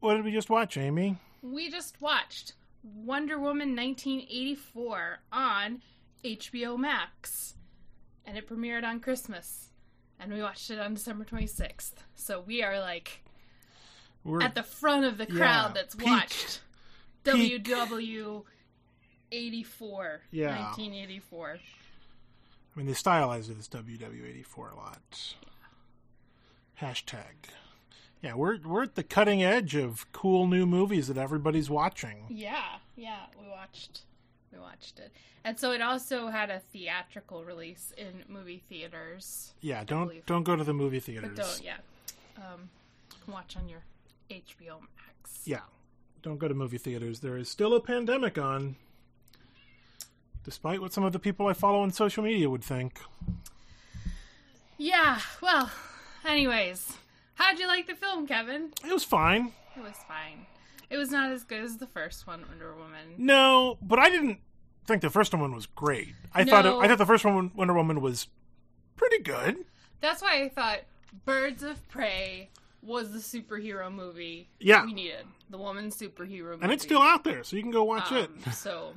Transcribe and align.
What 0.00 0.14
did 0.14 0.24
we 0.24 0.32
just 0.32 0.50
watch, 0.50 0.76
Amy? 0.76 1.16
We 1.42 1.70
just 1.70 2.00
watched 2.00 2.54
Wonder 2.82 3.38
Woman 3.38 3.76
1984 3.76 5.18
on 5.32 5.82
HBO 6.24 6.78
Max. 6.78 7.54
And 8.26 8.36
it 8.38 8.48
premiered 8.48 8.84
on 8.84 9.00
Christmas. 9.00 9.68
And 10.18 10.32
we 10.32 10.42
watched 10.42 10.70
it 10.70 10.78
on 10.78 10.94
December 10.94 11.24
26th. 11.24 11.92
So 12.14 12.40
we 12.46 12.62
are 12.62 12.78
like 12.80 13.22
We're 14.24 14.42
at 14.42 14.54
the 14.54 14.62
front 14.62 15.04
of 15.04 15.18
the 15.18 15.26
crowd 15.26 15.68
Yeah, 15.68 15.72
that's 15.74 15.94
peak- 15.94 16.06
watched 16.06 16.60
peak- 17.24 17.64
WW 17.64 18.44
84. 19.32 20.20
Yeah. 20.30 20.46
1984. 20.62 21.58
I 21.58 22.78
mean, 22.78 22.86
they 22.86 22.92
stylized 22.94 23.50
it 23.50 23.58
as 23.58 23.68
WW84 23.68 24.72
a 24.72 24.76
lot. 24.76 25.34
Hashtag. 26.80 27.50
Yeah, 28.22 28.34
we're 28.34 28.58
we're 28.64 28.82
at 28.82 28.96
the 28.96 29.02
cutting 29.02 29.42
edge 29.42 29.74
of 29.74 30.10
cool 30.12 30.46
new 30.46 30.66
movies 30.66 31.08
that 31.08 31.16
everybody's 31.16 31.70
watching. 31.70 32.26
Yeah, 32.28 32.76
yeah, 32.96 33.20
we 33.40 33.48
watched 33.48 34.02
we 34.52 34.58
watched 34.58 34.98
it. 34.98 35.10
And 35.42 35.58
so 35.58 35.72
it 35.72 35.80
also 35.80 36.28
had 36.28 36.50
a 36.50 36.60
theatrical 36.72 37.44
release 37.44 37.94
in 37.96 38.24
movie 38.28 38.62
theaters. 38.68 39.54
Yeah, 39.62 39.84
don't 39.84 40.24
don't 40.26 40.42
go 40.42 40.54
to 40.54 40.64
the 40.64 40.74
movie 40.74 41.00
theaters. 41.00 41.30
But 41.34 41.42
don't, 41.44 41.62
yeah. 41.64 41.76
Um, 42.36 42.68
watch 43.26 43.56
on 43.56 43.68
your 43.68 43.80
HBO 44.30 44.80
Max. 44.80 45.42
Yeah, 45.44 45.60
don't 46.22 46.38
go 46.38 46.46
to 46.46 46.54
movie 46.54 46.78
theaters. 46.78 47.20
There 47.20 47.38
is 47.38 47.48
still 47.48 47.74
a 47.74 47.80
pandemic 47.80 48.36
on, 48.36 48.76
despite 50.44 50.82
what 50.82 50.92
some 50.92 51.04
of 51.04 51.12
the 51.12 51.18
people 51.18 51.46
I 51.46 51.54
follow 51.54 51.80
on 51.80 51.90
social 51.90 52.22
media 52.22 52.50
would 52.50 52.64
think. 52.64 53.00
Yeah, 54.76 55.20
well, 55.42 55.70
anyways, 56.24 56.96
how'd 57.40 57.58
you 57.58 57.66
like 57.66 57.86
the 57.86 57.94
film, 57.94 58.26
Kevin? 58.26 58.72
It 58.86 58.92
was 58.92 59.04
fine. 59.04 59.52
It 59.76 59.82
was 59.82 59.96
fine. 60.06 60.46
It 60.88 60.96
was 60.96 61.10
not 61.10 61.30
as 61.30 61.44
good 61.44 61.62
as 61.62 61.76
the 61.78 61.86
first 61.86 62.26
one, 62.26 62.44
Wonder 62.48 62.74
Woman. 62.74 63.14
No, 63.16 63.78
but 63.80 63.98
I 63.98 64.10
didn't 64.10 64.38
think 64.86 65.02
the 65.02 65.10
first 65.10 65.32
one 65.34 65.54
was 65.54 65.66
great. 65.66 66.14
I 66.34 66.44
thought 66.44 66.66
it, 66.66 66.72
I 66.72 66.88
thought 66.88 66.98
the 66.98 67.06
first 67.06 67.24
one, 67.24 67.52
Wonder 67.54 67.74
Woman, 67.74 68.00
was 68.00 68.28
pretty 68.96 69.18
good. 69.22 69.64
That's 70.00 70.20
why 70.22 70.42
I 70.42 70.48
thought 70.48 70.80
Birds 71.24 71.62
of 71.62 71.86
Prey 71.88 72.50
was 72.82 73.12
the 73.12 73.18
superhero 73.18 73.92
movie 73.92 74.48
Yeah. 74.58 74.84
we 74.84 74.92
needed. 74.94 75.26
The 75.50 75.58
woman 75.58 75.90
superhero 75.90 76.52
movie. 76.52 76.62
And 76.62 76.72
it's 76.72 76.82
still 76.82 77.02
out 77.02 77.24
there, 77.24 77.44
so 77.44 77.56
you 77.56 77.62
can 77.62 77.70
go 77.70 77.84
watch 77.84 78.10
it. 78.10 78.30
Um, 78.46 78.52
so, 78.52 78.94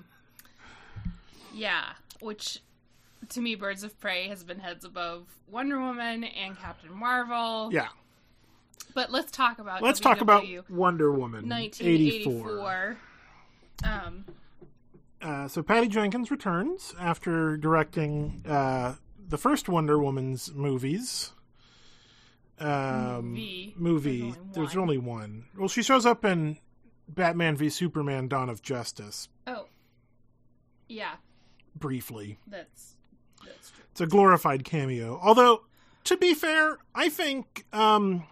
yeah, 1.53 1.89
which 2.21 2.59
to 3.29 3.41
me, 3.41 3.55
Birds 3.55 3.83
of 3.83 3.99
Prey 3.99 4.27
has 4.29 4.43
been 4.43 4.59
heads 4.59 4.85
above 4.85 5.27
Wonder 5.49 5.79
Woman 5.79 6.23
and 6.23 6.57
Captain 6.57 6.93
Marvel. 6.93 7.69
Yeah. 7.71 7.89
But 8.93 9.11
let's 9.11 9.31
talk 9.31 9.59
about 9.59 9.81
Let's 9.81 9.99
talk 9.99 10.21
about 10.21 10.45
Wonder 10.69 11.11
Woman 11.11 11.49
1984. 11.49 12.97
Um, 13.83 14.25
Uh, 15.21 15.47
so 15.47 15.63
Patty 15.63 15.87
Jenkins 15.87 16.29
returns 16.31 16.93
after 16.99 17.55
directing 17.57 18.43
uh, 18.47 18.95
the 19.29 19.37
first 19.37 19.69
Wonder 19.69 19.97
Woman's 19.97 20.53
movies. 20.53 21.31
Um, 22.59 23.29
Movie. 23.31 23.73
movie. 23.77 24.19
There's 24.21 24.35
only 24.37 24.51
There's 24.53 24.75
one. 24.75 24.81
only 24.81 24.97
one. 24.99 25.45
Well, 25.57 25.67
she 25.67 25.81
shows 25.81 26.05
up 26.05 26.23
in 26.23 26.57
Batman 27.09 27.55
v 27.57 27.69
Superman: 27.69 28.27
Dawn 28.27 28.47
of 28.49 28.61
Justice 28.61 29.27
oh, 29.47 29.65
yeah, 30.87 31.15
briefly. 31.75 32.37
that's 32.47 32.95
that's 33.45 33.71
true. 33.71 33.83
It's 33.91 34.01
a 34.01 34.07
glorified 34.07 34.63
cameo. 34.63 35.19
Although, 35.21 35.63
to 36.05 36.15
be 36.15 36.33
fair, 36.33 36.77
I 36.93 37.09
think, 37.09 37.65
um, 37.73 38.23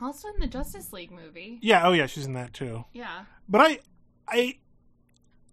Also 0.00 0.28
in 0.28 0.40
the 0.40 0.46
Justice 0.46 0.92
League 0.92 1.10
movie. 1.10 1.58
yeah, 1.62 1.86
oh 1.86 1.92
yeah, 1.92 2.06
she's 2.06 2.26
in 2.26 2.34
that 2.34 2.52
too. 2.52 2.84
Yeah. 2.92 3.24
But 3.48 3.60
I, 3.62 3.78
I, 4.28 4.58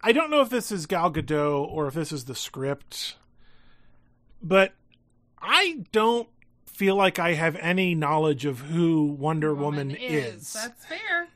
I 0.02 0.12
don't 0.12 0.30
know 0.30 0.42
if 0.42 0.50
this 0.50 0.72
is 0.72 0.86
Gal 0.86 1.12
Gadot 1.12 1.66
or 1.72 1.88
if 1.88 1.94
this 1.94 2.12
is 2.12 2.26
the 2.26 2.36
script. 2.36 3.16
But 4.42 4.74
I 5.42 5.86
don't 5.94 6.28
feel 6.66 6.96
like 6.98 7.20
I 7.20 7.34
have 7.34 7.56
any 7.56 7.96
knowledge 7.96 8.44
of 8.46 8.60
who 8.60 9.06
Wonder 9.06 9.54
Woman, 9.56 9.92
is. 9.92 10.52
That's 10.54 10.86
fair. 10.86 11.28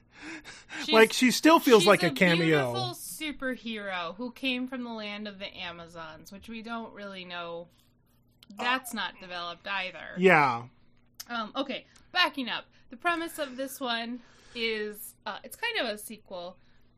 She's- 0.84 0.90
like 0.94 1.14
she 1.14 1.32
still 1.32 1.60
feels 1.60 1.86
like 1.88 2.04
a, 2.04 2.10
cameo. 2.12 2.74
Beautiful 2.74 2.94
superhero 2.94 4.16
who 4.16 4.32
came 4.32 4.68
from 4.68 4.84
the 4.84 4.92
land 4.92 5.28
of 5.30 5.40
the 5.40 5.56
Amazons, 5.58 6.32
which 6.32 6.50
we 6.50 6.62
don't 6.62 6.94
really 6.94 7.24
know. 7.24 7.68
That's 8.60 8.94
not 8.94 9.14
developed 9.22 9.68
either. 9.68 10.16
Yeah. 10.18 10.64
Um, 11.30 11.52
okay, 11.56 11.86
backing 12.12 12.50
up. 12.50 12.66
The 12.90 12.98
premise 12.98 13.40
of 13.40 13.58
this 13.58 13.80
one 13.80 14.20
is 14.56 15.14
uh, 15.26 15.38
it's 15.44 15.56
kind 15.56 15.78
of 15.80 15.94
a 15.94 15.98
sequel 15.98 16.58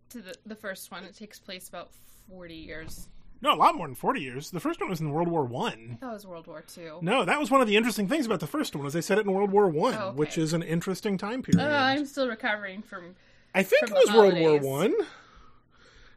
to 0.10 0.22
the 0.22 0.36
the 0.46 0.56
first 0.56 0.92
one. 0.92 1.04
It 1.04 1.16
takes 1.16 1.40
place 1.40 1.68
about 1.70 1.90
forty 2.30 2.56
years. 2.56 3.08
No, 3.42 3.54
a 3.54 3.56
lot 3.56 3.76
more 3.76 3.88
than 3.88 3.96
forty 3.96 4.22
years. 4.22 4.52
The 4.52 4.60
first 4.60 4.80
one 4.82 4.90
was 4.90 5.00
in 5.02 5.12
World 5.12 5.28
War 5.30 5.46
One. 5.46 5.98
That 6.02 6.12
was 6.12 6.28
World 6.28 6.48
War 6.48 6.62
Two. 6.62 7.00
No, 7.02 7.26
that 7.26 7.40
was 7.40 7.50
one 7.50 7.62
of 7.62 7.68
the 7.68 7.76
interesting 7.78 8.08
things 8.08 8.26
about 8.26 8.40
the 8.42 8.48
first 8.48 8.76
one, 8.76 8.86
is 8.86 8.94
they 8.94 9.02
set 9.02 9.18
it 9.18 9.26
in 9.26 9.32
World 9.34 9.52
War 9.52 9.68
One, 9.68 9.96
Oh, 9.96 10.08
okay. 10.10 10.18
which 10.18 10.38
is 10.38 10.54
an 10.54 10.62
interesting 10.62 11.18
time 11.18 11.42
period. 11.42 11.66
Uh, 11.66 11.74
I'm 11.76 12.06
still 12.06 12.28
recovering 12.28 12.82
from. 12.82 13.16
I 13.56 13.64
think 13.64 13.88
from 13.88 13.98
it 13.98 14.08
was 14.08 14.16
World 14.16 14.38
War. 14.40 14.60
One. 14.60 14.94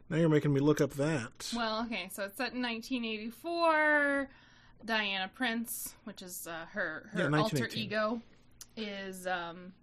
Now 0.09 0.17
you're 0.17 0.29
making 0.29 0.53
me 0.53 0.59
look 0.59 0.81
up 0.81 0.91
that. 0.95 1.51
Well, 1.55 1.81
okay, 1.85 2.09
so 2.11 2.25
it's 2.25 2.37
set 2.37 2.53
in 2.53 2.61
1984. 2.61 4.27
Diana 4.85 5.31
Prince, 5.33 5.93
which 6.03 6.21
is 6.21 6.45
uh, 6.45 6.65
her 6.73 7.09
her 7.13 7.29
Yeah, 7.29 7.37
alter 7.39 7.69
ego, 7.73 8.21
is 8.77 9.27
um, 9.27 9.73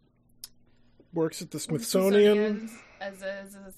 Works 1.13 1.43
at 1.43 1.51
the 1.51 1.61
Smithsonian. 1.61 2.71
as 3.01 3.23
a, 3.23 3.33
as 3.41 3.55
a 3.55 3.73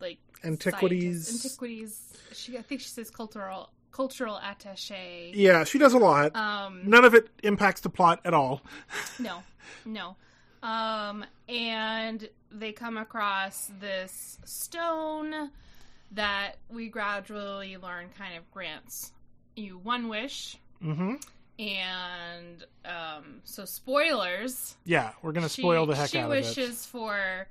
like 0.00 0.18
Antiquities. 0.42 1.26
scientist. 1.26 1.44
Antiquities. 1.46 2.12
She, 2.32 2.58
I 2.58 2.62
think 2.62 2.80
she 2.80 2.88
says 2.88 3.10
cultural 3.10 3.70
cultural 3.92 4.38
attaché. 4.42 5.30
Yeah, 5.34 5.64
she 5.64 5.78
does 5.78 5.92
a 5.94 5.98
lot. 5.98 6.34
Um, 6.34 6.82
None 6.84 7.04
of 7.04 7.14
it 7.14 7.28
impacts 7.42 7.80
the 7.80 7.88
plot 7.90 8.20
at 8.24 8.34
all. 8.34 8.60
no, 9.18 9.42
no. 9.84 10.16
Um, 10.62 11.24
and 11.48 12.28
they 12.50 12.72
come 12.72 12.96
across 12.96 13.70
this 13.80 14.38
stone 14.44 15.50
that 16.12 16.54
we 16.70 16.88
gradually 16.88 17.76
learn 17.76 18.08
kind 18.16 18.36
of 18.36 18.50
grants 18.50 19.12
you 19.56 19.78
one 19.78 20.08
wish. 20.08 20.56
hmm 20.82 21.14
And 21.58 22.64
um, 22.84 23.40
so, 23.44 23.64
spoilers. 23.64 24.74
Yeah, 24.84 25.12
we're 25.22 25.32
gonna 25.32 25.48
She- 25.48 25.62
spoil 25.62 25.86
the 25.86 25.94
heck 25.94 26.10
she 26.10 26.18
out 26.18 26.26
of 26.30 26.32
it. 26.36 26.44
wishes 26.44 26.84
for 26.86 27.46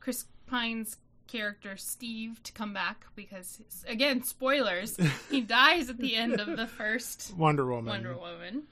Chris 0.00 0.26
Pine's 0.46 0.96
character 1.26 1.76
Steve 1.76 2.42
to 2.44 2.52
come 2.52 2.72
back 2.72 3.04
because, 3.16 3.60
again, 3.86 4.22
spoilers. 4.22 4.96
he 5.30 5.40
dies 5.40 5.90
at 5.90 5.98
the 5.98 6.14
end 6.16 6.40
of 6.40 6.56
the 6.56 6.66
first 6.66 7.34
Wonder 7.36 7.66
Woman. 7.66 7.86
Wonder 7.86 8.16
Woman. 8.16 8.62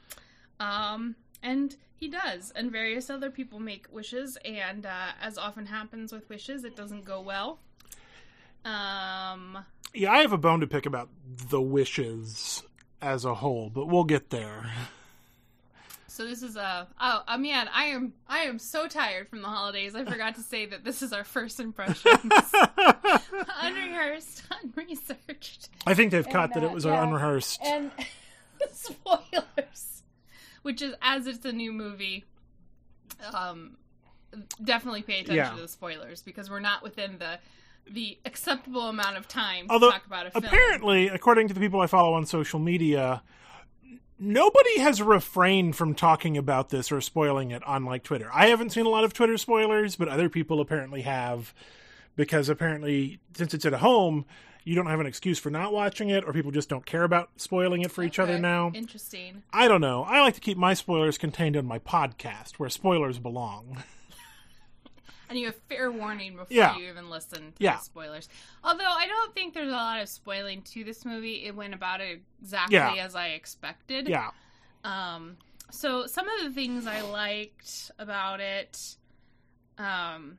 Um, 0.60 1.16
and 1.42 1.76
he 1.96 2.08
does, 2.08 2.52
and 2.54 2.70
various 2.70 3.10
other 3.10 3.30
people 3.30 3.58
make 3.58 3.88
wishes, 3.92 4.38
and 4.44 4.86
uh, 4.86 5.08
as 5.20 5.36
often 5.36 5.66
happens 5.66 6.12
with 6.12 6.28
wishes, 6.30 6.64
it 6.64 6.76
doesn't 6.76 7.04
go 7.04 7.20
well. 7.20 7.58
Um, 8.64 9.58
Yeah, 9.94 10.12
I 10.12 10.18
have 10.18 10.32
a 10.32 10.38
bone 10.38 10.60
to 10.60 10.66
pick 10.66 10.86
about 10.86 11.08
the 11.50 11.60
wishes 11.60 12.62
as 13.02 13.24
a 13.24 13.34
whole, 13.34 13.70
but 13.70 13.86
we'll 13.86 14.04
get 14.04 14.30
there. 14.30 14.70
so 16.08 16.24
this 16.26 16.42
is 16.42 16.56
a 16.56 16.86
oh, 17.00 17.22
uh, 17.28 17.36
man, 17.38 17.68
I 17.72 17.84
am 17.86 18.12
I 18.28 18.40
am 18.40 18.58
so 18.58 18.86
tired 18.88 19.28
from 19.28 19.42
the 19.42 19.48
holidays. 19.48 19.94
I 19.94 20.04
forgot 20.04 20.34
to 20.36 20.42
say 20.42 20.66
that 20.66 20.84
this 20.84 21.02
is 21.02 21.12
our 21.12 21.24
first 21.24 21.60
impressions, 21.60 22.04
unrehearsed, 23.62 24.42
unresearched, 24.62 25.68
I 25.86 25.94
think 25.94 26.10
they've 26.10 26.24
And, 26.24 26.32
caught 26.32 26.54
that 26.54 26.62
uh, 26.62 26.66
it 26.66 26.72
was 26.72 26.84
yeah. 26.84 27.02
unrehearsed. 27.02 27.60
and 27.64 27.90
spoilers. 28.72 30.02
Which 30.62 30.82
is 30.82 30.94
as 31.02 31.26
it's 31.26 31.44
a 31.44 31.52
new 31.52 31.72
movie. 31.72 32.24
Um, 33.32 33.76
definitely 34.62 35.02
pay 35.02 35.20
attention 35.20 35.36
Yeah. 35.36 35.54
to 35.54 35.62
the 35.62 35.68
spoilers 35.68 36.20
because 36.22 36.50
we're 36.50 36.60
not 36.60 36.82
within 36.82 37.16
the 37.18 37.38
the 37.90 38.18
acceptable 38.24 38.88
amount 38.88 39.16
of 39.16 39.28
time 39.28 39.66
Although, 39.70 39.88
to 39.88 39.92
talk 39.92 40.06
about 40.06 40.26
a 40.26 40.30
film. 40.30 40.44
Apparently, 40.44 41.08
according 41.08 41.48
to 41.48 41.54
the 41.54 41.60
people 41.60 41.80
I 41.80 41.86
follow 41.86 42.14
on 42.14 42.26
social 42.26 42.58
media, 42.58 43.22
nobody 44.18 44.78
has 44.80 45.00
refrained 45.02 45.76
from 45.76 45.94
talking 45.94 46.36
about 46.36 46.70
this 46.70 46.90
or 46.90 47.00
spoiling 47.00 47.50
it 47.50 47.62
on 47.64 47.84
like 47.84 48.02
Twitter. 48.02 48.30
I 48.32 48.48
haven't 48.48 48.70
seen 48.70 48.86
a 48.86 48.90
lot 48.90 49.04
of 49.04 49.12
Twitter 49.12 49.36
spoilers, 49.36 49.96
but 49.96 50.08
other 50.08 50.28
people 50.28 50.60
apparently 50.60 51.02
have 51.02 51.54
because 52.16 52.48
apparently 52.48 53.20
since 53.34 53.54
it's 53.54 53.66
at 53.66 53.74
a 53.74 53.78
home, 53.78 54.24
you 54.64 54.74
don't 54.74 54.86
have 54.86 54.98
an 54.98 55.06
excuse 55.06 55.38
for 55.38 55.50
not 55.50 55.72
watching 55.72 56.10
it 56.10 56.24
or 56.24 56.32
people 56.32 56.50
just 56.50 56.68
don't 56.68 56.84
care 56.84 57.04
about 57.04 57.30
spoiling 57.36 57.82
it 57.82 57.92
for 57.92 58.02
each 58.02 58.18
other 58.18 58.38
now. 58.38 58.72
Interesting. 58.74 59.44
I 59.52 59.68
don't 59.68 59.80
know. 59.80 60.02
I 60.02 60.20
like 60.22 60.34
to 60.34 60.40
keep 60.40 60.58
my 60.58 60.74
spoilers 60.74 61.18
contained 61.18 61.56
on 61.56 61.66
my 61.66 61.78
podcast 61.78 62.54
where 62.54 62.68
spoilers 62.68 63.18
belong. 63.18 63.84
And 65.28 65.38
you 65.38 65.46
have 65.46 65.56
fair 65.68 65.90
warning 65.90 66.32
before 66.36 66.46
Yeah. 66.56 66.76
you 66.76 66.88
even 66.88 67.10
listen 67.10 67.52
to 67.52 67.62
Yeah. 67.64 67.76
the 67.76 67.82
spoilers. 67.82 68.28
Although 68.62 68.84
I 68.84 69.06
don't 69.06 69.34
think 69.34 69.54
there's 69.54 69.68
a 69.68 69.72
lot 69.72 70.00
of 70.00 70.08
spoiling 70.08 70.62
to 70.62 70.84
this 70.84 71.04
movie. 71.04 71.44
It 71.44 71.54
went 71.54 71.74
about 71.74 72.00
it 72.00 72.22
exactly 72.40 72.74
Yeah. 72.76 72.94
as 72.94 73.14
I 73.16 73.28
expected. 73.28 74.08
Yeah. 74.08 74.30
Um, 74.84 75.36
so 75.70 76.06
some 76.06 76.28
of 76.28 76.44
the 76.44 76.50
things 76.52 76.86
I 76.86 77.00
liked 77.00 77.90
about 77.98 78.40
it, 78.40 78.96
um, 79.78 80.38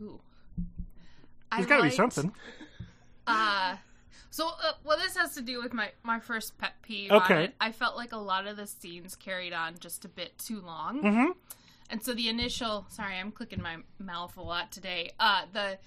Ooh. 0.00 0.20
There's 1.50 1.64
I 1.66 1.68
got 1.68 1.78
to 1.78 1.82
be 1.84 1.90
something. 1.90 2.32
Uh, 3.26 3.76
so, 4.30 4.48
uh, 4.62 4.72
well, 4.84 4.96
this 4.98 5.16
has 5.16 5.34
to 5.34 5.42
do 5.42 5.60
with 5.60 5.72
my, 5.72 5.90
my 6.04 6.20
first 6.20 6.56
pet 6.58 6.74
peeve. 6.82 7.10
Okay. 7.10 7.34
On 7.34 7.40
it. 7.42 7.54
I 7.60 7.72
felt 7.72 7.96
like 7.96 8.12
a 8.12 8.16
lot 8.18 8.46
of 8.46 8.56
the 8.56 8.66
scenes 8.66 9.16
carried 9.16 9.52
on 9.52 9.74
just 9.80 10.04
a 10.04 10.08
bit 10.08 10.38
too 10.38 10.60
long. 10.60 11.02
Mm-hmm. 11.02 11.30
And 11.90 12.02
so 12.02 12.14
the 12.14 12.28
initial, 12.28 12.86
sorry, 12.90 13.16
I'm 13.16 13.32
clicking 13.32 13.62
my 13.62 13.76
mouth 13.98 14.36
a 14.36 14.42
lot 14.42 14.70
today. 14.72 15.12
Uh, 15.18 15.42
the 15.52 15.78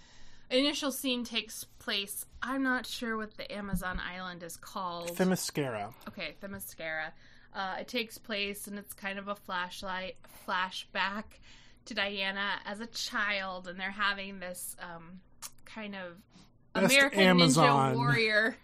initial 0.50 0.92
scene 0.92 1.24
takes 1.24 1.64
place, 1.80 2.26
I'm 2.42 2.64
not 2.64 2.86
sure 2.86 3.18
what 3.18 3.38
the 3.38 3.52
Amazon 3.52 4.00
island 4.00 4.44
is 4.44 4.58
called. 4.58 5.16
Themyscira. 5.16 5.94
okay, 6.08 6.36
Themyscira. 6.42 7.12
Uh, 7.54 7.76
it 7.82 7.88
takes 7.88 8.18
place 8.18 8.68
and 8.68 8.80
it's 8.80 8.94
kind 8.94 9.20
of 9.20 9.28
a 9.28 9.36
flashlight 9.36 10.16
flashback 10.48 11.24
to 11.86 11.94
Diana 11.94 12.60
as 12.66 12.80
a 12.80 12.88
child, 12.88 13.68
and 13.68 13.80
they're 13.80 13.92
having 13.92 14.40
this 14.40 14.76
um, 14.80 15.20
kind 15.66 15.96
of 15.96 16.18
Best 16.74 16.94
American 16.94 17.20
Amazon. 17.20 17.94
Ninja 17.94 17.98
Warrior 17.98 18.56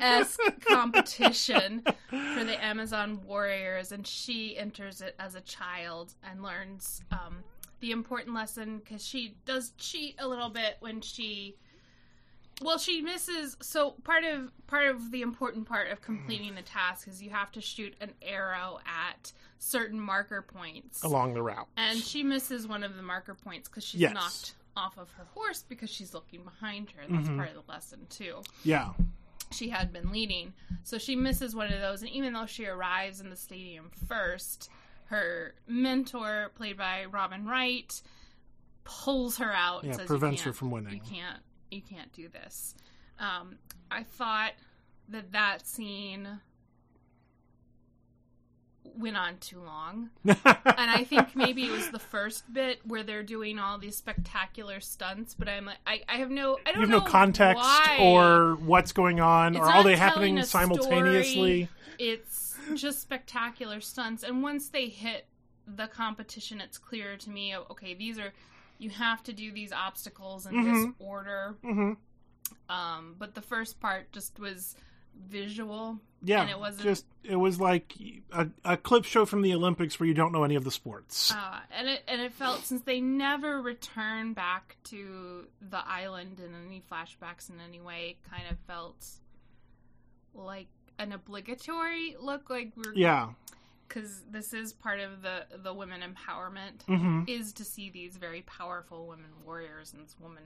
esque 0.00 0.40
competition 0.68 1.82
for 2.08 2.44
the 2.44 2.56
Amazon 2.64 3.20
warriors, 3.26 3.92
and 3.92 4.06
she 4.06 4.56
enters 4.56 5.00
it 5.00 5.14
as 5.18 5.34
a 5.34 5.40
child 5.42 6.14
and 6.22 6.42
learns 6.42 7.02
um, 7.12 7.38
the 7.80 7.90
important 7.90 8.34
lesson 8.34 8.78
because 8.78 9.04
she 9.06 9.34
does 9.44 9.72
cheat 9.78 10.14
a 10.18 10.26
little 10.28 10.50
bit 10.50 10.76
when 10.80 11.00
she. 11.00 11.56
Well, 12.60 12.78
she 12.78 13.02
misses. 13.02 13.56
So 13.60 13.92
part 14.02 14.24
of 14.24 14.50
part 14.66 14.88
of 14.88 15.12
the 15.12 15.22
important 15.22 15.68
part 15.68 15.90
of 15.92 16.00
completing 16.00 16.56
the 16.56 16.62
task 16.62 17.06
is 17.06 17.22
you 17.22 17.30
have 17.30 17.52
to 17.52 17.60
shoot 17.60 17.94
an 18.00 18.10
arrow 18.20 18.80
at 18.84 19.32
certain 19.60 20.00
marker 20.00 20.42
points, 20.42 21.04
along 21.04 21.34
the 21.34 21.42
route. 21.42 21.68
and 21.76 21.98
she 21.98 22.22
misses 22.24 22.66
one 22.66 22.82
of 22.82 22.96
the 22.96 23.02
marker 23.02 23.34
points 23.34 23.68
because 23.68 23.84
she's 23.84 24.00
Yes. 24.00 24.14
knocked 24.14 24.54
off 24.78 24.96
of 24.96 25.10
her 25.12 25.26
horse 25.34 25.64
because 25.68 25.90
she's 25.90 26.14
looking 26.14 26.42
behind 26.44 26.90
her. 26.92 27.02
That's 27.08 27.28
Mhm. 27.28 27.36
part 27.36 27.48
of 27.50 27.54
the 27.66 27.70
lesson 27.72 28.06
too 28.08 28.42
yeah. 28.62 28.92
she 29.50 29.68
had 29.70 29.92
been 29.92 30.10
leading. 30.12 30.54
So 30.84 30.98
she 30.98 31.16
misses 31.16 31.54
one 31.54 31.72
of 31.72 31.80
those, 31.80 32.02
and 32.02 32.10
even 32.10 32.32
though 32.32 32.46
she 32.46 32.66
arrives 32.66 33.20
in 33.20 33.28
the 33.30 33.36
stadium 33.36 33.90
first, 34.06 34.70
her 35.06 35.54
mentor, 35.66 36.52
played 36.54 36.76
by 36.76 37.06
Robin 37.06 37.44
Wright, 37.46 38.00
pulls 38.84 39.38
her 39.38 39.52
out. 39.52 39.82
and 39.82 39.92
Yeah, 39.92 39.98
says, 39.98 40.06
prevents 40.06 40.42
her 40.42 40.52
from 40.52 40.70
winning. 40.70 40.94
You 40.94 41.00
can't. 41.00 41.42
You 41.70 41.82
can't 41.82 42.12
do 42.12 42.28
this. 42.28 42.74
Um, 43.18 43.58
I 43.90 44.02
thought 44.04 44.52
that 45.08 45.32
that 45.32 45.66
scene 45.66 46.40
went 48.96 49.16
on 49.16 49.38
too 49.38 49.60
long 49.60 50.10
and 50.24 50.36
I 50.90 51.04
think 51.04 51.34
maybe 51.36 51.66
it 51.66 51.72
was 51.72 51.88
the 51.88 51.98
first 51.98 52.52
bit 52.52 52.80
where 52.84 53.02
they're 53.02 53.22
doing 53.22 53.58
all 53.58 53.78
these 53.78 53.96
spectacular 53.96 54.80
stunts, 54.80 55.34
but 55.34 55.48
I'm 55.48 55.66
like, 55.66 55.78
I, 55.86 56.02
I 56.08 56.16
have 56.16 56.30
no, 56.30 56.58
I 56.66 56.72
don't 56.72 56.80
have 56.82 56.90
know 56.90 56.98
no 56.98 57.04
context 57.04 57.56
why. 57.62 57.98
or 58.00 58.56
what's 58.56 58.92
going 58.92 59.20
on, 59.20 59.56
It's 59.56 59.60
or 59.60 59.70
are 59.70 59.84
they 59.84 59.96
happening 59.96 60.40
simultaneously? 60.42 61.68
It's 61.98 62.56
just 62.74 63.00
spectacular 63.00 63.80
stunts, 63.80 64.22
and 64.22 64.42
once 64.42 64.68
they 64.68 64.86
hit 64.88 65.26
the 65.66 65.86
competition, 65.88 66.60
it's 66.60 66.78
clear 66.78 67.16
to 67.16 67.30
me. 67.30 67.54
oh, 67.56 67.66
Okay, 67.70 67.94
these 67.94 68.18
are 68.18 68.32
you 68.78 68.90
have 68.90 69.22
to 69.24 69.32
do 69.32 69.50
these 69.52 69.72
obstacles 69.72 70.46
in 70.46 70.54
this 70.54 70.86
Mhm. 70.86 70.94
order. 71.00 71.56
hmm 71.62 71.92
Um, 72.68 73.16
but 73.18 73.34
the 73.34 73.42
first 73.42 73.80
part 73.80 74.12
just 74.12 74.38
was 74.38 74.76
visual. 75.28 75.98
Yeah, 76.22 76.40
And 76.42 76.50
it 76.50 76.58
wasn't- 76.58 76.82
just 76.82 77.06
it 77.22 77.36
was 77.36 77.60
like 77.60 77.92
a, 78.32 78.48
a 78.64 78.76
clip 78.76 79.04
show 79.04 79.24
from 79.24 79.42
the 79.42 79.54
Olympics 79.54 80.00
where 80.00 80.06
you 80.08 80.14
don't 80.14 80.32
know 80.32 80.42
any 80.44 80.56
of 80.56 80.64
the 80.64 80.70
sports. 80.70 81.32
Uh, 81.32 81.60
and 81.70 81.88
it 81.88 82.02
and 82.08 82.20
it 82.20 82.32
felt 82.32 82.64
since 82.64 82.82
they 82.82 83.00
never 83.00 83.60
return 83.62 84.32
back 84.32 84.76
to 84.84 85.46
the 85.60 85.78
island 85.86 86.40
in 86.40 86.52
any 86.66 86.82
flashbacks 86.90 87.50
in 87.50 87.56
any 87.60 87.80
way, 87.80 88.16
it 88.20 88.30
kind 88.30 88.44
of 88.50 88.58
felt 88.66 89.06
like 90.34 90.66
an 90.98 91.12
obligatory 91.12 92.16
look, 92.20 92.50
like 92.50 92.72
we're 92.76 92.94
yeah. 92.94 93.28
because 93.86 94.22
this 94.30 94.52
is 94.52 94.72
part 94.72 94.98
of 95.00 95.22
the 95.22 95.46
the 95.62 95.72
women 95.72 96.00
empowerment 96.02 96.82
hmm 96.86 97.22
is 97.26 97.52
to 97.52 97.64
see 97.64 97.90
these 97.90 98.16
very 98.16 98.42
powerful 98.42 99.06
women 99.06 99.30
warriors 99.44 99.92
in 99.92 100.02
this 100.02 100.16
woman 100.20 100.42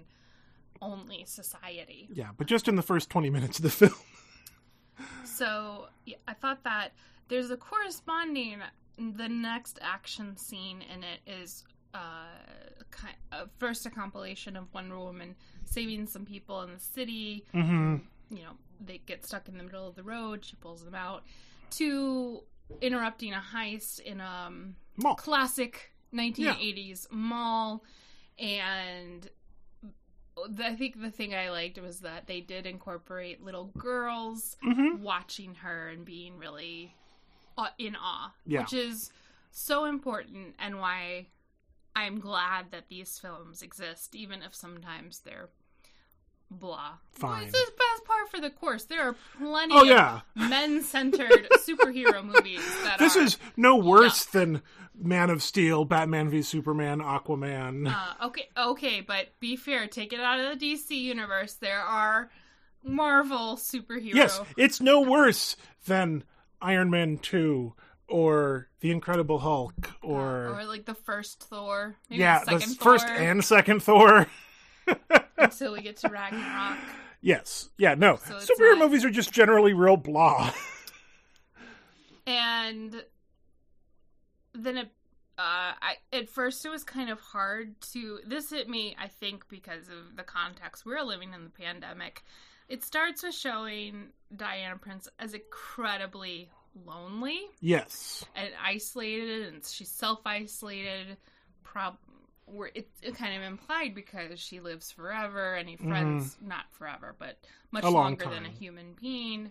only 0.82 1.24
society. 1.26 2.08
Yeah, 2.12 2.30
but 2.36 2.46
just 2.46 2.68
in 2.68 2.76
the 2.76 2.82
first 2.82 3.08
twenty 3.08 3.30
minutes 3.30 3.58
of 3.58 3.62
the 3.62 3.70
film. 3.70 3.92
So 5.24 5.86
yeah, 6.04 6.16
I 6.28 6.34
thought 6.34 6.64
that 6.64 6.92
there's 7.28 7.50
a 7.50 7.56
corresponding. 7.56 8.60
The 8.98 9.28
next 9.28 9.78
action 9.82 10.36
scene 10.36 10.82
in 10.92 11.02
it 11.02 11.20
is 11.26 11.64
uh, 11.94 13.44
first 13.58 13.86
a 13.86 13.90
compilation 13.90 14.56
of 14.56 14.72
Wonder 14.74 14.98
Woman 14.98 15.34
saving 15.64 16.06
some 16.06 16.24
people 16.24 16.62
in 16.62 16.72
the 16.74 16.80
city. 16.80 17.44
hmm 17.52 17.96
You 18.30 18.42
know, 18.42 18.52
they 18.84 19.00
get 19.06 19.24
stuck 19.24 19.48
in 19.48 19.56
the 19.56 19.64
middle 19.64 19.86
of 19.88 19.94
the 19.94 20.02
road. 20.02 20.44
She 20.44 20.56
pulls 20.56 20.84
them 20.84 20.94
out. 20.94 21.24
To 21.72 22.42
interrupting 22.80 23.32
a 23.32 23.42
heist 23.54 24.00
in 24.00 24.20
a 24.20 24.44
um, 24.48 24.76
classic 25.16 25.92
1980s 26.14 27.06
mall 27.10 27.82
and 28.38 29.28
I 30.62 30.74
think 30.74 31.00
the 31.00 31.10
thing 31.10 31.34
I 31.34 31.50
liked 31.50 31.80
was 31.80 32.00
that 32.00 32.26
they 32.26 32.40
did 32.40 32.66
incorporate 32.66 33.44
little 33.44 33.66
girls 33.78 34.56
hmm 34.62 35.02
watching 35.02 35.54
her 35.56 35.88
and 35.88 36.04
being 36.04 36.38
really 36.38 36.94
uh, 37.58 37.68
in 37.78 37.96
awe, 37.96 38.32
Yeah. 38.46 38.60
which 38.60 38.72
is 38.72 39.10
so 39.50 39.84
important 39.84 40.54
and 40.58 40.78
why 40.78 41.26
I'm 41.94 42.20
glad 42.20 42.70
that 42.70 42.88
these 42.88 43.18
films 43.18 43.62
exist, 43.62 44.14
even 44.14 44.42
if 44.42 44.54
sometimes 44.54 45.20
they're 45.20 45.50
blah. 46.58 46.92
Fine. 47.12 47.46
This 47.46 47.54
is 47.54 47.70
best 47.70 48.04
part 48.04 48.28
for 48.30 48.40
the 48.40 48.50
course. 48.50 48.84
There 48.84 49.02
are 49.02 49.16
plenty 49.38 49.74
Oh 49.74 49.82
of 49.82 49.86
yeah, 49.86 50.20
men-centered 50.34 51.48
superhero 51.68 52.24
movies 52.24 52.62
that 52.84 52.98
this 52.98 53.16
are 53.16 53.22
is 53.22 53.38
no 53.56 53.76
worse 53.76 54.24
than 54.24 54.62
Man 54.94 55.30
of 55.30 55.42
Steel, 55.42 55.84
Batman 55.84 56.28
v 56.28 56.42
Superman, 56.42 57.00
Aquaman. 57.00 57.92
Uh, 57.92 58.26
okay, 58.26 58.48
okay, 58.56 59.00
but 59.00 59.28
be 59.40 59.56
fair. 59.56 59.86
Take 59.86 60.12
it 60.12 60.20
out 60.20 60.40
of 60.40 60.58
the 60.58 60.66
DC 60.66 60.90
universe. 60.90 61.54
There 61.54 61.80
are 61.80 62.30
Marvel 62.84 63.56
superhero. 63.56 64.14
yes, 64.14 64.40
it's 64.56 64.80
no 64.80 65.00
worse 65.00 65.56
than 65.86 66.24
Iron 66.60 66.90
Man 66.90 67.18
two 67.18 67.74
or 68.08 68.68
The 68.80 68.90
Incredible 68.90 69.38
Hulk 69.38 69.74
uh, 70.02 70.06
or, 70.06 70.58
or 70.58 70.64
like 70.64 70.84
the 70.84 70.94
first 70.94 71.42
Thor. 71.44 71.96
Yeah, 72.08 72.44
the 72.44 72.58
the 72.58 72.76
first 72.80 73.06
and 73.08 73.44
second 73.44 73.82
Thor. 73.82 74.26
until 75.38 75.72
we 75.72 75.82
get 75.82 75.96
to 75.98 76.08
Ragnarok. 76.08 76.78
Yes, 77.20 77.70
yeah, 77.78 77.94
no, 77.94 78.16
So 78.16 78.34
superhero 78.34 78.78
not- 78.78 78.78
movies 78.80 79.04
are 79.04 79.10
just 79.10 79.32
generally 79.32 79.72
real 79.74 79.96
blah. 79.96 80.52
and 82.26 83.02
then 84.54 84.76
it 84.76 84.86
uh 85.38 85.72
I 85.80 85.94
at 86.12 86.28
first 86.28 86.64
it 86.64 86.68
was 86.68 86.84
kind 86.84 87.10
of 87.10 87.18
hard 87.20 87.80
to 87.92 88.20
this 88.26 88.50
hit 88.50 88.68
me 88.68 88.94
I 89.00 89.08
think 89.08 89.48
because 89.48 89.88
of 89.88 90.16
the 90.16 90.22
context 90.22 90.84
we're 90.84 91.02
living 91.02 91.32
in 91.34 91.44
the 91.44 91.50
pandemic. 91.50 92.22
It 92.68 92.84
starts 92.84 93.22
with 93.22 93.34
showing 93.34 94.08
Diana 94.34 94.78
Prince 94.78 95.08
as 95.18 95.34
incredibly 95.34 96.48
lonely 96.86 97.38
yes, 97.60 98.24
and 98.34 98.48
isolated 98.62 99.52
and 99.52 99.64
she's 99.64 99.90
self-isolated 99.90 101.18
prob 101.64 101.96
where 102.46 102.70
it, 102.74 102.88
it 103.02 103.16
kind 103.16 103.36
of 103.36 103.42
implied 103.42 103.94
because 103.94 104.38
she 104.38 104.60
lives 104.60 104.90
forever 104.90 105.54
any 105.54 105.76
friends 105.76 106.34
mm-hmm. 106.34 106.48
not 106.48 106.64
forever 106.72 107.14
but 107.18 107.38
much. 107.70 107.84
Long 107.84 107.94
longer 107.94 108.26
than 108.28 108.44
a 108.44 108.50
human 108.50 108.94
being. 109.00 109.50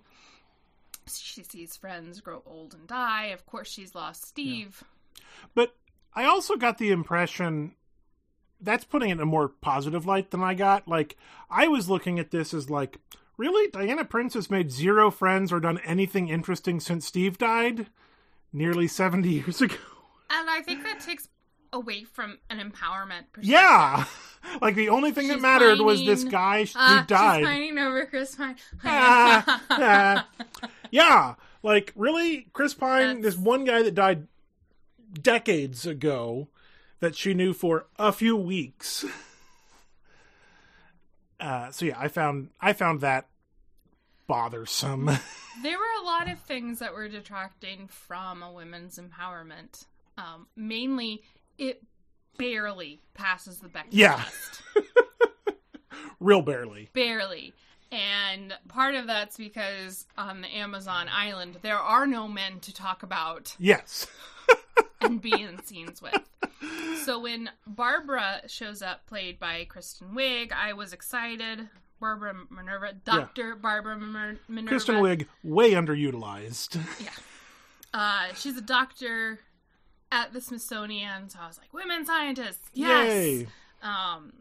She 1.07 1.43
sees 1.43 1.75
friends 1.75 2.21
grow 2.21 2.43
old 2.45 2.73
and 2.73 2.87
die. 2.87 3.27
Of 3.27 3.45
course 3.45 3.69
she's 3.69 3.95
lost 3.95 4.25
steve. 4.25 4.83
But 5.55 5.75
I 6.13 6.25
also 6.25 6.55
got 6.55 6.77
the 6.77 6.91
impression 6.91 7.75
that's 8.59 8.83
putting 8.83 9.09
it 9.09 9.13
in 9.13 9.19
a 9.21 9.25
more 9.25 9.49
positive 9.49 10.05
light 10.05 10.31
than 10.31 10.43
I 10.43 10.53
got. 10.53 10.87
Like 10.87 11.17
I 11.49 11.67
was 11.67 11.89
looking 11.89 12.19
at 12.19 12.31
this 12.31 12.53
as 12.53 12.69
like, 12.69 12.99
really, 13.37 13.69
Diana 13.71 14.05
Prince 14.05 14.35
has 14.35 14.51
made 14.51 14.71
zero 14.71 15.09
friends 15.09 15.51
or 15.51 15.59
done 15.59 15.79
anything 15.79 16.29
interesting 16.29 16.79
since 16.79 17.07
Steve 17.07 17.37
died, 17.37 17.87
nearly 18.53 18.87
seventy 18.87 19.29
years 19.41 19.61
ago. 19.61 19.75
and 20.29 20.49
i 20.49 20.61
think 20.61 20.83
that 20.83 20.99
takes 20.99 21.27
away 21.73 22.03
from 22.03 22.37
an 22.49 22.57
empowerment 22.59 23.23
perspective. 23.31 23.45
Yeah, 23.45 24.05
like 24.61 24.75
the 24.75 24.89
only 24.89 25.11
thing 25.11 25.27
that 25.29 25.35
She's 25.35 25.41
mattered 25.41 25.79
was 25.79 26.03
this 26.03 26.23
guy 26.23 26.65
Ah, 26.75 26.99
who 27.01 27.05
died. 27.07 27.39
she's 27.39 27.47
pining 27.47 27.77
over 27.77 28.05
chris 28.05 28.35
pine 28.35 28.55
Ah, 28.83 29.61
ah. 29.69 30.27
Yeah, 30.91 31.35
like 31.63 31.93
really, 31.95 32.47
Chris 32.53 32.73
Pine, 32.73 33.01
That's- 33.21 33.23
this 33.23 33.37
one 33.37 33.63
guy 33.65 33.81
that 33.83 33.95
died 33.95 34.27
decades 35.13 35.85
ago 35.85 36.47
that 36.99 37.15
she 37.15 37.33
knew 37.33 37.53
for 37.53 37.85
a 37.97 38.11
few 38.11 38.35
weeks. 38.35 39.05
Uh, 41.39 41.71
so 41.71 41.85
yeah, 41.85 41.99
I 41.99 42.07
found 42.07 42.49
I 42.59 42.73
found 42.73 43.01
that 43.01 43.27
bothersome. 44.27 45.05
There 45.63 45.77
were 45.77 46.01
a 46.03 46.05
lot 46.05 46.29
of 46.29 46.39
things 46.39 46.79
that 46.79 46.93
were 46.93 47.09
detracting 47.09 47.87
from 47.87 48.43
a 48.43 48.51
women's 48.51 48.99
empowerment. 48.99 49.85
Um, 50.17 50.45
mainly, 50.55 51.23
it 51.61 51.83
barely 52.37 53.01
passes 53.13 53.59
the 53.59 53.69
Bechdel 53.69 53.85
Yeah. 53.91 54.15
test. 54.17 54.61
real 56.19 56.41
barely. 56.41 56.89
barely. 56.93 57.53
And 57.91 58.53
part 58.69 58.95
of 58.95 59.05
that's 59.07 59.37
because 59.37 60.07
on 60.17 60.41
the 60.41 60.47
Amazon 60.47 61.07
island, 61.11 61.57
there 61.61 61.77
are 61.77 62.07
no 62.07 62.27
men 62.27 62.59
to 62.61 62.73
talk 62.73 63.03
about 63.03 63.55
Yes. 63.59 64.07
and 65.01 65.21
be 65.21 65.33
in 65.39 65.63
scenes 65.63 66.01
with. 66.01 66.19
So 67.03 67.19
when 67.19 67.49
Barbara 67.67 68.41
shows 68.47 68.81
up, 68.81 69.05
played 69.07 69.39
by 69.39 69.65
Kristen 69.65 70.09
Wiig, 70.15 70.51
I 70.51 70.73
was 70.73 70.93
excited. 70.93 71.67
Barbara 71.99 72.33
Minerva, 72.49 72.93
Doctor 73.03 73.55
Barbara 73.55 73.97
Minerva. 73.99 74.67
Kristen 74.67 74.95
Wiig, 74.95 75.27
way 75.43 75.71
underutilized. 75.71 76.79
Yeah, 77.03 77.09
uh, 77.93 78.33
she's 78.35 78.57
a 78.57 78.61
doctor 78.61 79.39
at 80.11 80.33
the 80.33 80.41
Smithsonian, 80.41 81.29
so 81.29 81.39
I 81.41 81.47
was 81.47 81.57
like, 81.57 81.73
women 81.73 82.05
scientists, 82.05 82.69
yes. 82.73 83.07
Yay. 83.07 83.47
Um, 83.81 84.33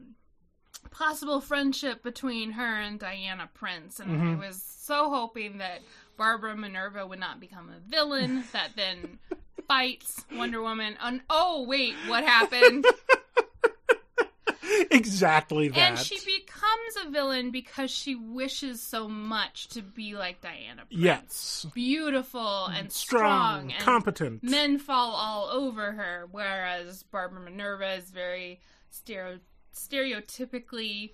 possible 0.90 1.40
friendship 1.40 2.02
between 2.02 2.52
her 2.52 2.80
and 2.80 2.98
Diana 2.98 3.48
Prince, 3.54 4.00
and 4.00 4.20
I 4.22 4.34
was 4.34 4.62
so 4.62 5.08
hoping 5.10 5.58
that 5.58 5.80
Barbara 6.16 6.56
Minerva 6.56 7.06
would 7.06 7.20
not 7.20 7.40
become 7.40 7.70
a 7.70 7.80
villain 7.88 8.44
that 8.52 8.70
then 8.76 9.18
fights 9.68 10.24
Wonder 10.34 10.60
Woman. 10.60 10.96
And 11.02 11.22
oh 11.30 11.64
wait, 11.66 11.94
what 12.06 12.24
happened? 12.24 12.84
Exactly 14.90 15.68
that. 15.68 15.78
and 15.78 15.98
she 15.98 16.16
becomes 16.16 17.06
a 17.06 17.10
villain 17.10 17.50
because 17.50 17.90
she 17.90 18.14
wishes 18.14 18.82
so 18.82 19.08
much 19.08 19.68
to 19.68 19.82
be 19.82 20.14
like 20.14 20.40
Diana 20.40 20.82
Prince. 20.88 21.02
yes. 21.02 21.66
Beautiful 21.74 22.66
and 22.66 22.90
Strong, 22.92 23.20
strong, 23.22 23.72
and 23.72 23.82
competent. 23.82 24.42
men 24.42 24.78
fall 24.78 25.12
all 25.12 25.48
over 25.50 25.92
her, 25.92 26.28
whereas 26.30 27.02
Barbara 27.04 27.40
Minerva 27.40 27.94
is 27.94 28.10
very 28.10 28.60
stereo- 28.90 29.38
stereotypically 29.74 31.10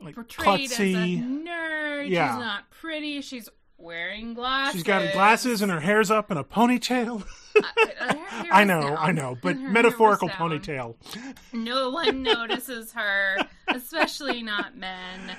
like 0.00 0.14
portrayed 0.14 0.70
as 0.70 0.78
a 0.78 0.82
nerd. 0.84 2.08
Yeah. 2.08 2.32
She's 2.34 2.40
not 2.40 2.70
pretty. 2.70 3.20
She's 3.20 3.48
wearing 3.78 4.34
glasses. 4.34 4.74
She's 4.74 4.82
got 4.82 5.12
glasses 5.12 5.62
and 5.62 5.70
her 5.72 5.80
hair's 5.80 6.10
up 6.10 6.30
in 6.30 6.36
a 6.36 6.44
ponytail. 6.44 7.24
Uh, 8.00 8.14
I 8.52 8.62
know, 8.62 8.82
down. 8.82 8.96
I 9.00 9.10
know, 9.10 9.36
but 9.42 9.58
metaphorical 9.58 10.28
ponytail. 10.28 10.94
No 11.52 11.90
one 11.90 12.22
notices 12.22 12.92
her, 12.92 13.38
especially 13.66 14.42
not 14.44 14.76
men. 14.76 15.36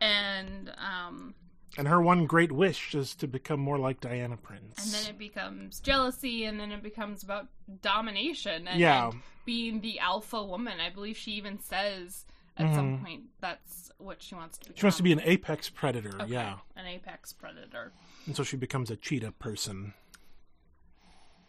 And 0.00 0.72
um, 0.76 1.34
And 1.78 1.86
her 1.86 2.02
one 2.02 2.26
great 2.26 2.50
wish 2.50 2.96
is 2.96 3.14
to 3.16 3.28
become 3.28 3.60
more 3.60 3.78
like 3.78 4.00
Diana 4.00 4.36
Prince. 4.36 4.84
and 4.84 4.92
then 4.92 5.10
it 5.14 5.18
becomes 5.18 5.78
jealousy, 5.78 6.44
and 6.46 6.58
then 6.58 6.72
it 6.72 6.82
becomes 6.82 7.22
about 7.22 7.46
domination 7.80 8.66
and, 8.66 8.80
Yeah. 8.80 9.10
and 9.10 9.20
being 9.44 9.80
the 9.80 10.00
alpha 10.00 10.42
woman. 10.42 10.80
I 10.80 10.90
believe 10.90 11.16
she 11.16 11.32
even 11.32 11.60
says 11.60 12.24
at 12.56 12.74
some 12.74 12.98
point 13.04 13.22
that's 13.40 13.81
what 14.02 14.22
she 14.22 14.34
wants 14.34 14.58
to 14.58 14.64
become. 14.64 14.74
Mm-hmm. 14.74 14.80
she 14.80 14.86
wants 14.86 14.96
to 14.98 15.02
be 15.02 15.12
an 15.12 15.20
apex 15.22 15.68
predator, 15.70 16.12
Okay, 16.20 16.32
yeah. 16.32 16.56
an 16.76 16.86
apex 16.86 17.32
predator. 17.32 17.92
And 18.26 18.36
so 18.36 18.42
she 18.44 18.56
becomes 18.56 18.90
a 18.90 18.96
cheetah 18.96 19.32
person. 19.32 19.94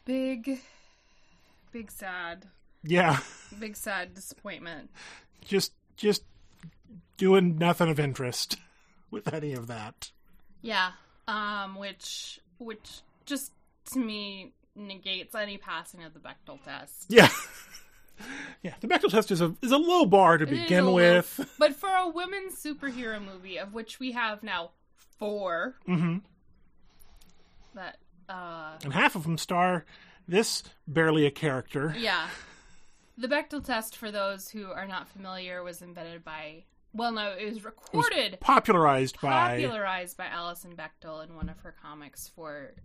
Big, 0.05 0.59
big 1.71 1.89
sad, 1.91 2.47
Yeah. 2.83 3.19
big 3.59 3.75
sad 3.75 4.13
disappointment. 4.13 4.89
just 5.45 5.71
just 5.95 6.23
doing 7.17 7.57
nothing 7.57 7.89
of 7.89 7.99
interest 7.99 8.57
with 9.11 9.31
any 9.33 9.53
of 9.53 9.67
that. 9.67 10.11
Yeah, 10.61 10.91
um, 11.27 11.75
which 11.75 12.39
which 12.57 13.01
just 13.25 13.51
to 13.93 13.99
me 13.99 14.53
negates 14.75 15.35
any 15.35 15.57
passing 15.57 16.03
of 16.03 16.13
the 16.13 16.19
Bechdel 16.19 16.61
test. 16.63 17.05
Yeah. 17.09 17.29
Yeah, 18.63 18.75
the 18.79 18.87
Bechdel 18.87 19.09
test 19.11 19.29
is 19.29 19.41
a 19.41 19.53
is 19.61 19.71
a 19.73 19.77
low 19.77 20.05
bar 20.05 20.37
to 20.37 20.45
It 20.45 20.49
begin 20.49 20.85
a 20.85 20.89
low- 20.89 20.93
with. 20.95 21.49
But 21.59 21.75
for 21.75 21.89
a 21.89 22.07
women's 22.07 22.55
superhero 22.55 23.21
movie, 23.23 23.57
of 23.57 23.73
which 23.73 23.99
we 23.99 24.13
have 24.13 24.41
now 24.41 24.71
4 25.19 25.75
hmm 25.85 26.17
that 27.75 27.97
uh, 28.29 28.77
And 28.83 28.93
half 28.93 29.15
of 29.15 29.23
them 29.23 29.37
star 29.37 29.85
this 30.27 30.63
barely 30.87 31.25
a 31.25 31.31
character. 31.31 31.93
yeah, 31.99 32.27
the 33.17 33.27
Bechdel 33.27 33.63
test 33.65 33.97
for 33.97 34.11
those 34.11 34.49
who 34.49 34.67
are 34.71 34.87
not 34.87 35.09
familiar 35.09 35.63
was 35.63 35.81
invented 35.81 36.23
by. 36.23 36.63
Well, 36.93 37.11
no, 37.11 37.31
it 37.31 37.45
was 37.49 37.63
recorded, 37.65 38.37
Popularized 38.39 39.19
by 39.19 39.57
popularized 39.57 40.15
by 40.15 40.27
Alison 40.27 40.75
Bechdel 40.75 41.23
in 41.27 41.35
one 41.35 41.49
of 41.49 41.59
her 41.61 41.73
comics 41.81 42.27
for 42.35 42.75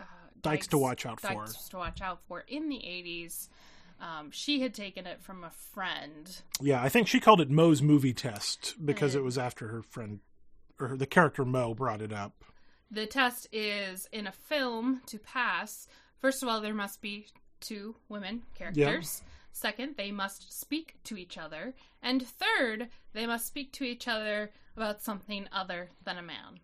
uh, 0.00 0.04
Dykes 0.42 0.66
to 0.68 0.78
Watch 0.78 1.06
Out 1.06 1.20
For. 1.20 1.28
Dykes 1.28 1.68
to 1.68 1.76
watch 1.76 2.02
out 2.02 2.20
for 2.26 2.40
in 2.48 2.68
the 2.68 2.84
eighties. 2.84 3.48
Um, 4.00 4.30
she 4.30 4.60
had 4.60 4.74
taken 4.74 5.06
it 5.06 5.22
from 5.22 5.42
a 5.44 5.50
friend. 5.50 6.42
Yeah, 6.60 6.82
I 6.82 6.88
think 6.88 7.08
she 7.08 7.18
called 7.20 7.40
it 7.40 7.48
Mo's 7.50 7.80
movie 7.80 8.12
test 8.12 8.74
because 8.84 9.14
Uh. 9.14 9.20
it 9.20 9.22
was 9.22 9.38
after 9.38 9.68
her 9.68 9.82
friend 9.82 10.20
or 10.78 10.96
the 10.96 11.06
character 11.06 11.44
Moe 11.44 11.74
brought 11.74 12.02
it 12.02 12.12
up. 12.12 12.44
The 12.90 13.06
test 13.06 13.48
is 13.52 14.06
in 14.12 14.26
a 14.26 14.32
film 14.32 15.00
to 15.06 15.18
pass. 15.18 15.88
First 16.20 16.42
of 16.42 16.48
all, 16.48 16.60
there 16.60 16.74
must 16.74 17.00
be 17.00 17.26
two 17.60 17.96
women 18.08 18.42
characters. 18.54 19.22
Second, 19.52 19.94
they 19.96 20.10
must 20.12 20.52
speak 20.52 20.96
to 21.04 21.16
each 21.16 21.38
other. 21.38 21.74
And 22.02 22.26
third, 22.26 22.88
they 23.14 23.26
must 23.26 23.46
speak 23.46 23.72
to 23.72 23.84
each 23.84 24.06
other 24.06 24.52
about 24.76 25.02
something 25.02 25.48
other 25.50 25.88
than 26.04 26.18
a 26.18 26.22
man. 26.22 26.60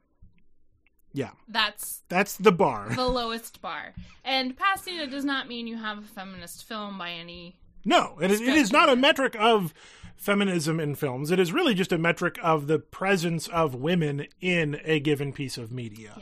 Yeah, 1.14 1.30
That's 1.48 2.02
that's 2.08 2.36
the 2.36 2.52
bar. 2.52 2.88
the 2.94 3.06
lowest 3.08 3.60
bar. 3.60 3.92
And 4.24 4.56
passing 4.56 4.96
it 4.96 5.10
does 5.10 5.24
not 5.24 5.46
mean 5.48 5.66
you 5.66 5.76
have 5.76 5.98
a 5.98 6.02
feminist 6.02 6.64
film 6.64 6.96
by 6.98 7.10
any. 7.10 7.56
No, 7.84 8.16
it 8.20 8.30
is, 8.30 8.40
it 8.40 8.48
is 8.54 8.70
not 8.72 8.88
a 8.88 8.96
metric 8.96 9.34
of 9.38 9.74
feminism 10.16 10.78
in 10.80 10.94
films. 10.94 11.30
It 11.30 11.38
is 11.40 11.52
really 11.52 11.74
just 11.74 11.92
a 11.92 11.98
metric 11.98 12.38
of 12.42 12.66
the 12.68 12.78
presence 12.78 13.48
of 13.48 13.74
women 13.74 14.26
in 14.40 14.80
a 14.84 15.00
given 15.00 15.32
piece 15.32 15.58
of 15.58 15.72
media 15.72 16.12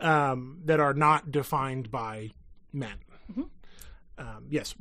Yeah. 0.00 0.32
um, 0.32 0.58
that 0.64 0.80
are 0.80 0.92
not 0.94 1.30
defined 1.30 1.90
by 1.92 2.32
men. 2.72 2.96
Mm-hmm. 3.30 3.42
Um, 4.18 4.46
yes, 4.50 4.74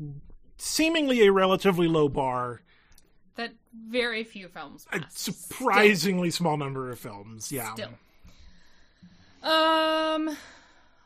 seemingly 0.58 1.26
a 1.26 1.32
relatively 1.32 1.88
low 1.88 2.10
bar, 2.10 2.62
That 3.36 3.54
very 3.88 4.24
few 4.24 4.48
films 4.48 4.86
a 4.92 5.00
pass. 5.00 5.18
surprisingly 5.20 6.32
small 6.32 6.58
number 6.58 6.90
of 6.90 6.98
films. 7.00 7.52
Yeah. 7.52 7.74
Still. 7.74 7.90
Um. 9.44 10.38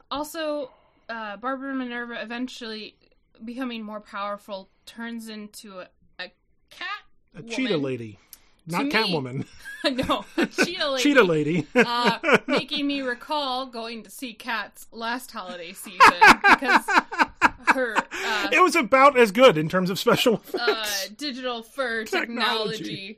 Also, 0.10 0.72
uh, 1.10 1.38
Barbara 1.38 1.74
Minerva 1.74 2.22
eventually 2.22 2.96
becoming 3.44 3.84
more 3.84 4.00
powerful 4.00 4.70
turns 4.86 5.28
into 5.30 5.80
a, 5.80 5.88
a 6.20 6.32
cat. 6.70 6.88
A 7.36 7.42
woman. 7.42 7.50
cheetah 7.50 7.78
lady. 7.78 8.20
Not 8.66 8.86
me. 8.86 8.92
Catwoman. 8.92 9.46
no, 9.84 10.26
cheetah 10.64 10.90
lady. 10.92 11.04
cheetah 11.04 11.24
lady. 11.24 11.68
uh, 11.76 12.20
making 12.48 12.86
me 12.86 13.02
recall 13.02 13.66
going 13.66 14.04
to 14.04 14.10
see 14.10 14.34
Cats 14.34 14.88
last 14.92 15.32
holiday 15.32 15.72
season 15.72 16.00
because 16.44 16.84
her 17.74 17.96
uh, 17.98 18.50
it 18.52 18.62
was 18.62 18.76
about 18.76 19.18
as 19.18 19.32
good 19.32 19.58
in 19.58 19.68
terms 19.70 19.90
of 19.90 19.98
special 20.00 20.36
uh, 20.36 20.38
effects. 20.68 21.10
digital 21.10 21.64
fur 21.64 22.04
Technology. 22.06 23.18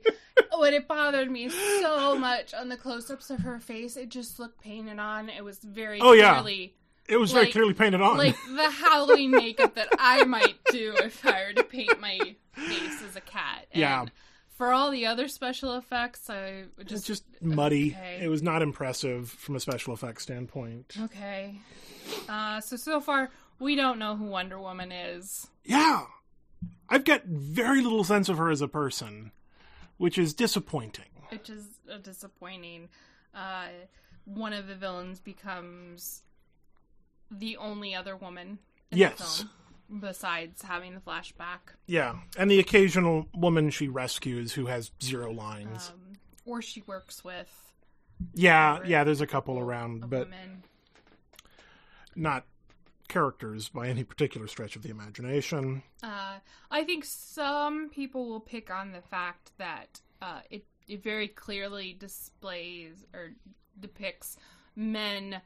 oh, 0.52 0.62
and 0.64 0.74
it 0.74 0.88
bothered 0.88 1.30
me 1.30 1.48
so 1.48 2.16
much 2.18 2.54
on 2.54 2.68
the 2.68 2.76
close-ups 2.76 3.30
of 3.30 3.40
her 3.40 3.58
face. 3.60 3.96
It 3.96 4.08
just 4.08 4.38
looked 4.38 4.60
painted 4.60 4.98
on. 4.98 5.28
It 5.28 5.44
was 5.44 5.58
very 5.58 6.00
Oh, 6.00 6.12
yeah. 6.12 6.34
clearly 6.40 6.74
it 7.08 7.16
was 7.18 7.32
very 7.32 7.50
clearly 7.50 7.74
painted 7.74 8.00
on. 8.00 8.16
like 8.18 8.36
the 8.54 8.70
Halloween 8.70 9.32
makeup 9.32 9.74
that 9.74 9.88
I 9.98 10.24
might 10.24 10.56
do 10.70 10.94
if 10.98 11.26
I 11.26 11.46
were 11.46 11.52
to 11.54 11.64
paint 11.64 12.00
my 12.00 12.18
face 12.52 13.02
as 13.08 13.16
a 13.16 13.20
cat. 13.20 13.66
And 13.72 13.80
Yeah. 13.80 14.06
For 14.56 14.72
all 14.72 14.90
the 14.90 15.06
other 15.06 15.26
special 15.26 15.76
effects, 15.78 16.28
I 16.30 16.64
it's 16.78 16.88
just 16.90 17.06
just 17.06 17.24
muddy. 17.40 17.92
okay. 17.98 18.20
It 18.22 18.28
was 18.28 18.42
not 18.42 18.60
impressive 18.62 19.28
from 19.30 19.56
a 19.56 19.60
special 19.60 19.92
effects 19.94 20.22
standpoint. 20.22 20.94
okay. 21.04 21.58
Uh, 22.28 22.60
so 22.60 22.76
so 22.76 23.00
far 23.00 23.30
we 23.60 23.76
don't 23.76 23.98
know 23.98 24.16
who 24.16 24.24
Wonder 24.24 24.58
Woman 24.58 24.90
is. 24.90 25.46
Yeah. 25.64 26.04
I've 26.88 27.04
got 27.04 27.24
very 27.26 27.80
little 27.82 28.02
sense 28.04 28.28
of 28.28 28.38
her 28.38 28.50
as 28.50 28.60
a 28.60 28.68
person, 28.68 29.30
which 29.98 30.18
is 30.18 30.34
disappointing. 30.34 31.04
which 31.28 31.48
is 31.48 31.64
uh, 31.92 31.98
disappointing. 31.98 32.88
Uh, 33.34 33.68
one 34.24 34.52
of 34.52 34.66
the 34.66 34.74
villains 34.74 35.20
becomes 35.20 36.22
the 37.30 37.56
only 37.56 37.94
other 37.94 38.16
woman 38.16 38.58
in 38.90 38.98
Yes. 38.98 39.18
the 39.18 39.44
film, 39.44 40.00
besides 40.00 40.62
having 40.62 40.94
the 40.94 41.00
flashback. 41.00 41.58
Yeah. 41.86 42.16
And 42.36 42.50
the 42.50 42.58
occasional 42.58 43.26
woman 43.32 43.70
she 43.70 43.86
rescues 43.86 44.52
who 44.54 44.66
has 44.66 44.90
zero 45.00 45.30
lines. 45.32 45.90
Um, 45.94 46.14
or 46.44 46.60
she 46.62 46.82
works 46.86 47.22
with 47.22 47.48
yeah, 48.34 48.80
yeah, 48.84 49.04
there's 49.04 49.20
a 49.22 49.26
couple 49.26 49.58
around, 49.58 50.00
but 50.10 50.26
women. 50.26 50.62
not 52.14 52.44
characters 53.10 53.68
by 53.68 53.88
any 53.88 54.04
particular 54.04 54.46
stretch 54.46 54.76
of 54.76 54.82
the 54.82 54.88
imagination. 54.90 55.82
Uh, 56.02 56.36
I 56.70 56.84
think 56.84 57.04
some 57.04 57.90
people 57.90 58.28
will 58.28 58.40
pick 58.40 58.70
on 58.70 58.92
the 58.92 59.02
fact 59.02 59.52
that 59.58 60.00
uh, 60.22 60.40
it 60.50 60.64
it 60.88 61.02
very 61.04 61.28
clearly 61.28 61.92
displays 61.92 63.04
or 63.14 63.32
depicts 63.78 64.36
men 64.74 65.40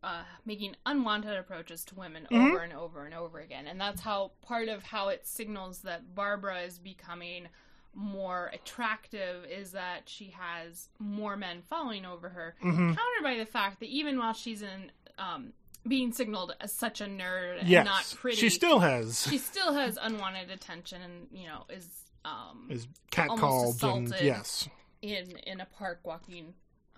uh, 0.00 0.22
making 0.46 0.76
unwanted 0.86 1.36
approaches 1.36 1.84
to 1.84 1.94
women 1.96 2.24
Mhm. 2.30 2.50
over 2.52 2.58
and 2.60 2.72
over 2.72 3.04
and 3.04 3.12
over 3.12 3.40
again, 3.40 3.66
and 3.66 3.80
that's 3.80 4.00
how 4.00 4.30
part 4.42 4.68
of 4.68 4.84
how 4.84 5.08
it 5.08 5.26
signals 5.26 5.82
that 5.82 6.14
Barbara 6.14 6.60
is 6.60 6.78
becoming 6.78 7.48
more 7.94 8.48
attractive 8.52 9.44
is 9.46 9.72
that 9.72 10.08
she 10.08 10.28
has 10.30 10.88
more 11.00 11.36
men 11.36 11.62
falling 11.62 12.04
over 12.06 12.28
her, 12.28 12.54
Mhm. 12.62 12.94
countered 12.94 13.24
by 13.24 13.34
the 13.36 13.44
fact 13.46 13.80
that 13.80 13.88
even 13.88 14.18
while 14.18 14.32
she's 14.34 14.62
in 14.62 14.92
um, 15.18 15.52
being 15.88 16.12
signaled 16.12 16.54
as 16.60 16.72
such 16.72 17.00
a 17.00 17.04
nerd 17.04 17.60
and 17.60 17.68
Yes, 17.68 17.84
not 17.84 18.14
pretty, 18.20 18.36
she 18.36 18.50
still 18.50 18.78
has. 18.80 19.26
She 19.28 19.38
still 19.38 19.72
has 19.72 19.98
unwanted 20.00 20.50
attention 20.50 21.02
and 21.02 21.26
you 21.32 21.46
know 21.46 21.64
is 21.68 21.88
um, 22.24 22.66
is 22.68 22.86
catcalled 23.10 23.82
and 23.82 24.14
yes, 24.20 24.68
in 25.02 25.36
in 25.46 25.60
a 25.60 25.66
park 25.66 26.00
walking 26.04 26.54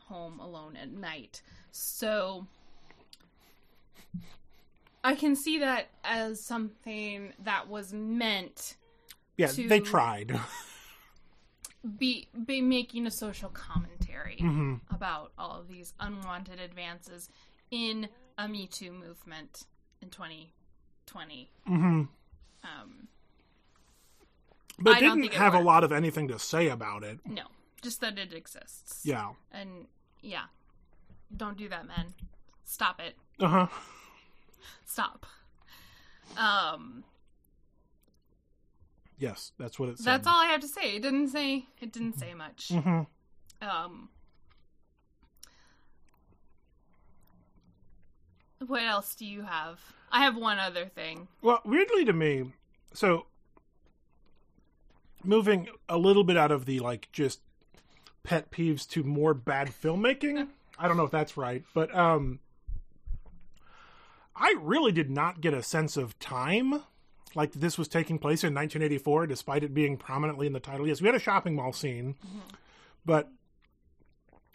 home 0.09 0.41
alone 0.41 0.77
at 0.77 0.91
night. 0.91 1.43
So 1.71 2.47
I 5.05 5.15
can 5.15 5.37
see 5.37 5.59
that 5.61 5.89
as 6.05 6.45
something 6.45 7.33
that 7.45 7.69
was 7.69 7.93
meant 7.93 8.77
yeah, 9.37 9.51
they 9.57 9.81
tried. 9.81 10.39
be 11.99 12.29
be 12.45 12.61
making 12.61 13.07
a 13.07 13.11
social 13.11 13.49
commentary 13.49 14.37
hmm 14.39 14.75
about 14.91 15.33
all 15.39 15.59
of 15.59 15.69
these 15.69 15.95
unwanted 15.99 16.61
advances 16.61 17.31
in 17.71 18.07
a 18.45 18.49
Me 18.49 18.67
Too 18.67 18.93
movement 18.93 19.65
in 20.03 20.09
2020. 20.11 21.51
Mm-hmm. 21.69 21.85
Um, 22.63 23.09
But 24.79 24.97
I 24.97 25.01
didn't 25.01 25.33
have 25.35 25.55
a 25.55 25.61
lot 25.61 25.85
of 25.85 25.93
anything 25.93 26.29
to 26.29 26.39
say 26.39 26.69
about 26.69 27.03
it. 27.03 27.19
no, 27.27 27.43
just 27.83 28.01
that 28.01 28.19
it 28.19 28.33
exists. 28.33 29.01
Yeah. 29.05 29.31
And 29.53 29.87
yeah, 30.23 30.45
don't 31.37 31.57
do 31.57 31.69
that, 31.69 31.87
men. 31.87 32.15
Stop 32.65 33.01
it. 33.01 33.17
Uh 33.39 33.49
huh. 33.49 33.67
Stop. 34.85 35.27
Um, 36.37 37.05
Yes, 39.19 39.53
that's 39.59 39.79
what 39.79 39.91
it 39.91 39.99
said. 39.99 40.07
that's 40.07 40.27
all 40.27 40.41
I 40.41 40.47
have 40.47 40.61
to 40.63 40.69
say. 40.69 40.97
It 40.97 41.03
didn't 41.03 41.29
say. 41.29 41.67
It 41.79 41.93
didn't 41.93 42.19
say 42.19 42.33
much. 42.33 42.69
Mm-hmm. 42.73 43.03
Um, 43.69 44.09
what 48.67 48.83
else 48.83 49.15
do 49.15 49.25
you 49.25 49.43
have? 49.43 49.81
I 50.13 50.25
have 50.25 50.37
one 50.37 50.59
other 50.59 50.87
thing. 50.87 51.29
Well, 51.43 51.61
weirdly 51.65 52.05
to 52.05 52.13
me, 52.13 52.53
so 52.93 53.27
moving 55.25 55.69
a 55.89 55.99
little 55.99 56.25
bit 56.25 56.37
out 56.37 56.51
of 56.51 56.67
the 56.67 56.81
like 56.81 57.09
just 57.13 57.41
pet 58.23 58.51
peeves 58.51 58.89
to 58.89 59.03
more 59.03 59.35
bad 59.35 59.69
filmmaking. 59.69 60.49
I 60.79 60.89
don't 60.89 60.97
know 60.97 61.05
if 61.05 61.11
that's 61.11 61.37
right, 61.37 61.65
but 61.75 61.95
um 61.95 62.41
I 64.35 64.55
really 64.61 64.93
did 64.93 65.11
not 65.11 65.41
get 65.41 65.53
a 65.53 65.63
sense 65.63 65.97
of 65.97 66.19
time 66.19 66.83
like 67.35 67.53
this 67.53 67.79
was 67.79 67.87
taking 67.89 68.19
place 68.19 68.43
in 68.43 68.55
1984 68.55 69.27
despite 69.27 69.63
it 69.63 69.75
being 69.75 69.97
prominently 69.97 70.47
in 70.47 70.53
the 70.53 70.61
title. 70.61 70.87
Yes, 70.87 71.01
we 71.01 71.07
had 71.07 71.15
a 71.15 71.21
shopping 71.21 71.55
mall 71.55 71.73
scene, 71.73 72.17
but 73.05 73.31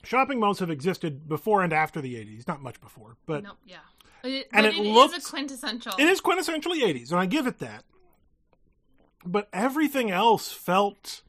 shopping 0.04 0.40
malls 0.40 0.60
have 0.60 0.70
existed 0.70 1.28
before 1.30 1.64
and 1.64 1.72
after 1.72 2.02
the 2.02 2.16
80s, 2.16 2.48
not 2.48 2.62
much 2.62 2.82
before, 2.82 3.16
but 3.26 3.44
nope. 3.44 3.58
Yeah. 3.66 3.78
It, 4.26 4.48
and 4.52 4.66
it 4.66 4.76
it 4.76 5.14
a 5.14 5.22
quintessential. 5.22 5.94
It 6.00 6.08
is 6.08 6.20
quintessentially 6.20 6.82
80s, 6.82 7.12
and 7.12 7.20
I 7.20 7.28
give 7.28 7.46
it 7.46 7.60
that. 7.60 7.84
But 9.24 9.48
everything 9.54 10.10
else 10.12 10.52
felt 10.52 11.22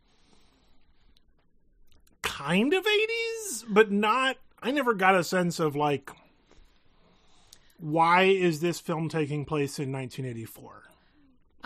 kind 2.22 2.72
of 2.72 2.84
80s, 2.84 3.64
but 3.68 3.90
not. 3.92 4.36
I 4.62 4.70
never 4.70 4.94
got 4.94 5.14
a 5.14 5.22
sense 5.22 5.60
of, 5.60 5.76
like, 5.76 6.10
why 7.78 8.22
is 8.22 8.60
this 8.60 8.80
film 8.80 9.08
taking 9.08 9.44
place 9.44 9.78
in 9.78 9.92
1984? 9.92 10.82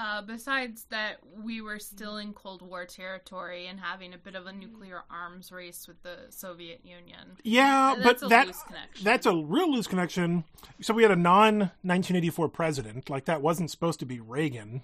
Uh, 0.00 0.23
besides 0.23 0.87
that, 0.88 1.19
we 1.45 1.61
were 1.61 1.78
still 1.78 2.16
in 2.16 2.33
Cold 2.33 2.62
War 2.62 2.87
territory 2.87 3.66
and 3.66 3.78
having 3.78 4.14
a 4.14 4.19
bit 4.19 4.35
of 4.35 4.47
a 4.47 4.52
nuclear 4.52 5.02
arms 5.11 5.52
race 5.52 5.87
with 5.87 6.02
the 6.02 6.16
Soviet 6.30 6.80
Union. 6.84 7.36
Yeah, 7.45 7.97
That's 7.99 8.21
but 8.23 8.26
a 8.26 8.28
that 8.30 8.47
loose 8.47 8.63
connection. 8.63 9.04
that's 9.04 9.26
a 9.26 9.34
real 9.36 9.71
loose 9.71 9.86
connection. 9.86 10.45
So 10.80 10.95
we 10.95 11.02
had 11.02 11.13
a 11.13 11.17
non 11.17 11.58
1984 11.82 12.49
president, 12.49 13.10
like 13.10 13.26
that 13.26 13.43
wasn't 13.43 13.71
supposed 13.71 14.00
to 14.00 14.06
be 14.06 14.21
Reagan. 14.21 14.82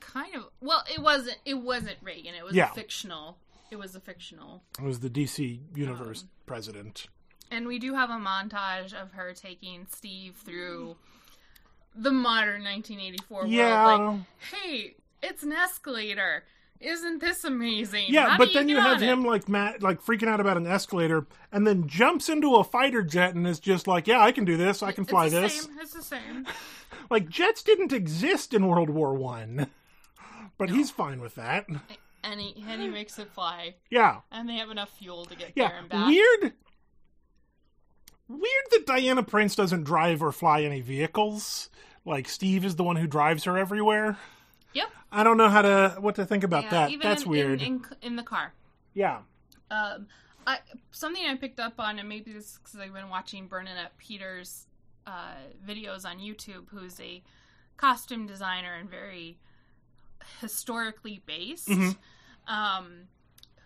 Kind 0.00 0.34
of. 0.34 0.44
Well, 0.62 0.82
it 0.90 1.00
wasn't. 1.02 1.36
It 1.44 1.54
wasn't 1.54 1.98
Reagan. 2.02 2.34
It 2.34 2.42
was 2.44 2.54
Yeah. 2.54 2.70
a 2.70 2.74
fictional. 2.74 3.36
It 3.70 3.76
was 3.76 3.94
a 3.94 4.00
fictional. 4.00 4.62
It 4.78 4.84
was 4.84 5.00
the 5.00 5.10
DC 5.10 5.60
universe 5.74 6.22
Um, 6.22 6.28
president. 6.46 7.06
And 7.50 7.66
we 7.66 7.78
do 7.78 7.92
have 7.94 8.08
a 8.08 8.14
montage 8.14 8.94
of 8.94 9.12
her 9.12 9.34
taking 9.34 9.86
Steve 9.90 10.36
through 10.36 10.96
the 11.94 12.10
modern 12.12 12.62
1984 12.64 13.46
Yeah. 13.46 13.84
world. 13.98 14.18
Like, 14.18 14.20
hey, 14.62 14.94
it's 15.22 15.42
an 15.42 15.52
escalator. 15.52 16.44
Isn't 16.80 17.20
this 17.20 17.44
amazing? 17.44 18.06
Yeah, 18.08 18.30
How 18.30 18.38
but 18.38 18.54
then 18.54 18.70
you, 18.70 18.76
have 18.80 18.96
on 18.98 19.02
it?" 19.02 19.06
him 19.06 19.24
like 19.24 19.50
Matt, 19.50 19.82
like 19.82 20.02
freaking 20.02 20.28
out 20.28 20.40
about 20.40 20.56
an 20.56 20.66
escalator, 20.66 21.26
and 21.52 21.66
then 21.66 21.86
jumps 21.86 22.30
into 22.30 22.54
a 22.54 22.64
fighter 22.64 23.02
jet 23.02 23.34
and 23.34 23.46
is 23.46 23.60
just 23.60 23.86
like, 23.86 24.06
"Yeah, 24.06 24.20
I 24.22 24.32
can 24.32 24.46
do 24.46 24.56
this. 24.56 24.82
I 24.82 24.92
can 24.92 25.02
It's 25.02 25.10
fly 25.10 25.28
the 25.28 25.40
this." 25.42 25.60
Same. 25.62 25.78
It's 25.80 25.92
the 25.92 26.02
same. 26.02 26.46
Like 27.08 27.28
jets 27.28 27.62
didn't 27.64 27.92
exist 27.92 28.54
in 28.54 28.66
World 28.68 28.88
War 28.88 29.14
One, 29.14 29.66
but 30.58 30.70
he's 30.70 30.90
fine 30.92 31.20
with 31.20 31.34
that. 31.34 31.66
And 32.22 32.40
he, 32.40 32.64
and 32.68 32.80
he 32.80 32.88
makes 32.88 33.18
it 33.18 33.28
fly. 33.32 33.74
Yeah, 33.90 34.20
And 34.30 34.48
they 34.48 34.54
have 34.54 34.70
enough 34.70 34.90
fuel 34.96 35.24
to 35.24 35.34
get 35.34 35.52
yeah. 35.56 35.68
there 35.68 35.78
and 35.78 35.88
back. 35.88 36.06
Weird. 36.06 36.52
Weird 38.30 38.64
that 38.70 38.86
Diana 38.86 39.22
Prince 39.24 39.56
doesn't 39.56 39.84
drive 39.84 40.22
or 40.22 40.30
fly 40.32 40.62
any 40.62 40.80
vehicles. 40.80 41.68
Like 42.04 42.28
Steve 42.28 42.64
is 42.64 42.76
the 42.76 42.84
one 42.84 42.96
who 42.96 43.06
drives 43.06 43.44
her 43.44 43.58
everywhere. 43.58 44.16
Yep. 44.72 44.88
I 45.10 45.24
don't 45.24 45.36
know 45.36 45.48
how 45.48 45.62
to 45.62 45.96
what 45.98 46.14
to 46.14 46.24
think 46.24 46.44
about 46.44 46.64
Yeah, 46.64 46.70
that. 46.70 46.90
even 46.90 47.08
That's 47.08 47.24
in, 47.24 47.28
weird. 47.30 47.60
In, 47.60 47.66
in, 47.68 47.84
in 48.02 48.16
the 48.16 48.22
car. 48.22 48.52
yeah. 48.94 49.18
Um, 49.70 50.06
I 50.46 50.58
something 50.92 51.22
I 51.24 51.34
picked 51.36 51.60
up 51.60 51.74
on, 51.78 51.98
and 51.98 52.08
maybe 52.08 52.32
this 52.32 52.58
because 52.62 52.78
I've 52.80 52.92
been 52.94 53.08
watching 53.08 53.46
Bernadette 53.48 53.96
Peters' 53.98 54.66
uh, 55.06 55.34
videos 55.68 56.04
on 56.04 56.18
YouTube, 56.18 56.68
who's 56.70 56.98
a 57.00 57.22
costume 57.76 58.26
designer 58.26 58.74
and 58.74 58.88
very 58.88 59.38
historically 60.40 61.20
based. 61.26 61.68
Mhm. 61.68 61.96
Um, 62.46 63.08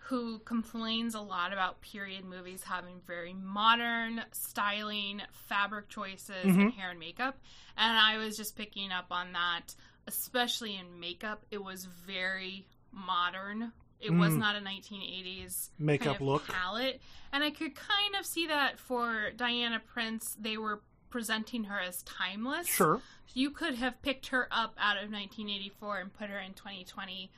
who 0.07 0.37
complains 0.39 1.15
a 1.15 1.19
lot 1.21 1.51
about 1.51 1.81
period 1.81 2.23
movies 2.25 2.63
having 2.63 3.01
very 3.07 3.33
modern 3.33 4.21
styling, 4.31 5.21
fabric 5.31 5.89
choices, 5.89 6.43
and 6.43 6.57
Mhm. 6.71 6.73
hair 6.75 6.91
and 6.91 6.99
makeup. 6.99 7.37
And 7.75 7.97
I 7.97 8.17
was 8.17 8.37
just 8.37 8.55
picking 8.55 8.91
up 8.91 9.07
on 9.11 9.31
that, 9.33 9.75
especially 10.05 10.75
in 10.75 10.99
makeup. 10.99 11.43
It 11.49 11.63
was 11.63 11.85
very 11.85 12.67
modern. 12.91 13.73
It 13.99 14.11
was 14.11 14.33
Mm. 14.33 14.37
not 14.39 14.55
a 14.55 14.61
1980s 14.61 15.71
Makeup 15.79 16.05
kind 16.05 16.15
of 16.17 16.21
look. 16.21 16.47
palette, 16.47 17.01
and 17.31 17.43
I 17.43 17.49
could 17.49 17.73
kind 17.75 18.15
of 18.15 18.25
see 18.25 18.45
that 18.47 18.77
for 18.79 19.31
Diana 19.31 19.79
Prince. 19.79 20.35
They 20.39 20.57
were 20.57 20.81
presenting 21.09 21.63
her 21.63 21.79
as 21.79 22.03
timeless. 22.03 22.67
Sure. 22.67 23.01
You 23.33 23.49
could 23.49 23.75
have 23.75 24.01
picked 24.03 24.27
her 24.27 24.47
up 24.51 24.75
out 24.77 24.97
of 24.97 25.09
1984 25.09 25.97
and 25.99 26.13
put 26.13 26.29
her 26.29 26.37
in 26.39 26.53
2020, 26.53 27.31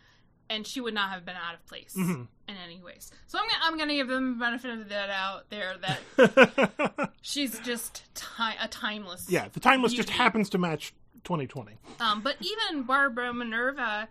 and 0.50 0.66
she 0.66 0.80
would 0.82 0.94
not 0.94 1.10
have 1.12 1.26
been 1.26 1.36
out 1.36 1.54
of 1.56 1.66
place 1.66 1.94
Mhm. 1.98 2.28
in 2.48 2.56
any 2.64 2.82
ways. 2.82 3.12
So 3.28 3.38
I'm 3.40 3.46
gonna, 3.48 3.60
I'm 3.64 3.78
going 3.78 3.90
to 3.90 3.96
give 3.96 4.08
them 4.08 4.34
the 4.38 4.40
benefit 4.46 4.72
of 4.72 4.90
that 4.90 5.10
out 5.10 5.50
there 5.50 5.76
that 5.82 7.12
she's 7.22 7.60
just 7.60 8.04
ti- 8.16 8.58
a 8.62 8.68
timeless. 8.68 9.28
yeah, 9.30 9.48
the 9.50 9.60
timeless 9.60 9.94
just 9.94 10.10
happens 10.10 10.50
to 10.52 10.58
match 10.58 10.94
2020. 11.24 11.74
Um, 12.00 12.22
but 12.22 12.36
even 12.40 12.84
Barbara 12.84 13.34
Minerva 13.34 14.08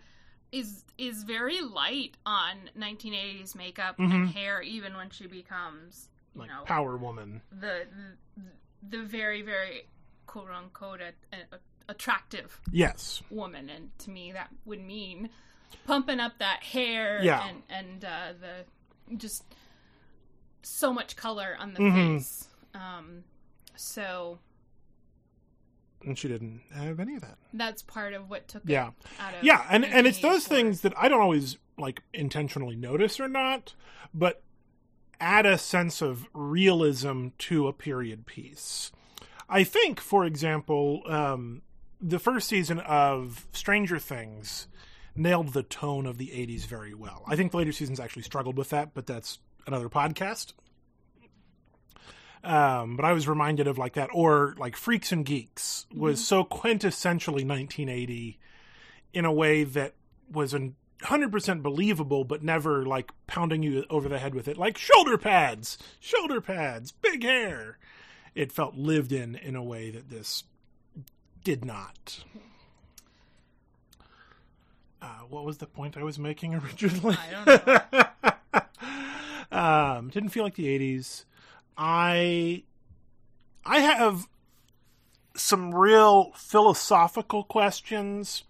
is 0.51 0.83
is 0.97 1.23
very 1.23 1.61
light 1.61 2.15
on 2.25 2.55
1980s 2.77 3.55
makeup 3.55 3.97
Mhm. 3.97 4.11
and 4.13 4.29
hair, 4.29 4.61
even 4.61 4.95
when 4.95 5.09
she 5.09 5.27
becomes 5.27 6.09
you 6.33 6.41
Like 6.41 6.49
know 6.49 6.63
Power 6.65 6.97
Woman. 6.97 7.41
the, 7.51 7.85
the 8.37 8.43
the 8.97 9.03
very 9.03 9.41
very 9.41 9.87
quote 10.27 10.49
unquote 10.51 11.01
a, 11.01 11.13
a, 11.35 11.59
attractive 11.89 12.59
Yes. 12.71 13.21
woman, 13.29 13.69
and 13.69 13.97
to 13.99 14.09
me 14.11 14.31
that 14.33 14.49
would 14.65 14.81
mean 14.81 15.29
pumping 15.85 16.19
up 16.19 16.37
that 16.39 16.63
hair 16.63 17.21
Yeah. 17.23 17.47
and 17.47 17.63
and 17.69 18.05
uh, 18.05 18.33
the 18.39 19.15
just 19.17 19.43
so 20.63 20.91
much 20.93 21.15
color 21.15 21.55
on 21.59 21.73
the 21.73 21.79
Mhm. 21.79 22.17
face. 22.17 22.47
Um, 22.73 23.23
so 23.75 24.39
And 26.05 26.17
she 26.17 26.27
didn't 26.27 26.61
have 26.73 26.99
any 26.99 27.15
of 27.15 27.21
that. 27.21 27.37
that's 27.53 27.81
part 27.81 28.13
of 28.13 28.29
what 28.29 28.47
took 28.47 28.63
Yeah. 28.65 28.89
it 28.89 28.93
out 29.19 29.33
of 29.35 29.43
Yeah, 29.43 29.65
and 29.69 29.83
and 29.85 30.05
it's 30.05 30.17
those 30.19 30.47
1984. 30.49 30.55
things 30.57 30.81
that 30.81 30.93
I 30.97 31.07
don't 31.09 31.21
always 31.21 31.57
like 31.77 32.01
intentionally 32.13 32.75
notice 32.75 33.19
or 33.19 33.27
not, 33.27 33.75
but 34.13 34.43
add 35.19 35.45
a 35.45 35.57
sense 35.57 36.01
of 36.01 36.27
realism 36.33 37.29
to 37.39 37.67
a 37.67 37.73
period 37.73 38.25
piece. 38.25 38.91
I 39.49 39.63
think, 39.63 39.99
for 39.99 40.25
example, 40.25 41.01
um, 41.07 41.61
the 42.01 42.19
first 42.19 42.47
season 42.47 42.79
of 42.79 43.47
Stranger 43.53 43.97
Things 43.99 44.67
nailed 45.17 45.53
the 45.53 45.63
tone 45.63 46.05
of 46.05 46.17
the 46.17 46.27
80s 46.27 46.65
very 46.65 46.93
well. 46.93 47.23
I 47.27 47.35
think 47.35 47.51
the 47.51 47.57
later 47.57 47.71
seasons 47.71 47.99
actually 47.99 48.23
struggled 48.23 48.57
with 48.57 48.69
that, 48.69 48.93
but 48.93 49.05
that's 49.05 49.39
another 49.65 49.89
podcast. 49.89 50.53
Um, 52.43 52.95
but 52.95 53.05
I 53.05 53.13
was 53.13 53.27
reminded 53.27 53.67
of 53.67 53.77
like 53.77 53.93
that, 53.93 54.09
or 54.13 54.55
like 54.57 54.75
Freaks 54.75 55.11
and 55.11 55.25
Geeks 55.25 55.85
was 55.93 56.25
so 56.25 56.43
quintessentially 56.43 57.45
1980 57.45 58.39
in 59.13 59.25
a 59.25 59.33
way 59.33 59.63
that 59.63 59.95
was 60.31 60.53
an 60.53 60.75
100% 61.03 61.61
believable, 61.61 62.23
but 62.23 62.43
never 62.43 62.85
like 62.85 63.11
pounding 63.27 63.63
you 63.63 63.85
over 63.89 64.09
the 64.09 64.19
head 64.19 64.33
with 64.33 64.47
it. 64.47 64.57
Like 64.57 64.77
shoulder 64.77 65.17
pads, 65.17 65.77
shoulder 65.99 66.41
pads, 66.41 66.91
big 66.91 67.23
hair. 67.23 67.77
It 68.33 68.51
felt 68.51 68.75
lived 68.75 69.11
in 69.11 69.35
in 69.35 69.55
a 69.55 69.63
way 69.63 69.89
that 69.89 70.09
this 70.09 70.43
did 71.43 71.65
not. 71.65 72.23
Uh, 75.01 75.05
what 75.29 75.45
was 75.45 75.57
the 75.57 75.67
point 75.67 75.97
I 75.97 76.03
was 76.03 76.17
making 76.17 76.55
originally? 76.55 77.17
I 77.45 77.45
don't 77.45 78.61
know. 79.51 79.51
um, 79.57 80.09
didn't 80.09 80.29
feel 80.29 80.43
like 80.43 80.55
the 80.55 80.65
80s. 80.65 81.25
I 81.77 82.63
I 83.65 83.79
have 83.79 84.27
some 85.35 85.75
real 85.75 86.31
philosophical 86.35 87.43
questions 87.43 88.43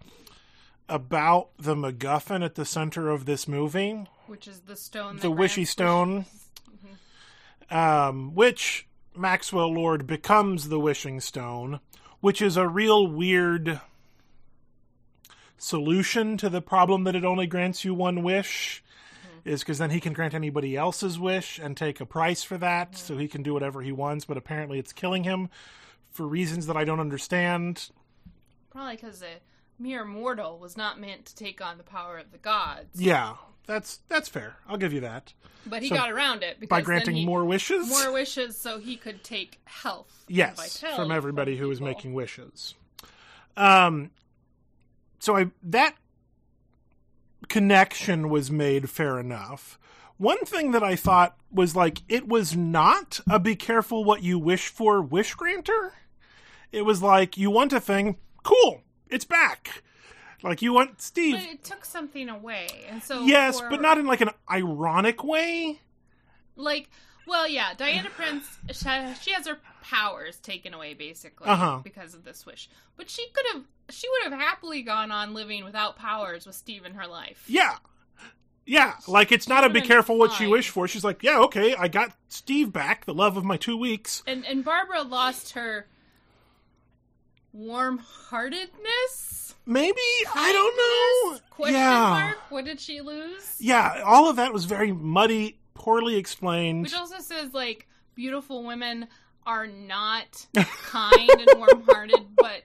about 0.88 1.50
the 1.58 1.76
MacGuffin 1.76 2.44
at 2.44 2.56
the 2.56 2.66
center 2.66 3.10
of 3.10 3.26
this 3.26 3.48
movie, 3.48 4.06
Which 4.28 4.48
is 4.48 4.62
the 4.62 4.76
stone. 4.76 5.18
The 5.18 5.32
Wishy 5.32 5.66
Stone, 5.66 6.26
um, 7.70 8.34
which 8.36 8.88
Maxwell 9.16 9.74
Lord 9.74 10.08
becomes 10.08 10.70
the 10.70 10.80
Wishing 10.80 11.20
Stone, 11.20 11.82
which 12.22 12.42
is 12.42 12.56
a 12.56 12.68
real 12.68 13.08
weird 13.08 13.82
solution 15.58 16.38
to 16.38 16.50
the 16.50 16.62
problem 16.62 17.04
that 17.06 17.16
it 17.16 17.26
only 17.26 17.48
grants 17.48 17.84
you 17.86 17.94
one 17.94 18.24
wish. 18.24 18.84
Is 19.46 19.62
because 19.62 19.78
then 19.78 19.92
he 19.92 20.02
can 20.02 20.12
grant 20.12 20.34
anybody 20.34 20.76
else's 20.76 21.18
wish 21.18 21.58
and 21.58 21.78
take 21.78 22.02
a 22.02 22.06
price 22.06 22.44
for 22.44 22.58
that, 22.58 22.98
so 22.98 23.18
he 23.18 23.30
can 23.30 23.44
do 23.44 23.54
whatever 23.54 23.82
he 23.82 23.94
wants. 23.94 24.26
But 24.26 24.36
apparently, 24.36 24.78
it's 24.78 24.92
killing 24.92 25.24
him 25.24 25.50
for 26.12 26.28
reasons 26.28 26.68
that 26.68 26.76
I 26.76 26.84
don't 26.84 27.00
understand. 27.00 27.90
Probably 28.70 28.98
because 28.98 29.22
a 29.22 29.40
mere 29.80 30.04
mortal 30.04 30.60
was 30.60 30.76
not 30.76 31.00
meant 31.00 31.28
to 31.28 31.36
take 31.36 31.62
on 31.62 31.78
the 31.78 31.84
power 31.86 32.18
of 32.18 32.34
the 32.34 32.38
gods. 32.40 33.00
Yeah, 33.00 33.36
that's 33.68 34.02
that's 34.10 34.28
fair. 34.28 34.58
I'll 34.68 34.76
give 34.76 34.92
you 34.92 35.00
that. 35.02 35.32
But 35.66 35.82
he 35.82 35.88
So, 35.90 35.96
got 35.96 36.12
around 36.12 36.44
it 36.44 36.60
because 36.60 36.70
By 36.70 36.82
granting 36.82 37.16
he- 37.16 37.26
more 37.26 37.46
wishes, 37.46 37.88
more 37.88 38.12
wishes, 38.12 38.58
so 38.58 38.80
he 38.80 38.98
could 38.98 39.24
take 39.24 39.62
health. 39.64 40.26
yes, 40.28 40.84
from 40.98 41.10
everybody 41.10 41.56
who 41.56 41.70
was 41.70 41.80
making 41.80 42.14
wishes. 42.14 42.76
Um, 43.56 44.12
so 45.20 45.36
I 45.36 45.48
that 45.64 45.96
connection 47.50 48.30
was 48.30 48.52
made 48.52 48.90
fair 48.90 49.20
enough. 49.20 49.80
One 50.18 50.40
thing 50.46 50.72
that 50.72 50.84
I 50.84 50.96
thought 50.96 51.38
was 51.52 51.76
like 51.76 52.02
it 52.10 52.28
was 52.28 52.56
not 52.56 53.20
a 53.30 53.40
be 53.40 53.56
careful 53.56 54.04
what 54.04 54.24
you 54.24 54.40
wish 54.40 54.68
for 54.68 55.02
wish 55.02 55.36
granter. 55.36 55.94
It 56.72 56.82
was 56.84 57.02
like 57.02 57.38
you 57.38 57.52
want 57.52 57.74
a 57.74 57.80
thing, 57.80 58.18
cool, 58.44 58.82
it's 59.10 59.26
back. 59.26 59.84
Like 60.44 60.62
you 60.62 60.74
want 60.74 61.02
Steve, 61.02 61.36
But 61.36 61.46
it 61.46 61.64
took 61.64 61.84
something 61.86 62.30
away, 62.30 62.68
and 62.90 63.02
so 63.02 63.24
yes, 63.24 63.60
for- 63.60 63.70
but 63.70 63.82
not 63.82 63.98
in 63.98 64.06
like 64.06 64.22
an 64.22 64.30
ironic 64.50 65.24
way. 65.24 65.80
like. 66.56 66.90
Well, 67.28 67.48
yeah, 67.48 67.74
Diana 67.78 68.10
Prince. 68.10 68.46
She, 68.72 68.90
she 69.22 69.32
has 69.34 69.48
her 69.48 69.60
powers 69.84 70.38
taken 70.38 70.74
away 70.74 70.94
basically 70.94 71.48
Uh-huh. 71.48 71.82
because 71.84 72.14
of 72.14 72.24
this 72.24 72.46
wish. 72.46 72.70
But 72.96 73.10
she 73.10 73.28
could 73.34 73.46
have. 73.54 73.64
She 73.90 74.08
would 74.10 74.32
have 74.32 74.40
happily 74.40 74.82
gone 74.82 75.12
on 75.12 75.34
living 75.34 75.64
without 75.66 75.98
powers 75.98 76.46
with 76.46 76.56
Steve 76.56 76.86
in 76.86 76.94
her 76.96 77.08
life. 77.08 77.44
Yeah. 77.48 77.76
Yeah, 78.66 78.96
like 79.08 79.32
it's 79.32 79.48
not 79.48 79.64
a 79.64 79.70
be 79.70 79.80
careful 79.80 80.18
what 80.18 80.42
you 80.42 80.50
wish 80.50 80.70
for. 80.70 80.90
She's 80.90 81.06
like, 81.06 81.24
yeah, 81.24 81.40
okay, 81.40 81.74
I 81.76 81.88
got 81.88 82.12
Steve 82.28 82.74
back, 82.74 83.06
the 83.06 83.14
love 83.14 83.38
of 83.38 83.46
my 83.46 83.56
two 83.56 83.78
weeks. 83.78 84.24
And 84.28 84.46
and 84.46 84.66
Barbara 84.66 85.04
lost 85.04 85.54
her 85.54 85.88
warm-heartedness. 87.54 89.56
Maybe 89.66 89.98
I 90.34 90.52
don't 90.54 90.78
know. 90.78 91.40
Question 91.50 91.80
yeah, 91.80 92.10
mark. 92.10 92.38
What 92.50 92.66
did 92.66 92.80
she 92.80 93.02
lose? 93.02 93.56
yeah, 93.60 94.02
all 94.06 94.30
of 94.30 94.36
that 94.38 94.54
was 94.54 94.66
very 94.66 94.92
muddy, 94.92 95.58
poorly 95.78 96.16
explained. 96.16 96.84
Which 96.84 96.94
also 96.94 97.20
says 97.20 97.54
like 97.54 97.88
beautiful 98.16 98.64
women 98.64 99.08
are 99.46 99.68
not 99.68 100.48
kind 100.56 101.30
and 101.30 101.50
warm-hearted, 101.58 102.26
but 102.36 102.64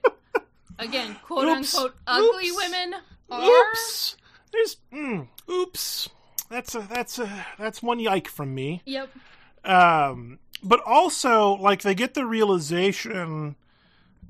again, 0.79 1.15
quote 1.23 1.47
Oops. 1.47 1.75
unquote, 1.75 1.95
ugly 2.05 2.49
Oops. 2.49 2.57
women 2.57 2.95
are. 3.31 3.49
Oops, 3.49 4.17
there's 4.51 4.77
mm, 4.93 5.27
oops. 5.49 6.09
That's 6.49 6.75
a 6.75 6.81
that's 6.81 7.19
a 7.19 7.45
that's 7.57 7.81
one 7.81 7.99
yike 7.99 8.27
from 8.27 8.53
me. 8.53 8.81
Yep. 8.85 9.09
um, 9.63 10.39
but 10.61 10.81
also 10.85 11.53
like 11.53 11.81
they 11.81 11.95
get 11.95 12.13
the 12.13 12.25
realization 12.25 13.55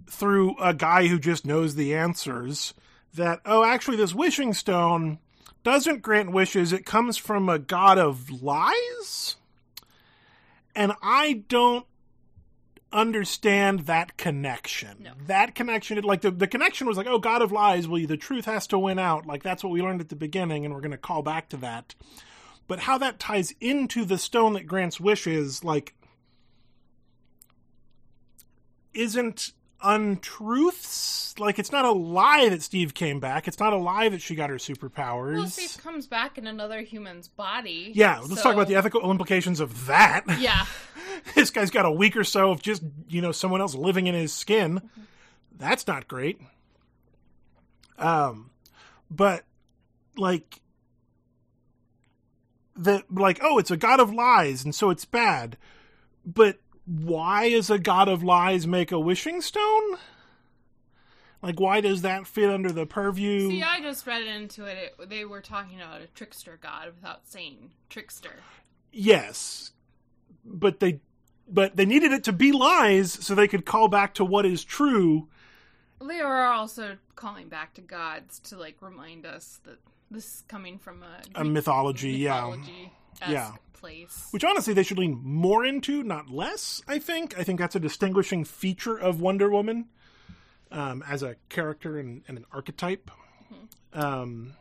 through 0.09 0.55
a 0.61 0.73
guy 0.73 1.07
who 1.07 1.19
just 1.19 1.45
knows 1.45 1.75
the 1.75 1.95
answers 1.95 2.73
that 3.13 3.41
oh 3.45 3.63
actually 3.63 3.97
this 3.97 4.13
wishing 4.13 4.53
stone 4.53 5.19
doesn't 5.63 6.01
grant 6.01 6.31
wishes 6.31 6.73
it 6.73 6.85
comes 6.85 7.17
from 7.17 7.49
a 7.49 7.59
god 7.59 7.97
of 7.97 8.41
lies? 8.41 9.37
And 10.75 10.93
i 11.01 11.43
don't 11.47 11.85
understand 12.91 13.81
that 13.81 14.17
connection. 14.17 14.97
No. 15.01 15.11
that 15.25 15.55
connection 15.55 15.99
like 16.03 16.21
the, 16.21 16.29
the 16.31 16.47
connection 16.47 16.85
was 16.85 16.95
like 16.95 17.07
oh 17.07 17.17
god 17.17 17.41
of 17.41 17.51
lies 17.51 17.87
well 17.87 18.05
the 18.05 18.15
truth 18.17 18.45
has 18.45 18.67
to 18.67 18.77
win 18.79 18.99
out. 18.99 19.25
Like 19.25 19.43
that's 19.43 19.63
what 19.63 19.71
we 19.71 19.81
learned 19.81 20.01
at 20.01 20.09
the 20.09 20.15
beginning 20.15 20.63
and 20.63 20.73
we're 20.73 20.81
going 20.81 20.91
to 20.91 20.97
call 20.97 21.23
back 21.23 21.49
to 21.49 21.57
that. 21.57 21.95
But 22.67 22.79
how 22.79 22.97
that 22.99 23.19
ties 23.19 23.53
into 23.59 24.05
the 24.05 24.17
stone 24.17 24.53
that 24.53 24.67
grants 24.67 24.99
wishes 24.99 25.63
like 25.63 25.95
isn't 28.93 29.53
untruths. 29.83 31.35
Like 31.39 31.59
it's 31.59 31.71
not 31.71 31.85
a 31.85 31.91
lie 31.91 32.49
that 32.49 32.61
steve 32.61 32.93
came 32.93 33.19
back. 33.19 33.47
It's 33.47 33.59
not 33.59 33.73
a 33.73 33.77
lie 33.77 34.09
that 34.09 34.21
she 34.21 34.35
got 34.35 34.49
her 34.49 34.55
superpowers. 34.55 35.35
Well, 35.35 35.47
Steve 35.47 35.77
comes 35.83 36.07
back 36.07 36.37
in 36.37 36.47
another 36.47 36.81
human's 36.81 37.27
body. 37.27 37.91
yeah 37.93 38.19
let's 38.19 38.35
so- 38.35 38.43
talk 38.43 38.53
about 38.53 38.67
the 38.67 38.75
ethical 38.75 39.09
implications 39.09 39.59
of 39.59 39.87
that. 39.87 40.23
Yeah. 40.39 40.65
this 41.35 41.49
guy's 41.49 41.69
got 41.71 41.85
a 41.85 41.91
week 41.91 42.15
or 42.15 42.23
so 42.23 42.51
of 42.51 42.61
just 42.61 42.83
you 43.09 43.21
know 43.21 43.31
someone 43.31 43.61
else 43.61 43.75
living 43.75 44.07
in 44.07 44.15
his 44.15 44.33
skin. 44.33 44.81
That's 45.57 45.85
not 45.87 46.07
great. 46.07 46.39
Um 47.97 48.51
but 49.11 49.43
like 50.15 50.61
the 52.75 53.03
like 53.11 53.39
oh 53.43 53.57
it's 53.59 53.71
a 53.71 53.77
god 53.77 53.99
of 53.99 54.13
lies 54.13 54.63
and 54.63 54.73
so 54.73 54.89
it's 54.89 55.05
bad. 55.05 55.57
But 56.25 56.59
why 56.85 57.45
is 57.45 57.69
a 57.69 57.79
god 57.79 58.07
of 58.09 58.23
lies 58.23 58.67
make 58.67 58.91
a 58.91 58.99
wishing 58.99 59.41
stone 59.41 59.97
like 61.41 61.59
why 61.59 61.81
does 61.81 62.01
that 62.01 62.27
fit 62.27 62.49
under 62.49 62.71
the 62.71 62.85
purview 62.85 63.49
See, 63.49 63.63
I 63.63 63.79
just 63.81 64.05
read 64.07 64.23
into 64.23 64.65
it, 64.65 64.93
it. 64.99 65.09
They 65.09 65.25
were 65.25 65.41
talking 65.41 65.79
about 65.81 66.01
a 66.01 66.07
trickster 66.07 66.59
god 66.61 66.91
without 66.95 67.27
saying 67.27 67.71
trickster. 67.89 68.35
yes 68.91 69.71
but 70.45 70.79
they 70.79 70.99
but 71.47 71.75
they 71.75 71.85
needed 71.85 72.11
it 72.11 72.23
to 72.25 72.33
be 72.33 72.51
lies 72.51 73.11
so 73.11 73.35
they 73.35 73.47
could 73.47 73.65
call 73.65 73.87
back 73.87 74.13
to 74.15 74.25
what 74.25 74.45
is 74.45 74.63
true 74.63 75.27
They 76.01 76.19
are 76.19 76.47
also 76.47 76.97
calling 77.15 77.47
back 77.47 77.73
to 77.75 77.81
gods 77.81 78.39
to 78.39 78.57
like 78.57 78.77
remind 78.81 79.25
us 79.25 79.59
that 79.63 79.79
this 80.13 80.25
is 80.25 80.43
coming 80.47 80.77
from 80.77 81.03
a, 81.03 81.39
a 81.39 81.41
Greek 81.43 81.53
mythology, 81.53 82.11
yeah 82.11 82.33
mythology 82.35 82.91
Yeah. 83.29 83.51
place. 83.73 84.27
which 84.31 84.43
honestly 84.43 84.73
they 84.73 84.83
should 84.83 84.97
lean 84.99 85.19
more 85.23 85.65
into 85.65 86.03
not 86.03 86.29
less 86.29 86.81
i 86.87 86.99
think 86.99 87.37
i 87.37 87.43
think 87.43 87.59
that's 87.59 87.75
a 87.75 87.79
distinguishing 87.79 88.43
feature 88.45 88.95
of 88.97 89.19
wonder 89.19 89.49
woman 89.49 89.89
um, 90.71 91.03
as 91.07 91.21
a 91.23 91.35
character 91.49 91.97
and, 91.99 92.23
and 92.27 92.37
an 92.37 92.45
archetype 92.51 93.11
um, 93.93 94.53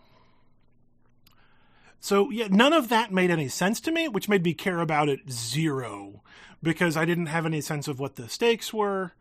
so 2.01 2.31
yeah 2.31 2.49
none 2.51 2.73
of 2.73 2.89
that 2.89 3.13
made 3.13 3.31
any 3.31 3.49
sense 3.49 3.81
to 3.81 3.91
me 3.93 4.09
which 4.09 4.29
made 4.29 4.43
me 4.45 4.53
care 4.55 4.81
about 4.81 5.09
it 5.09 5.31
zero 5.31 6.23
because 6.63 6.97
i 6.97 7.05
didn't 7.05 7.27
have 7.27 7.47
any 7.47 7.61
sense 7.61 7.89
of 7.89 7.99
what 8.01 8.17
the 8.17 8.29
stakes 8.29 8.73
were 8.73 9.13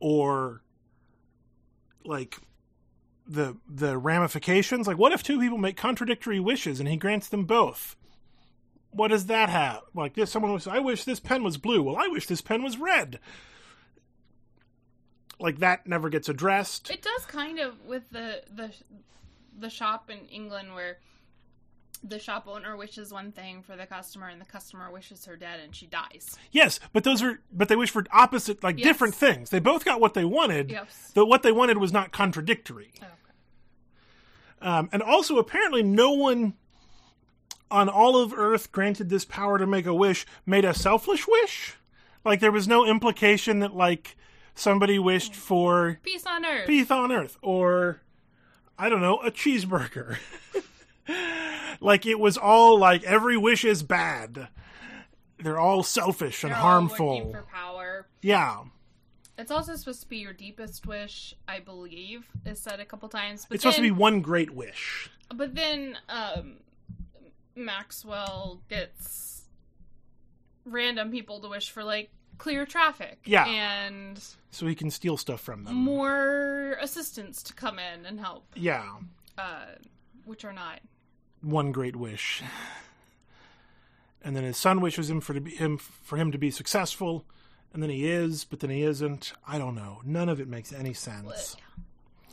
or 0.00 0.62
like 2.04 2.38
the 3.26 3.56
the 3.68 3.96
ramifications 3.96 4.86
like 4.86 4.98
what 4.98 5.12
if 5.12 5.22
two 5.22 5.38
people 5.38 5.58
make 5.58 5.76
contradictory 5.76 6.40
wishes 6.40 6.80
and 6.80 6.88
he 6.88 6.96
grants 6.96 7.28
them 7.28 7.44
both 7.44 7.96
what 8.92 9.08
does 9.08 9.26
that 9.26 9.48
have? 9.48 9.82
Like 9.94 10.14
this, 10.14 10.30
someone 10.30 10.52
was, 10.52 10.66
I 10.66 10.78
wish 10.78 11.04
this 11.04 11.20
pen 11.20 11.42
was 11.42 11.56
blue. 11.56 11.82
Well, 11.82 11.96
I 11.96 12.08
wish 12.08 12.26
this 12.26 12.40
pen 12.40 12.62
was 12.62 12.76
red. 12.76 13.18
Like 15.40 15.58
that 15.58 15.86
never 15.86 16.08
gets 16.08 16.28
addressed. 16.28 16.90
It 16.90 17.02
does 17.02 17.26
kind 17.26 17.58
of 17.58 17.84
with 17.84 18.08
the 18.10 18.42
the 18.54 18.70
the 19.58 19.70
shop 19.70 20.08
in 20.08 20.26
England 20.28 20.74
where 20.74 20.98
the 22.04 22.18
shop 22.18 22.44
owner 22.48 22.76
wishes 22.76 23.12
one 23.12 23.30
thing 23.32 23.62
for 23.62 23.76
the 23.76 23.86
customer 23.86 24.28
and 24.28 24.40
the 24.40 24.44
customer 24.44 24.90
wishes 24.90 25.24
her 25.24 25.36
dead 25.36 25.60
and 25.60 25.74
she 25.74 25.86
dies. 25.86 26.36
yes, 26.50 26.80
but 26.92 27.04
those 27.04 27.22
are, 27.22 27.40
but 27.52 27.68
they 27.68 27.76
wish 27.76 27.90
for 27.90 28.04
opposite, 28.12 28.62
like 28.64 28.78
Yes. 28.78 28.84
different 28.86 29.14
things. 29.14 29.50
They 29.50 29.60
both 29.60 29.84
got 29.84 30.00
what 30.00 30.14
they 30.14 30.24
wanted. 30.24 30.70
Yes. 30.70 31.12
Though 31.14 31.24
what 31.24 31.42
they 31.42 31.52
wanted 31.52 31.78
was 31.78 31.92
not 31.92 32.10
contradictory. 32.12 32.92
Okay. 32.98 33.06
Um, 34.60 34.88
and 34.92 35.02
also, 35.02 35.38
apparently, 35.38 35.82
no 35.82 36.12
one 36.12 36.54
on 37.70 37.88
all 37.88 38.16
of 38.22 38.32
Earth 38.36 38.70
granted 38.70 39.08
this 39.08 39.24
power 39.24 39.58
to 39.58 39.66
make 39.66 39.86
a 39.86 39.94
wish 39.94 40.26
made 40.46 40.64
a 40.64 40.74
selfish 40.74 41.26
wish. 41.26 41.74
Like 42.24 42.40
there 42.40 42.52
was 42.52 42.68
no 42.68 42.86
implication 42.86 43.60
that 43.60 43.74
like 43.74 44.16
somebody 44.54 44.98
wished 44.98 45.34
for 45.34 45.98
Peace 46.02 46.26
on 46.26 46.44
earth. 46.44 46.66
peace 46.66 46.90
on 46.90 47.10
earth 47.10 47.38
or 47.42 48.02
I 48.78 48.88
don't 48.88 49.00
know, 49.00 49.18
a 49.20 49.30
cheeseburger. 49.30 50.18
like 51.80 52.06
it 52.06 52.18
was 52.18 52.36
all 52.36 52.78
like 52.78 53.02
every 53.04 53.36
wish 53.36 53.64
is 53.64 53.82
bad. 53.82 54.48
They're 55.38 55.58
all 55.58 55.82
selfish 55.82 56.44
and 56.44 56.50
They're 56.52 56.56
all 56.58 56.62
harmful. 56.62 57.32
for 57.32 57.42
power. 57.42 58.06
yeah. 58.20 58.62
It's 59.38 59.50
also 59.50 59.74
supposed 59.76 60.02
to 60.02 60.08
be 60.08 60.18
your 60.18 60.34
deepest 60.34 60.86
wish, 60.86 61.34
I 61.48 61.58
believe, 61.58 62.28
is 62.44 62.60
said 62.60 62.80
a 62.80 62.84
couple 62.84 63.08
times. 63.08 63.46
But 63.48 63.54
It's 63.56 63.62
supposed 63.62 63.76
to 63.78 63.82
be 63.82 63.90
one 63.90 64.20
great 64.20 64.50
wish. 64.50 65.10
But 65.34 65.54
then 65.54 65.96
um, 66.08 66.58
Maxwell 67.56 68.60
gets 68.68 69.42
random 70.64 71.10
people 71.10 71.40
to 71.40 71.48
wish 71.48 71.70
for 71.70 71.82
like 71.82 72.10
clear 72.38 72.66
traffic. 72.66 73.18
Yeah. 73.24 73.46
And 73.46 74.22
So 74.50 74.66
he 74.66 74.74
can 74.74 74.90
steal 74.90 75.16
stuff 75.16 75.40
from 75.40 75.64
them. 75.64 75.74
more 75.74 76.76
assistants 76.80 77.42
to 77.44 77.54
come 77.54 77.78
in 77.78 78.04
and 78.06 78.20
help, 78.20 78.44
Yeah. 78.54 78.86
uh, 79.38 79.64
which 80.24 80.44
are 80.44 80.52
not. 80.52 80.80
One 81.42 81.72
great 81.72 81.96
wish. 81.96 82.42
And 84.24 84.36
then 84.36 84.44
his 84.44 84.56
son 84.56 84.80
wishes 84.80 85.10
him 85.10 85.20
for 85.20 85.34
to 85.34 85.40
be, 85.40 85.50
him 85.50 85.76
for 85.78 86.16
him 86.16 86.30
to 86.32 86.38
be 86.38 86.50
successful, 86.50 87.24
and 87.72 87.82
then 87.82 87.90
he 87.90 88.08
is, 88.08 88.44
but 88.44 88.60
then 88.60 88.70
he 88.70 88.82
isn't. 88.82 89.32
I 89.46 89.58
don't 89.58 89.74
know. 89.74 90.00
None 90.04 90.28
of 90.28 90.40
it 90.40 90.46
makes 90.48 90.72
any 90.72 90.92
sense. 90.94 91.56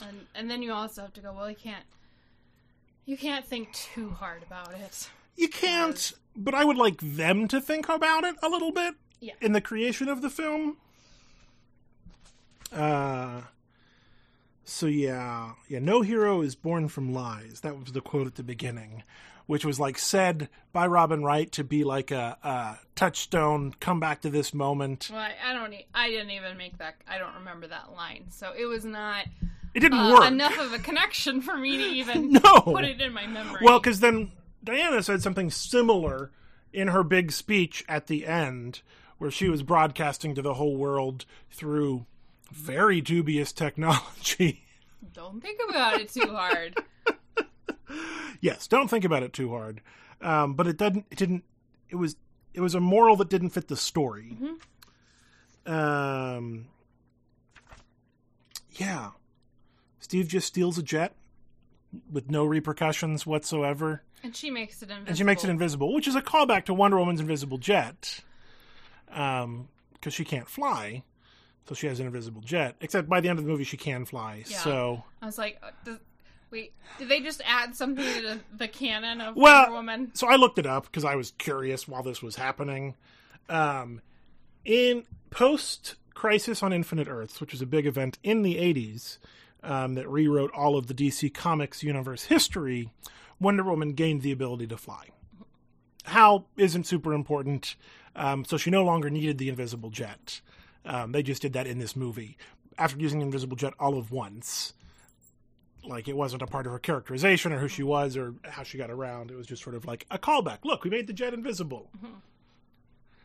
And 0.06 0.28
and 0.36 0.50
then 0.52 0.62
you 0.62 0.72
also 0.72 1.02
have 1.02 1.14
to 1.14 1.22
go. 1.22 1.34
Well, 1.34 1.50
you 1.50 1.56
can't. 1.56 1.84
You 3.06 3.18
can't 3.18 3.44
think 3.46 3.74
too 3.74 4.12
hard 4.12 4.44
about 4.44 4.74
it. 4.76 5.10
You 5.36 5.48
can't, 5.50 6.12
but 6.36 6.54
I 6.54 6.64
would 6.64 6.78
like 6.78 7.00
them 7.02 7.48
to 7.48 7.60
think 7.60 7.90
about 7.90 8.24
it 8.24 8.36
a 8.44 8.50
little 8.50 8.72
bit 8.72 8.94
Yeah. 9.20 9.34
in 9.42 9.54
the 9.54 9.62
creation 9.62 10.08
of 10.10 10.22
the 10.22 10.30
film. 10.30 10.78
Uh 12.72 13.42
so 14.70 14.86
yeah, 14.86 15.54
yeah, 15.68 15.80
no 15.80 16.02
hero 16.02 16.42
is 16.42 16.56
born 16.56 16.88
from 16.88 17.14
lies. 17.14 17.62
That 17.62 17.78
was 17.80 17.92
the 17.92 18.02
quote 18.02 18.28
at 18.28 18.36
the 18.36 18.44
beginning, 18.44 19.04
which 19.48 19.66
was 19.66 19.80
like 19.80 19.98
said 19.98 20.50
by 20.72 20.86
Robin 20.88 21.24
Wright 21.24 21.52
to 21.54 21.64
be 21.64 21.84
like 21.84 22.12
a, 22.12 22.38
a 22.44 22.78
touchstone. 22.96 23.74
Come 23.80 24.00
back 24.00 24.22
to 24.22 24.30
this 24.30 24.54
moment. 24.54 25.10
Well, 25.12 25.20
I, 25.20 25.34
I 25.44 25.54
don't. 25.54 25.74
e- 25.74 25.88
I 25.94 26.10
didn't 26.10 26.32
even 26.32 26.58
make 26.58 26.78
that. 26.78 26.96
I 27.08 27.18
don't 27.18 27.36
remember 27.36 27.68
that 27.68 27.92
line. 27.96 28.26
So 28.30 28.52
it 28.58 28.66
was 28.66 28.86
not 28.86 29.26
It 29.74 29.80
didn't 29.80 30.00
uh, 30.00 30.14
work. 30.14 30.28
enough 30.28 30.60
of 30.60 30.74
a 30.74 30.80
connection 30.80 31.42
for 31.42 31.58
me 31.58 31.78
to 31.78 31.84
even 31.96 32.32
No. 32.34 32.62
put 32.62 32.86
it 32.86 33.02
in 33.02 33.12
my 33.14 33.26
memory. 33.28 33.62
Well, 33.64 33.80
because 33.80 34.00
then 34.00 34.32
Diana 34.64 35.02
said 35.04 35.22
something 35.24 35.50
similar 35.50 36.32
in 36.72 36.90
her 36.90 37.04
big 37.04 37.32
speech 37.32 37.84
at 37.90 38.08
the 38.08 38.28
end, 38.28 38.82
where 39.18 39.32
she 39.32 39.50
was 39.50 39.64
broadcasting 39.64 40.36
to 40.36 40.42
the 40.42 40.54
whole 40.54 40.76
world 40.78 41.26
through 41.50 42.06
very 42.52 43.02
dubious 43.02 43.52
technology. 43.52 44.64
don't 45.14 45.42
think 45.42 45.60
about 45.70 46.00
it 46.00 46.10
too 46.10 46.28
hard. 46.32 46.78
yes, 48.42 48.68
don't 48.68 48.88
think 48.90 49.06
about 49.06 49.24
it 49.24 49.34
too 49.34 49.50
hard. 49.50 49.82
Um, 50.22 50.54
but 50.54 50.68
it 50.68 50.78
didn't. 50.78 51.06
It 51.12 51.18
didn't. 51.18 51.44
It 51.90 51.96
was. 51.96 52.16
It 52.54 52.62
was 52.62 52.76
a 52.76 52.80
moral 52.80 53.16
that 53.18 53.30
didn't 53.30 53.52
fit 53.52 53.68
the 53.68 53.78
story. 53.78 54.38
Um. 55.66 56.68
Yeah. 58.72 59.12
Steve 60.00 60.28
just 60.28 60.48
steals 60.48 60.78
a 60.78 60.84
jet 60.84 61.14
with 62.12 62.30
no 62.32 62.46
repercussions 62.46 63.26
whatsoever. 63.26 64.04
And 64.24 64.36
she 64.36 64.50
makes 64.50 64.82
it 64.82 64.90
invisible. 64.90 65.08
and 65.08 65.18
she 65.18 65.24
makes 65.24 65.44
it 65.44 65.50
invisible, 65.50 65.94
which 65.94 66.08
is 66.08 66.16
a 66.16 66.22
callback 66.22 66.66
to 66.66 66.74
Wonder 66.74 66.98
Woman's 66.98 67.20
invisible 67.20 67.58
jet, 67.58 68.22
because 69.08 70.14
she 70.14 70.26
can't 70.26 70.50
fly, 70.50 71.04
so 71.68 71.76
she 71.76 71.88
has 71.88 72.00
an 72.00 72.08
invisible 72.08 72.42
jet. 72.42 72.76
Except 72.82 73.08
by 73.10 73.22
the 73.22 73.30
end 73.30 73.40
of 73.40 73.46
the 73.46 73.52
movie, 73.52 73.64
she 73.64 73.78
can 73.78 74.06
fly. 74.06 74.44
Yeah. 74.48 74.58
So 74.60 75.04
I 75.22 75.26
was 75.26 75.38
like, 75.38 75.60
uh, 75.62 75.72
does, 75.86 75.98
wait, 76.52 76.74
did 76.98 77.10
they 77.10 77.20
just 77.20 77.42
add 77.46 77.76
something 77.76 78.04
to 78.04 78.22
the, 78.22 78.40
the 78.58 78.68
canon 78.68 79.22
of 79.22 79.36
Well- 79.36 79.62
Wonder 79.64 79.74
Woman? 79.76 80.12
so 80.14 80.28
I 80.28 80.36
looked 80.36 80.58
it 80.60 80.66
up 80.66 80.86
because 80.86 81.06
I 81.06 81.16
was 81.16 81.32
curious 81.38 81.88
while 81.88 82.04
this 82.04 82.22
was 82.22 82.36
happening. 82.36 82.96
Um, 83.50 84.02
in 84.66 85.06
post 85.30 85.96
Crisis 86.14 86.62
on 86.62 86.74
Infinite 86.74 87.08
Earths, 87.08 87.40
which 87.40 87.52
was 87.52 87.62
a 87.62 87.66
big 87.66 87.86
event 87.88 88.20
in 88.24 88.42
the 88.42 88.56
'80s 88.56 89.18
um, 89.64 89.96
that 89.96 90.08
rewrote 90.10 90.52
all 90.54 90.78
of 90.78 90.88
the 90.88 90.94
DC 90.94 91.34
Comics 91.34 91.82
universe 91.84 92.24
history, 92.26 92.90
Wonder 93.40 93.64
Woman 93.64 93.94
gained 93.94 94.22
the 94.22 94.32
ability 94.32 94.68
to 94.68 94.78
fly. 94.78 95.08
How 96.04 96.46
isn't 96.58 96.88
super 96.88 97.14
important, 97.14 97.76
um, 98.16 98.44
so 98.44 98.58
she 98.58 98.70
no 98.70 98.84
longer 98.84 99.10
needed 99.10 99.38
the 99.38 99.50
invisible 99.50 99.90
jet. 99.92 100.42
Um, 100.86 101.12
they 101.12 101.24
just 101.24 101.42
did 101.42 101.54
that 101.54 101.68
in 101.68 101.80
this 101.80 101.96
movie 101.96 102.38
after 102.80 102.98
using 102.98 103.22
invisible 103.22 103.58
jet 103.58 103.74
all 103.80 103.98
of 103.98 104.12
once. 104.12 104.74
Like 105.86 106.08
it 106.08 106.16
wasn't 106.16 106.42
a 106.42 106.48
part 106.48 106.66
of 106.66 106.72
her 106.72 106.80
characterization 106.80 107.52
or 107.52 107.60
who 107.60 107.68
she 107.68 107.84
was 107.84 108.18
or 108.18 108.34
how 108.44 108.64
she 108.64 108.78
got 108.78 108.90
around. 108.90 109.32
It 109.32 109.36
was 109.36 109.48
just 109.48 109.64
sort 109.64 109.76
of 109.76 109.86
like 109.86 110.06
a 110.10 110.18
callback. 110.18 110.60
Look, 110.64 110.84
we 110.84 110.90
made 110.90 111.08
the 111.08 111.14
jet 111.14 111.34
invisible. 111.34 111.90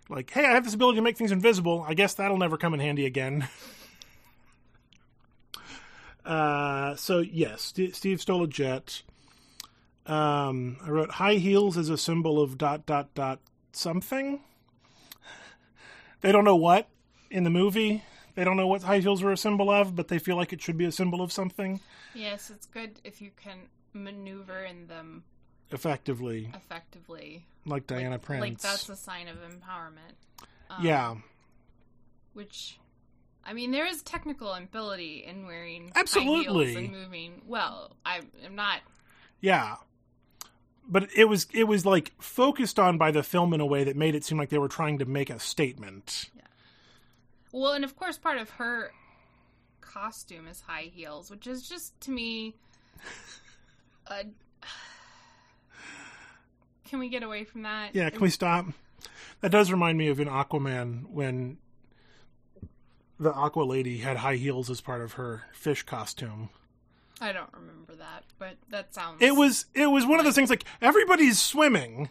Like, 0.08 0.30
hey, 0.30 0.44
I 0.44 0.50
have 0.50 0.64
this 0.64 0.74
ability 0.74 0.96
to 0.96 1.02
make 1.02 1.16
things 1.16 1.32
invisible. 1.32 1.84
I 1.86 1.94
guess 1.94 2.14
that'll 2.14 2.36
never 2.36 2.58
come 2.58 2.74
in 2.74 2.80
handy 2.80 3.06
again. 3.06 3.48
uh, 6.24 6.94
so 6.96 7.20
yes, 7.20 7.72
St- 7.74 7.94
Steve 7.94 8.20
stole 8.20 8.44
a 8.44 8.48
jet. 8.48 9.02
Um, 10.06 10.76
I 10.84 10.90
wrote 10.90 11.12
high 11.12 11.34
heels 11.34 11.78
as 11.78 11.88
a 11.88 11.96
symbol 11.96 12.40
of 12.40 12.58
dot 12.58 12.84
dot 12.86 13.14
dot 13.14 13.40
something. 13.72 14.40
They 16.20 16.32
don't 16.32 16.44
know 16.44 16.56
what 16.56 16.88
in 17.34 17.44
the 17.44 17.50
movie. 17.50 18.02
They 18.34 18.44
don't 18.44 18.56
know 18.56 18.66
what 18.66 18.82
high 18.82 18.98
heels 19.00 19.22
were 19.22 19.32
a 19.32 19.36
symbol 19.36 19.70
of, 19.70 19.94
but 19.94 20.08
they 20.08 20.18
feel 20.18 20.36
like 20.36 20.52
it 20.52 20.62
should 20.62 20.78
be 20.78 20.84
a 20.86 20.92
symbol 20.92 21.20
of 21.20 21.30
something. 21.32 21.80
Yes, 22.14 22.50
it's 22.50 22.66
good 22.66 23.00
if 23.04 23.20
you 23.20 23.30
can 23.36 23.58
maneuver 23.92 24.64
in 24.64 24.86
them 24.86 25.22
Effectively, 25.70 26.50
effectively. 26.54 27.44
like 27.66 27.86
Diana 27.86 28.12
like, 28.12 28.22
Prince. 28.22 28.40
Like 28.40 28.58
that's 28.60 28.88
a 28.88 28.96
sign 28.96 29.28
of 29.28 29.36
empowerment. 29.36 30.14
Um, 30.70 30.84
yeah, 30.84 31.14
Which, 32.32 32.78
I 33.44 33.52
mean, 33.52 33.70
there 33.70 33.86
is 33.86 34.02
technical 34.02 34.52
ability 34.52 35.24
in 35.26 35.46
wearing 35.46 35.92
Absolutely. 35.94 36.66
high 36.66 36.70
heels 36.70 36.76
and 36.76 36.92
moving. 36.92 37.42
Well, 37.46 37.96
I 38.04 38.20
am 38.44 38.54
not. 38.54 38.80
yeah. 39.40 39.76
But 40.86 41.08
it 41.16 41.24
was 41.26 41.46
it 41.54 41.64
was 41.64 41.86
like 41.86 42.12
focused 42.20 42.78
on 42.78 42.98
by 42.98 43.10
the 43.10 43.22
film 43.22 43.54
in 43.54 43.60
a 43.60 43.66
way 43.66 43.84
that 43.84 43.96
made 43.96 44.14
it 44.14 44.22
seem 44.22 44.36
like 44.36 44.50
they 44.50 44.58
were 44.58 44.68
trying 44.68 44.98
to 44.98 45.06
make 45.06 45.30
a 45.30 45.38
statement. 45.38 46.28
Well, 47.54 47.72
and 47.72 47.84
of 47.84 47.94
course, 47.94 48.18
part 48.18 48.38
of 48.38 48.50
her 48.50 48.90
costume 49.80 50.48
is 50.48 50.62
high 50.62 50.90
heels, 50.92 51.30
which 51.30 51.46
is 51.46 51.68
just 51.68 51.98
to 52.00 52.10
me. 52.10 52.56
A... 54.08 54.24
Can 56.84 56.98
we 56.98 57.08
get 57.08 57.22
away 57.22 57.44
from 57.44 57.62
that? 57.62 57.94
Yeah, 57.94 58.10
can 58.10 58.20
we 58.20 58.30
stop? 58.30 58.66
That 59.40 59.52
does 59.52 59.70
remind 59.70 59.98
me 59.98 60.08
of 60.08 60.20
in 60.20 60.28
Aquaman 60.28 61.10
when 61.10 61.58
the 63.18 63.32
Aqua 63.32 63.62
Lady 63.62 63.98
had 63.98 64.18
high 64.18 64.36
heels 64.36 64.68
as 64.68 64.80
part 64.80 65.00
of 65.00 65.12
her 65.12 65.44
fish 65.52 65.84
costume. 65.84 66.50
I 67.20 67.32
don't 67.32 67.52
remember 67.52 67.94
that, 67.94 68.24
but 68.38 68.56
that 68.70 68.94
sounds. 68.94 69.22
It 69.22 69.36
was 69.36 69.66
it 69.74 69.86
was 69.86 70.04
one 70.04 70.18
of 70.18 70.24
those 70.24 70.34
things 70.34 70.50
like 70.50 70.64
everybody's 70.82 71.40
swimming, 71.40 72.10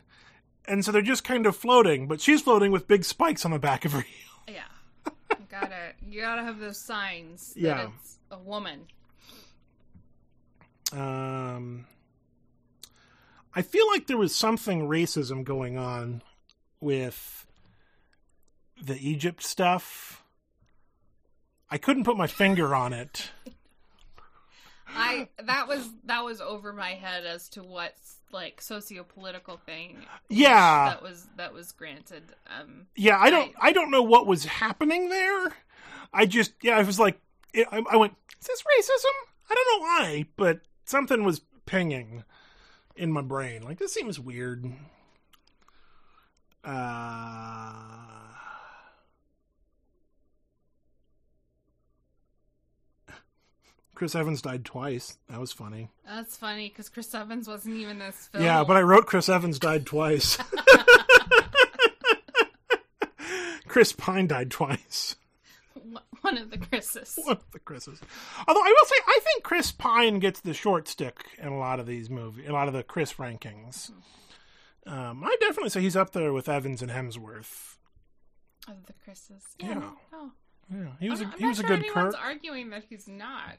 and 0.67 0.83
so 0.83 0.91
they're 0.91 1.01
just 1.01 1.23
kind 1.23 1.45
of 1.45 1.55
floating, 1.55 2.07
but 2.07 2.21
she's 2.21 2.41
floating 2.41 2.71
with 2.71 2.87
big 2.87 3.03
spikes 3.03 3.45
on 3.45 3.51
the 3.51 3.59
back 3.59 3.85
of 3.85 3.91
her 3.91 4.01
heel. 4.01 4.43
Yeah. 4.47 4.63
Gotta 5.61 5.93
you 6.09 6.19
gotta 6.21 6.41
have 6.41 6.57
those 6.57 6.79
signs 6.79 7.53
that 7.53 7.59
Yeah. 7.61 7.89
it's 7.99 8.17
a 8.31 8.39
woman. 8.39 8.87
Um, 10.91 11.85
I 13.53 13.61
feel 13.61 13.87
like 13.87 14.07
there 14.07 14.17
was 14.17 14.35
something 14.35 14.87
racism 14.87 15.43
going 15.43 15.77
on 15.77 16.23
with 16.79 17.45
the 18.81 18.97
Egypt 18.97 19.43
stuff. 19.43 20.23
I 21.69 21.77
couldn't 21.77 22.03
put 22.05 22.17
my 22.17 22.27
finger 22.27 22.73
on 22.73 22.91
it. 22.91 23.29
I 24.87 25.29
that 25.37 25.67
was 25.67 25.87
that 26.05 26.23
was 26.23 26.41
over 26.41 26.73
my 26.73 26.95
head 26.95 27.25
as 27.27 27.47
to 27.49 27.61
what 27.61 27.93
like 28.33 28.61
socio-political 28.61 29.57
thing 29.65 29.97
Yeah. 30.29 30.89
that 30.89 31.03
was 31.03 31.27
that 31.37 31.53
was 31.53 31.71
granted. 31.71 32.23
Um 32.59 32.87
Yeah, 32.95 33.17
I 33.19 33.29
don't. 33.29 33.53
I 33.61 33.71
don't 33.71 33.91
know 33.91 34.01
what 34.03 34.27
was 34.27 34.45
happening 34.45 35.09
there. 35.09 35.53
I 36.13 36.25
just, 36.25 36.53
yeah, 36.61 36.77
I 36.77 36.83
was 36.83 36.99
like, 36.99 37.19
I, 37.55 37.83
I 37.89 37.95
went, 37.97 38.13
is 38.39 38.47
this 38.47 38.61
racism? 38.63 39.29
I 39.49 39.55
don't 39.55 39.67
know 39.81 39.85
why, 39.85 40.25
but 40.35 40.59
something 40.85 41.23
was 41.23 41.41
pinging 41.65 42.23
in 42.95 43.11
my 43.11 43.21
brain. 43.21 43.63
Like 43.63 43.77
this 43.79 43.93
seems 43.93 44.19
weird. 44.19 44.65
Uh, 46.63 48.22
Chris 54.03 54.15
Evans 54.15 54.41
died 54.41 54.65
twice. 54.65 55.17
That 55.29 55.39
was 55.39 55.53
funny. 55.53 55.89
that's 56.05 56.35
funny 56.35 56.67
because 56.67 56.89
Chris 56.89 57.15
Evans 57.15 57.47
wasn't 57.47 57.77
even 57.77 57.99
this 57.99 58.27
film. 58.27 58.43
Yeah, 58.43 58.65
but 58.65 58.75
I 58.75 58.81
wrote 58.81 59.05
Chris 59.05 59.29
Evans 59.29 59.59
died 59.59 59.85
twice. 59.85 60.37
Chris 63.65 63.93
Pine 63.93 64.27
died 64.27 64.51
twice. 64.51 65.15
one 66.19 66.37
of 66.37 66.51
the 66.51 66.57
Chris's. 66.57 67.17
One 67.23 67.37
of 67.37 67.51
the 67.53 67.59
Chris's. 67.59 68.01
Although 68.45 68.59
I 68.61 68.75
will 68.77 68.87
say, 68.87 68.95
I 69.07 69.19
think 69.23 69.43
Chris 69.45 69.71
Pine 69.71 70.19
gets 70.19 70.41
the 70.41 70.53
short 70.53 70.89
stick 70.89 71.23
in 71.37 71.47
a 71.47 71.57
lot 71.57 71.79
of 71.79 71.85
these 71.85 72.09
movies, 72.09 72.49
a 72.49 72.51
lot 72.51 72.67
of 72.67 72.73
the 72.73 72.83
Chris 72.83 73.13
rankings. 73.13 73.89
Um, 74.85 75.23
I 75.23 75.33
definitely 75.39 75.69
say 75.69 75.79
he's 75.79 75.95
up 75.95 76.11
there 76.11 76.33
with 76.33 76.49
Evans 76.49 76.81
and 76.81 76.91
Hemsworth. 76.91 77.77
Of 78.67 78.85
the 78.85 78.91
Chris's. 79.05 79.45
Yeah. 79.59 79.67
Yeah. 79.69 79.91
no. 80.11 80.31
Yeah, 80.71 80.87
he 80.99 81.09
was 81.09 81.21
a, 81.21 81.25
I'm 81.25 81.31
he 81.33 81.43
not 81.43 81.49
was 81.49 81.59
a 81.59 81.63
good 81.63 81.87
Kirk. 81.89 82.15
arguing 82.23 82.69
that 82.69 82.85
he's 82.89 83.05
not. 83.07 83.57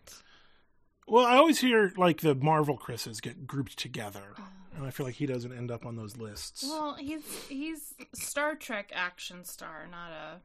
Well, 1.06 1.24
I 1.26 1.36
always 1.36 1.60
hear 1.60 1.92
like 1.96 2.20
the 2.20 2.34
Marvel 2.34 2.76
Chris's 2.76 3.20
get 3.20 3.46
grouped 3.46 3.78
together, 3.78 4.34
and 4.76 4.86
I 4.86 4.90
feel 4.90 5.04
like 5.06 5.16
he 5.16 5.26
doesn't 5.26 5.52
end 5.52 5.70
up 5.70 5.84
on 5.86 5.96
those 5.96 6.16
lists. 6.16 6.64
Well, 6.66 6.94
he's 6.94 7.22
he's 7.48 7.94
Star 8.14 8.54
Trek 8.54 8.90
action 8.94 9.44
star, 9.44 9.86
not 9.90 10.10
a 10.12 10.40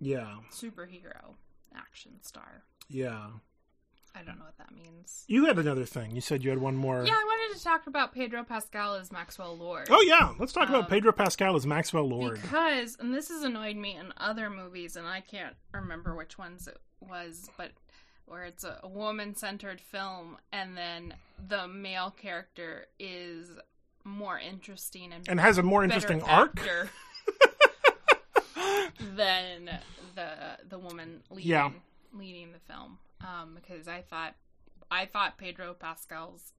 yeah, 0.00 0.36
superhero 0.50 1.34
action 1.74 2.12
star. 2.22 2.64
yeah. 2.88 3.26
I 4.14 4.22
don't 4.22 4.38
know 4.38 4.44
what 4.44 4.58
that 4.58 4.70
means. 4.76 5.24
You 5.26 5.46
had 5.46 5.58
another 5.58 5.86
thing. 5.86 6.14
You 6.14 6.20
said 6.20 6.44
you 6.44 6.50
had 6.50 6.58
one 6.58 6.76
more. 6.76 7.02
Yeah, 7.02 7.14
I 7.14 7.24
wanted 7.24 7.56
to 7.56 7.64
talk 7.64 7.86
about 7.86 8.12
Pedro 8.12 8.44
Pascal 8.44 8.94
as 8.96 9.10
Maxwell 9.10 9.56
Lord. 9.56 9.86
Oh 9.88 10.02
yeah, 10.02 10.34
let's 10.38 10.52
talk 10.52 10.68
about 10.68 10.82
Um, 10.84 10.90
Pedro 10.90 11.12
Pascal 11.12 11.56
as 11.56 11.66
Maxwell 11.66 12.06
Lord. 12.06 12.42
Because, 12.42 12.98
and 13.00 13.14
this 13.14 13.30
has 13.30 13.42
annoyed 13.42 13.76
me 13.76 13.96
in 13.96 14.12
other 14.18 14.50
movies, 14.50 14.96
and 14.96 15.06
I 15.06 15.22
can't 15.22 15.56
remember 15.72 16.14
which 16.14 16.36
ones 16.36 16.68
it 16.68 16.76
was, 17.00 17.48
but 17.56 17.70
where 18.32 18.44
it's 18.44 18.64
a, 18.64 18.80
woman 18.88 19.34
centered 19.36 19.78
film, 19.78 20.38
and 20.52 20.74
then 20.74 21.14
the 21.48 21.68
male 21.68 22.10
character 22.10 22.86
is 22.98 23.50
more 24.04 24.38
interesting 24.38 25.12
and, 25.12 25.28
and 25.28 25.38
has 25.38 25.58
a 25.58 25.62
more 25.62 25.84
interesting 25.84 26.22
arc. 26.22 26.58
than 29.16 29.68
the 30.14 30.30
the 30.66 30.78
woman 30.78 31.22
leading 31.30 31.50
Yeah. 31.50 31.70
leading 32.14 32.52
the 32.52 32.58
film. 32.60 32.98
Um, 33.20 33.54
because 33.54 33.86
I 33.86 34.00
thought 34.00 34.34
I 34.90 35.04
thought 35.04 35.36
Pedro 35.36 35.74
Pascal's 35.74 36.52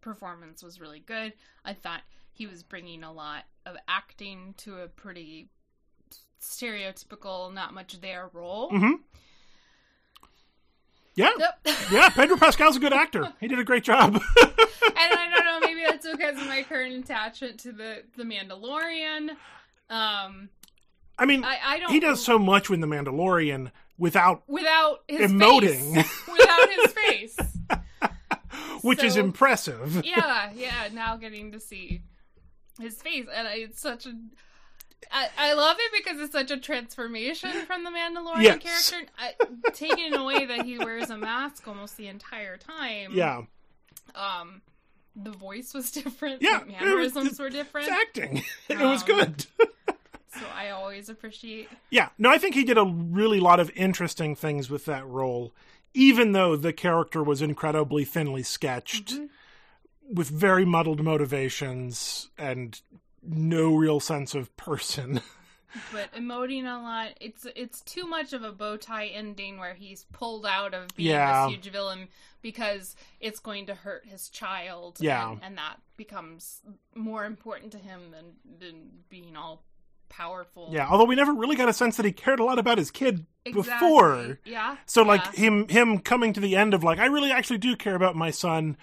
performance 0.00 0.62
was 0.62 0.80
really 0.80 1.00
good. 1.00 1.34
I 1.66 1.74
thought 1.74 2.00
he 2.32 2.46
was 2.46 2.62
bringing 2.62 3.04
a 3.04 3.12
lot 3.12 3.44
of 3.66 3.76
acting 3.86 4.54
to 4.58 4.78
a 4.78 4.88
pretty 4.88 5.50
stereotypical, 6.40 7.52
not 7.52 7.74
much 7.74 8.00
there 8.00 8.30
role. 8.32 8.70
hmm 8.70 8.92
Yeah, 11.16 11.30
Yep. 11.38 11.60
yeah. 11.92 12.08
Pedro 12.10 12.36
Pascal's 12.36 12.76
a 12.76 12.80
good 12.80 12.92
actor. 12.92 13.32
He 13.40 13.48
did 13.48 13.58
a 13.58 13.64
great 13.64 13.84
job. 13.84 14.14
and 14.14 14.22
I 14.96 15.28
don't 15.34 15.44
know, 15.44 15.66
maybe 15.66 15.82
that's 15.88 16.06
because 16.08 16.40
of 16.40 16.46
my 16.46 16.62
current 16.62 16.94
attachment 17.04 17.60
to 17.60 17.72
the 17.72 18.04
the 18.16 18.22
Mandalorian. 18.24 19.30
Um, 19.90 20.48
I 21.18 21.26
mean, 21.26 21.44
I, 21.44 21.58
I 21.64 21.78
don't. 21.80 21.90
he 21.90 22.00
does 22.00 22.24
so 22.24 22.38
much 22.38 22.70
with 22.70 22.80
the 22.80 22.86
Mandalorian 22.86 23.72
without, 23.98 24.42
without 24.48 25.00
his 25.08 25.30
Emoting. 25.32 25.94
face. 25.94 26.22
without 26.28 26.68
his 26.70 26.92
face. 26.92 27.36
which 28.82 29.02
is 29.02 29.16
impressive. 29.16 30.02
Yeah, 30.04 30.50
yeah. 30.54 30.88
Now 30.92 31.16
getting 31.16 31.52
to 31.52 31.60
see 31.60 32.02
his 32.80 33.00
face, 33.02 33.26
and 33.34 33.46
I- 33.48 33.54
it's 33.56 33.80
such 33.80 34.06
a. 34.06 34.14
I, 35.12 35.28
I 35.38 35.52
love 35.54 35.76
it 35.80 35.92
because 36.04 36.20
it's 36.20 36.32
such 36.32 36.50
a 36.50 36.56
transformation 36.56 37.50
from 37.66 37.84
the 37.84 37.90
Mandalorian 37.90 38.42
Yes. 38.62 38.90
character. 38.90 39.10
I, 39.18 39.32
taking 39.72 40.14
away 40.14 40.46
that 40.46 40.64
he 40.64 40.78
wears 40.78 41.10
a 41.10 41.16
mask 41.16 41.66
almost 41.66 41.96
the 41.96 42.06
entire 42.08 42.56
time. 42.56 43.12
Yeah, 43.14 43.42
Um, 44.14 44.62
the 45.16 45.30
voice 45.32 45.74
was 45.74 45.90
different. 46.02 46.42
Yeah, 46.42 46.60
the 46.60 46.64
it 46.64 46.94
was- 46.94 47.14
mannerisms 47.14 47.38
were 47.40 47.50
different. 47.50 47.88
acting. 47.90 48.42
it 48.68 48.78
was 48.78 49.02
Um, 49.02 49.06
good. 49.06 49.46
So 50.32 50.46
I 50.56 50.70
always 50.70 51.08
appreciate. 51.08 51.68
Yeah, 51.90 52.10
no, 52.16 52.30
I 52.30 52.38
think 52.38 52.54
he 52.54 52.62
did 52.62 52.78
a 52.78 52.84
really 52.84 53.40
lot 53.40 53.58
of 53.58 53.68
interesting 53.74 54.36
things 54.36 54.70
with 54.70 54.84
that 54.84 55.04
role, 55.04 55.52
even 55.92 56.30
though 56.30 56.54
the 56.54 56.72
character 56.72 57.20
was 57.20 57.42
incredibly 57.42 58.04
thinly 58.04 58.44
sketched, 58.44 59.08
Mm-hmm. 59.14 60.14
with 60.14 60.28
very 60.28 60.64
muddled 60.64 61.02
motivations 61.02 62.30
and 62.38 62.80
no 63.22 63.74
real 63.74 64.00
sense 64.00 64.34
of 64.34 64.54
person. 64.56 65.20
but 65.92 66.12
emoting 66.14 66.64
a 66.64 66.82
lot. 66.82 67.10
It's 67.20 67.46
it's 67.54 67.80
too 67.82 68.06
much 68.06 68.32
of 68.32 68.42
a 68.42 68.52
bow 68.52 68.76
tie 68.76 69.06
ending 69.06 69.58
where 69.58 69.74
he's 69.74 70.04
pulled 70.12 70.44
out 70.46 70.74
of 70.74 70.88
being 70.96 71.10
Yeah. 71.10 71.46
this 71.46 71.54
huge 71.54 71.70
villain 71.72 72.08
because 72.42 72.96
it's 73.20 73.38
going 73.40 73.66
to 73.66 73.74
hurt 73.74 74.04
his 74.06 74.28
child. 74.30 74.96
Yeah. 75.00 75.30
and, 75.32 75.40
and 75.44 75.58
that 75.58 75.76
becomes 75.96 76.60
more 76.94 77.24
important 77.24 77.72
to 77.72 77.78
him 77.78 78.00
than 78.10 78.58
than 78.58 78.90
being 79.08 79.36
all 79.36 79.62
powerful. 80.08 80.70
yeah, 80.72 80.88
although 80.88 81.04
we 81.04 81.14
never 81.14 81.32
really 81.32 81.54
got 81.54 81.68
a 81.68 81.72
sense 81.72 81.96
that 81.96 82.04
he 82.04 82.10
cared 82.10 82.40
a 82.40 82.44
lot 82.44 82.58
about 82.58 82.78
his 82.78 82.90
kid 82.90 83.26
Exactly. 83.44 83.88
before. 83.88 84.38
Yeah. 84.44 84.76
So 84.86 85.02
like 85.02 85.24
yeah. 85.34 85.40
him 85.40 85.68
him 85.68 85.98
coming 86.00 86.32
to 86.32 86.40
the 86.40 86.56
end 86.56 86.74
of 86.74 86.82
like 86.82 86.98
I 86.98 87.06
really 87.06 87.30
actually 87.30 87.58
do 87.58 87.76
care 87.76 87.94
about 87.94 88.16
my 88.16 88.30
son 88.32 88.76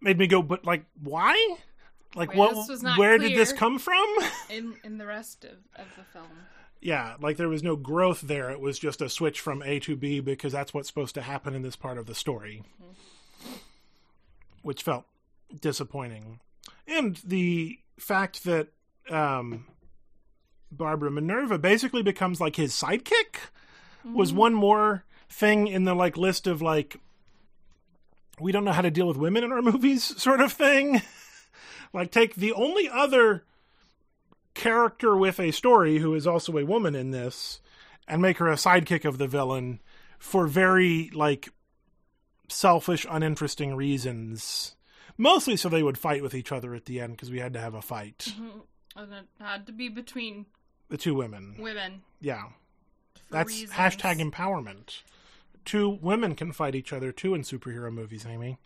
made 0.00 0.16
me 0.16 0.28
go 0.28 0.42
but 0.42 0.64
like 0.64 0.84
why? 1.02 1.56
Like 2.14 2.34
Where 2.34 2.52
what 2.52 2.98
where 2.98 3.18
did 3.18 3.36
this 3.36 3.52
come 3.52 3.78
from? 3.78 4.06
in 4.50 4.74
in 4.84 4.98
the 4.98 5.06
rest 5.06 5.44
of, 5.44 5.58
of 5.76 5.86
the 5.96 6.02
film. 6.12 6.26
yeah, 6.80 7.14
like 7.20 7.36
there 7.36 7.48
was 7.48 7.62
no 7.62 7.76
growth 7.76 8.22
there. 8.22 8.50
It 8.50 8.60
was 8.60 8.78
just 8.78 9.00
a 9.00 9.08
switch 9.08 9.40
from 9.40 9.62
A 9.62 9.78
to 9.80 9.96
B 9.96 10.20
because 10.20 10.52
that's 10.52 10.74
what's 10.74 10.88
supposed 10.88 11.14
to 11.14 11.22
happen 11.22 11.54
in 11.54 11.62
this 11.62 11.76
part 11.76 11.98
of 11.98 12.06
the 12.06 12.14
story. 12.14 12.62
Which 14.62 14.82
felt 14.82 15.04
disappointing. 15.60 16.40
And 16.86 17.16
the 17.24 17.78
fact 17.98 18.44
that 18.44 18.68
um 19.08 19.66
Barbara 20.72 21.10
Minerva 21.10 21.58
basically 21.58 22.02
becomes 22.02 22.40
like 22.40 22.56
his 22.56 22.72
sidekick 22.72 23.36
was 24.04 24.32
one 24.32 24.54
more 24.54 25.04
thing 25.28 25.66
in 25.66 25.84
the 25.84 25.94
like 25.94 26.16
list 26.16 26.46
of 26.46 26.60
like 26.62 26.96
we 28.40 28.52
don't 28.52 28.64
know 28.64 28.72
how 28.72 28.82
to 28.82 28.90
deal 28.90 29.06
with 29.06 29.16
women 29.16 29.44
in 29.44 29.52
our 29.52 29.62
movies 29.70 30.02
sort 30.20 30.40
of 30.40 30.52
thing. 30.52 31.02
Like 31.92 32.10
take 32.10 32.34
the 32.34 32.52
only 32.52 32.88
other 32.88 33.44
character 34.54 35.16
with 35.16 35.40
a 35.40 35.50
story 35.50 35.98
who 35.98 36.14
is 36.14 36.26
also 36.26 36.56
a 36.58 36.64
woman 36.64 36.94
in 36.94 37.10
this 37.10 37.60
and 38.06 38.20
make 38.20 38.38
her 38.38 38.48
a 38.48 38.56
sidekick 38.56 39.04
of 39.04 39.18
the 39.18 39.28
villain 39.28 39.80
for 40.18 40.46
very 40.46 41.10
like 41.14 41.50
selfish 42.48 43.06
uninteresting 43.08 43.74
reasons. 43.74 44.74
Mostly 45.16 45.56
so 45.56 45.68
they 45.68 45.82
would 45.82 45.98
fight 45.98 46.22
with 46.22 46.34
each 46.34 46.52
other 46.52 46.74
at 46.74 46.86
the 46.86 47.00
end 47.00 47.12
because 47.12 47.30
we 47.30 47.38
had 47.38 47.52
to 47.52 47.60
have 47.60 47.74
a 47.74 47.82
fight. 47.82 48.28
Mm-hmm. 48.30 48.58
Oh, 48.96 49.02
and 49.02 49.12
it 49.12 49.26
had 49.38 49.66
to 49.66 49.72
be 49.72 49.88
between 49.88 50.46
the 50.88 50.98
two 50.98 51.14
women. 51.14 51.56
women. 51.58 52.02
yeah. 52.20 52.44
For 53.28 53.34
that's 53.34 53.52
reasons. 53.52 53.72
hashtag 53.72 54.18
empowerment. 54.20 55.02
Two 55.64 55.98
women 56.02 56.34
can 56.34 56.52
fight 56.52 56.74
each 56.74 56.92
other 56.92 57.12
too 57.12 57.34
in 57.34 57.42
superhero 57.42 57.92
movies 57.92 58.26
amy 58.26 58.58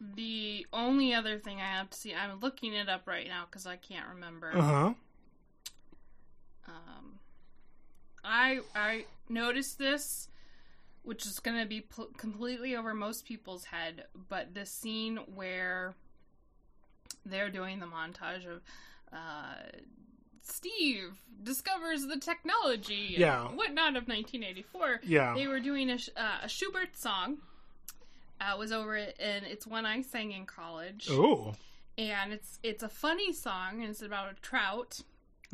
The 0.00 0.66
only 0.72 1.14
other 1.14 1.38
thing 1.38 1.60
I 1.60 1.66
have 1.66 1.90
to 1.90 1.96
see, 1.98 2.14
I'm 2.14 2.40
looking 2.40 2.74
it 2.74 2.88
up 2.88 3.06
right 3.06 3.26
now 3.28 3.44
because 3.50 3.66
I 3.66 3.76
can't 3.76 4.08
remember. 4.14 4.52
uh-huh 4.56 4.94
Um, 6.66 7.18
I 8.24 8.60
I 8.74 9.04
noticed 9.28 9.78
this, 9.78 10.28
which 11.02 11.26
is 11.26 11.38
going 11.40 11.60
to 11.60 11.66
be 11.66 11.82
pl- 11.82 12.10
completely 12.16 12.74
over 12.76 12.94
most 12.94 13.26
people's 13.26 13.64
head, 13.66 14.04
but 14.28 14.54
the 14.54 14.64
scene 14.66 15.18
where 15.34 15.94
they're 17.26 17.50
doing 17.50 17.80
the 17.80 17.86
montage 17.86 18.46
of 18.46 18.62
uh, 19.12 19.54
Steve 20.42 21.14
discovers 21.42 22.06
the 22.06 22.18
technology 22.18 23.14
and 23.14 23.20
Yeah. 23.20 23.44
whatnot 23.48 23.96
of 23.96 24.08
1984. 24.08 25.00
yeah 25.04 25.34
They 25.34 25.46
were 25.46 25.60
doing 25.60 25.90
a, 25.90 25.98
uh, 26.16 26.38
a 26.42 26.48
Schubert 26.48 26.96
song. 26.96 27.38
Uh, 28.40 28.56
was 28.58 28.72
over 28.72 28.96
it, 28.96 29.16
and 29.20 29.44
it's 29.46 29.66
one 29.66 29.86
I 29.86 30.02
sang 30.02 30.32
in 30.32 30.44
college 30.46 31.06
oh 31.10 31.54
and 31.96 32.32
it's 32.32 32.58
it's 32.62 32.82
a 32.82 32.88
funny 32.88 33.32
song 33.32 33.80
and 33.80 33.90
it's 33.90 34.02
about 34.02 34.32
a 34.32 34.34
trout. 34.40 35.00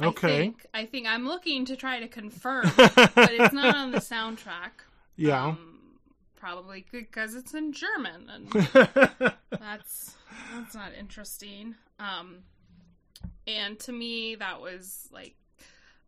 Okay. 0.01 0.35
I 0.35 0.39
think, 0.41 0.67
I 0.73 0.87
think 0.87 1.07
I'm 1.07 1.27
looking 1.27 1.67
to 1.67 1.77
try 1.77 2.01
to 2.01 2.09
confirm, 2.09 2.65
but 2.77 3.31
it's 3.33 3.53
not 3.53 3.77
on 3.77 3.91
the 3.91 3.99
soundtrack. 3.99 4.71
yeah 5.17 5.49
Um, 5.49 5.99
probably 6.37 6.87
because 6.91 7.35
it's 7.35 7.53
in 7.53 7.73
German, 7.73 8.31
and 8.31 8.51
that's 9.51 10.17
that's 10.55 10.75
not 10.75 10.93
interesting. 10.99 11.75
Um, 11.99 12.39
and 13.47 13.79
to 13.81 13.93
me, 13.93 14.37
that 14.37 14.61
was 14.63 15.07
like 15.13 15.35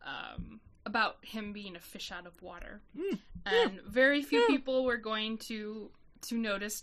um, 0.07 0.61
about 0.87 1.17
him 1.23 1.53
being 1.53 1.77
a 1.77 1.81
fish 1.81 2.11
out 2.11 2.27
of 2.27 2.41
water, 2.41 2.81
Hmm. 2.99 3.17
and 3.45 3.81
very 3.83 4.23
few 4.23 4.41
Yeah. 4.41 4.47
people 4.47 4.85
were 4.85 4.97
going 4.97 5.37
to 5.49 5.91
to 6.23 6.37
notice 6.37 6.83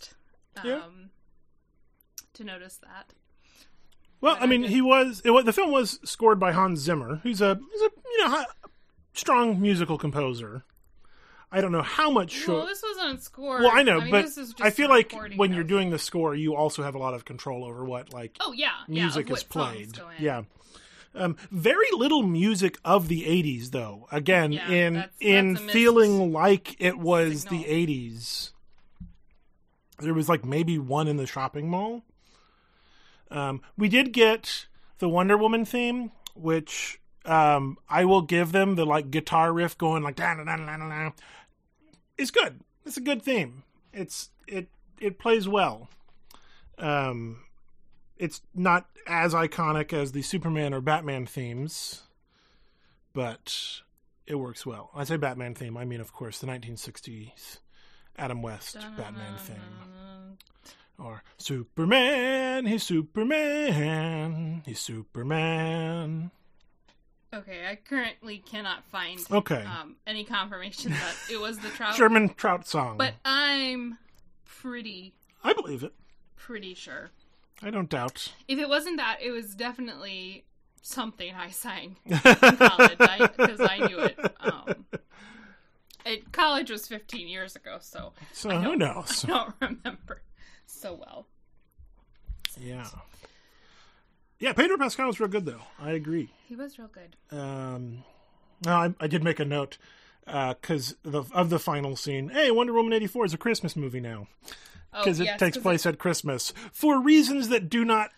um, 0.56 0.62
Yeah. 0.66 0.82
to 2.34 2.44
notice 2.44 2.76
that. 2.78 3.12
Well, 4.20 4.34
But 4.34 4.40
I 4.42 4.44
I 4.44 4.46
mean, 4.48 4.62
did- 4.62 4.70
he 4.70 4.82
was. 4.82 5.22
It, 5.24 5.30
wa- 5.30 5.42
the 5.42 5.52
film 5.52 5.72
was 5.72 5.98
scored 6.04 6.38
by 6.38 6.52
Hans 6.52 6.80
Zimmer, 6.80 7.16
who's 7.22 7.40
a, 7.40 7.54
who's 7.54 7.82
a 7.82 7.90
you 8.12 8.28
know 8.28 8.44
strong 9.14 9.60
musical 9.60 9.96
composer. 9.98 10.64
I 11.52 11.60
don't 11.60 11.72
know 11.72 11.82
how 11.82 12.10
much. 12.10 12.30
Show, 12.30 12.58
Well, 12.58 12.66
this 12.66 12.80
wasn't 12.82 13.22
scored. 13.22 13.62
well, 13.62 13.72
I 13.74 13.82
know, 13.82 14.00
mean, 14.00 14.10
but 14.12 14.22
this 14.22 14.38
is 14.38 14.50
just 14.50 14.60
I 14.62 14.70
feel 14.70 14.88
like 14.88 15.12
when 15.36 15.52
you're 15.52 15.64
doing 15.64 15.90
the 15.90 15.98
score, 15.98 16.34
you 16.34 16.54
also 16.54 16.82
have 16.84 16.94
a 16.94 16.98
lot 16.98 17.14
of 17.14 17.24
control 17.24 17.64
over 17.64 17.84
what 17.84 18.12
like 18.12 18.36
oh 18.40 18.52
yeah, 18.52 18.68
yeah, 18.88 19.02
music 19.02 19.30
of 19.30 19.36
is 19.38 19.42
played. 19.42 19.98
Yeah. 20.18 20.42
Um, 21.12 21.36
very 21.50 21.88
little 21.92 22.22
music 22.22 22.78
of 22.84 23.08
the 23.08 23.22
'80s, 23.24 23.70
though. 23.72 24.06
Again, 24.12 24.52
Yeah, 24.52 24.68
in 24.70 24.94
that's- 24.94 25.10
in 25.20 25.54
that's 25.54 25.64
a 25.66 25.68
feeling 25.70 26.32
like 26.32 26.76
it 26.78 26.98
was 26.98 27.42
signal. 27.42 27.62
the 27.62 27.68
'80s. 27.68 28.52
There 30.00 30.14
was 30.14 30.28
like 30.28 30.44
maybe 30.44 30.78
one 30.78 31.08
in 31.08 31.16
the 31.16 31.26
shopping 31.26 31.68
mall. 31.68 32.02
Um, 33.30 33.62
we 33.76 33.88
did 33.88 34.12
get 34.12 34.66
the 34.98 35.08
Wonder 35.08 35.36
Woman 35.36 35.64
theme, 35.64 36.10
which 36.34 37.00
um, 37.24 37.78
I 37.88 38.04
will 38.04 38.22
give 38.22 38.52
them 38.52 38.74
the 38.74 38.84
like 38.84 39.10
guitar 39.10 39.52
riff 39.52 39.76
going 39.78 40.02
like 40.02 40.16
da 40.16 40.34
da 40.34 40.44
da 40.44 40.56
da 40.56 40.76
da. 40.76 41.10
It's 42.18 42.30
good. 42.30 42.60
It's 42.84 42.96
a 42.96 43.02
good 43.02 43.22
theme. 43.22 43.62
It's 43.92 44.30
it 44.46 44.68
it 45.00 45.18
plays 45.18 45.48
well. 45.48 45.88
Um, 46.78 47.44
it's 48.18 48.40
not 48.54 48.86
as 49.06 49.34
iconic 49.34 49.92
as 49.92 50.12
the 50.12 50.22
Superman 50.22 50.74
or 50.74 50.80
Batman 50.80 51.26
themes, 51.26 52.02
but 53.12 53.80
it 54.26 54.36
works 54.36 54.64
well. 54.64 54.90
I 54.94 55.04
say 55.04 55.16
Batman 55.16 55.54
theme, 55.54 55.76
I 55.76 55.84
mean, 55.84 56.00
of 56.00 56.12
course, 56.12 56.38
the 56.38 56.46
1960s 56.46 57.58
Adam 58.20 58.42
West 58.42 58.76
Batman 58.96 59.36
theme. 59.38 59.56
Or 60.98 61.22
Superman, 61.38 62.66
he's 62.66 62.82
Superman, 62.82 64.62
he's 64.66 64.78
Superman. 64.78 66.30
Okay, 67.32 67.66
I 67.66 67.76
currently 67.76 68.38
cannot 68.38 68.84
find 68.84 69.18
Okay. 69.30 69.64
um, 69.64 69.96
any 70.06 70.24
confirmation 70.24 70.90
that 70.90 71.14
it 71.30 71.40
was 71.40 71.58
the 71.60 71.68
Trout. 71.70 71.94
Sherman 71.94 72.28
Trout 72.34 72.66
song. 72.68 72.98
But 72.98 73.14
I'm 73.24 73.96
pretty, 74.44 75.14
I 75.42 75.54
believe 75.54 75.82
it. 75.82 75.94
pretty 76.36 76.74
sure. 76.74 77.10
I 77.62 77.70
don't 77.70 77.88
doubt. 77.88 78.32
If 78.48 78.58
it 78.58 78.68
wasn't 78.68 78.98
that, 78.98 79.18
it 79.22 79.30
was 79.30 79.54
definitely 79.54 80.44
something 80.82 81.32
I 81.34 81.50
sang 81.50 81.96
in 82.04 82.18
college 82.18 82.98
because 82.98 83.60
I, 83.60 83.86
knew 83.88 83.98
it. 84.00 84.18
Um, 84.40 84.86
it. 86.10 86.32
College 86.32 86.70
was 86.70 86.86
15 86.86 87.28
years 87.28 87.56
ago, 87.56 87.78
so 87.80 88.12
So 88.32 88.50
who 88.50 88.76
knows? 88.76 89.24
I 89.28 89.28
don't 89.28 89.54
remember 89.60 90.22
so 90.66 90.94
well. 90.94 91.26
Yeah. 92.60 92.86
Yeah, 94.38 94.52
Pedro 94.54 94.78
Pascal 94.78 95.06
was 95.06 95.20
real 95.20 95.28
good 95.28 95.44
though. 95.44 95.60
I 95.78 95.92
agree. 95.92 96.30
He 96.48 96.56
was 96.56 96.78
real 96.78 96.88
good. 96.88 97.16
Um, 97.36 98.04
no, 98.64 98.72
I, 98.72 98.94
I 98.98 99.06
did 99.06 99.22
make 99.22 99.38
a 99.38 99.44
note 99.44 99.78
because 100.26 100.96
the, 101.02 101.24
of 101.32 101.50
the 101.50 101.58
final 101.58 101.96
scene. 101.96 102.28
Hey, 102.30 102.50
Wonder 102.50 102.72
Woman 102.72 102.92
eighty 102.92 103.06
four 103.06 103.24
is 103.24 103.34
a 103.34 103.38
Christmas 103.38 103.76
movie 103.76 104.00
now 104.00 104.28
Oh, 104.92 105.04
because 105.04 105.20
it 105.20 105.24
yes, 105.24 105.38
takes 105.38 105.56
place 105.56 105.86
at 105.86 105.98
Christmas 105.98 106.52
for 106.72 107.00
reasons 107.00 107.48
that 107.48 107.68
do 107.68 107.84
not. 107.84 108.10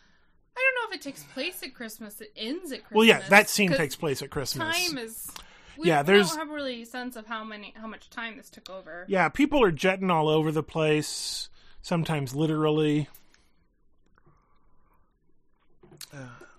I 0.57 0.61
don't 0.61 0.91
know 0.91 0.95
if 0.95 1.01
it 1.01 1.03
takes 1.03 1.25
place 1.25 1.63
at 1.63 1.75
Christmas. 1.75 2.21
It 2.21 2.33
ends 2.37 2.73
at 2.73 2.81
Christmas. 2.81 2.97
Well, 2.97 3.05
yeah, 3.05 3.23
that 3.29 3.49
scene 3.49 3.73
takes 3.73 3.97
place 3.97 4.23
at 4.23 4.31
Christmas. 4.31 4.89
Time 4.89 4.99
is. 4.99 5.31
We, 5.79 5.89
Yeah, 5.89 6.03
there's- 6.03 6.31
don't 6.31 6.39
have 6.39 6.51
really 6.51 6.83
a 6.83 6.87
sense 6.87 7.17
of 7.17 7.27
how 7.27 7.45
many, 7.45 7.73
how 7.77 7.87
much 7.87 8.11
time 8.11 8.37
this 8.37 8.51
took 8.51 8.69
over. 8.71 9.05
Yeah, 9.09 9.29
people 9.29 9.63
are 9.63 9.71
jetting 9.73 10.11
all 10.11 10.29
over 10.29 10.51
the 10.53 10.63
place. 10.63 11.49
Sometimes 11.83 12.35
literally. 12.35 13.09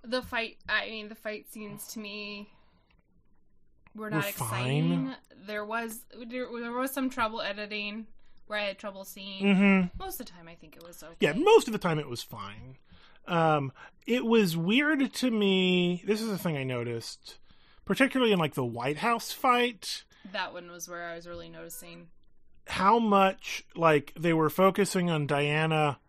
The 0.06 0.22
fight, 0.22 0.58
I 0.68 0.90
mean, 0.90 1.10
the 1.10 1.16
fight 1.16 1.46
scenes 1.52 1.88
to 1.94 2.00
me 2.00 2.50
were 3.96 4.10
not 4.10 4.24
Were 4.24 4.30
exciting. 4.30 5.06
fine. 5.08 5.16
There 5.46 5.64
was 5.66 6.02
there, 6.28 6.48
there 6.60 6.72
was 6.74 6.92
some 6.92 7.10
trouble 7.10 7.42
editing 7.42 8.08
where 8.48 8.60
I 8.60 8.64
had 8.66 8.78
trouble 8.78 9.06
seeing. 9.06 9.44
Mm-hmm. 9.46 9.88
Most 9.98 10.20
of 10.20 10.26
the 10.26 10.32
time, 10.34 10.48
I 10.50 10.56
think 10.56 10.76
it 10.76 10.84
was 10.84 11.02
okay. 11.04 11.16
Yeah, 11.22 11.34
most 11.34 11.68
of 11.68 11.72
the 11.72 11.78
time 11.80 12.00
it 12.00 12.10
was 12.10 12.22
fine. 12.22 12.78
Um, 13.28 13.72
it 14.06 14.26
was 14.26 14.58
weird 14.58 15.14
to 15.14 15.32
me. 15.32 16.04
This 16.06 16.22
is 16.22 16.28
the 16.30 16.38
thing 16.38 16.58
I 16.58 16.64
noticed, 16.64 17.38
particularly 17.86 18.32
in 18.32 18.40
like 18.40 18.54
the 18.56 18.66
White 18.66 18.98
House 18.98 19.32
fight. 19.32 20.04
that 20.32 20.54
one 20.54 20.70
was 20.72 20.88
where 20.90 21.04
I 21.10 21.16
was 21.16 21.28
really 21.28 21.50
noticing. 21.50 22.08
how 22.68 22.98
much 23.00 23.64
like 23.76 24.14
they 24.18 24.34
were 24.34 24.50
focusing 24.50 25.10
on 25.10 25.28
Diana 25.28 26.00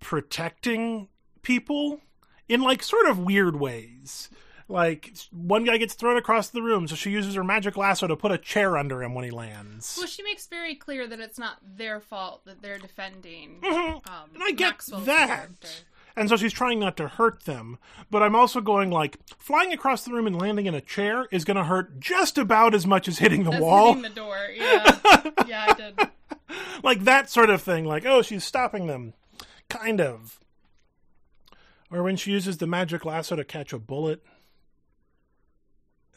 protecting 0.00 1.08
people 1.42 2.00
in 2.48 2.60
like 2.60 2.82
sort 2.82 3.08
of 3.08 3.18
weird 3.18 3.56
ways. 3.56 4.28
Like 4.68 5.12
one 5.30 5.64
guy 5.64 5.76
gets 5.76 5.92
thrown 5.94 6.16
across 6.16 6.48
the 6.48 6.62
room, 6.62 6.88
so 6.88 6.94
she 6.94 7.10
uses 7.10 7.34
her 7.34 7.44
magic 7.44 7.76
lasso 7.76 8.06
to 8.06 8.16
put 8.16 8.32
a 8.32 8.38
chair 8.38 8.78
under 8.78 9.02
him 9.02 9.14
when 9.14 9.24
he 9.24 9.30
lands. 9.30 9.94
Well, 9.98 10.06
she 10.06 10.22
makes 10.22 10.46
very 10.46 10.74
clear 10.74 11.06
that 11.06 11.20
it's 11.20 11.38
not 11.38 11.58
their 11.76 12.00
fault 12.00 12.44
that 12.46 12.62
they're 12.62 12.78
defending. 12.78 13.60
Mhm. 13.60 14.08
Um, 14.08 14.30
And 14.34 14.42
I 14.42 14.52
get 14.52 14.70
Maxwell's 14.72 15.04
that. 15.06 15.26
character. 15.28 15.68
And 16.16 16.28
so 16.28 16.36
she's 16.36 16.52
trying 16.52 16.78
not 16.78 16.96
to 16.98 17.08
hurt 17.08 17.44
them, 17.44 17.78
but 18.08 18.22
I'm 18.22 18.36
also 18.36 18.60
going 18.60 18.90
like 18.90 19.18
flying 19.38 19.72
across 19.72 20.04
the 20.04 20.12
room 20.12 20.26
and 20.28 20.40
landing 20.40 20.66
in 20.66 20.74
a 20.74 20.80
chair 20.80 21.26
is 21.32 21.44
going 21.44 21.56
to 21.56 21.64
hurt 21.64 21.98
just 21.98 22.38
about 22.38 22.72
as 22.72 22.86
much 22.86 23.08
as 23.08 23.18
hitting 23.18 23.42
the 23.42 23.50
That's 23.50 23.62
wall. 23.62 23.94
hitting 23.94 24.02
the 24.02 24.08
door. 24.10 24.36
Yeah, 24.54 24.98
yeah, 25.46 25.66
I 25.68 25.74
did. 25.74 26.10
like 26.84 27.04
that 27.04 27.30
sort 27.30 27.50
of 27.50 27.62
thing. 27.62 27.84
Like, 27.84 28.06
oh, 28.06 28.22
she's 28.22 28.44
stopping 28.44 28.86
them, 28.86 29.14
kind 29.68 30.00
of. 30.00 30.38
Or 31.90 32.02
when 32.02 32.16
she 32.16 32.30
uses 32.30 32.58
the 32.58 32.66
magic 32.66 33.04
lasso 33.04 33.34
to 33.36 33.44
catch 33.44 33.72
a 33.72 33.78
bullet. 33.78 34.22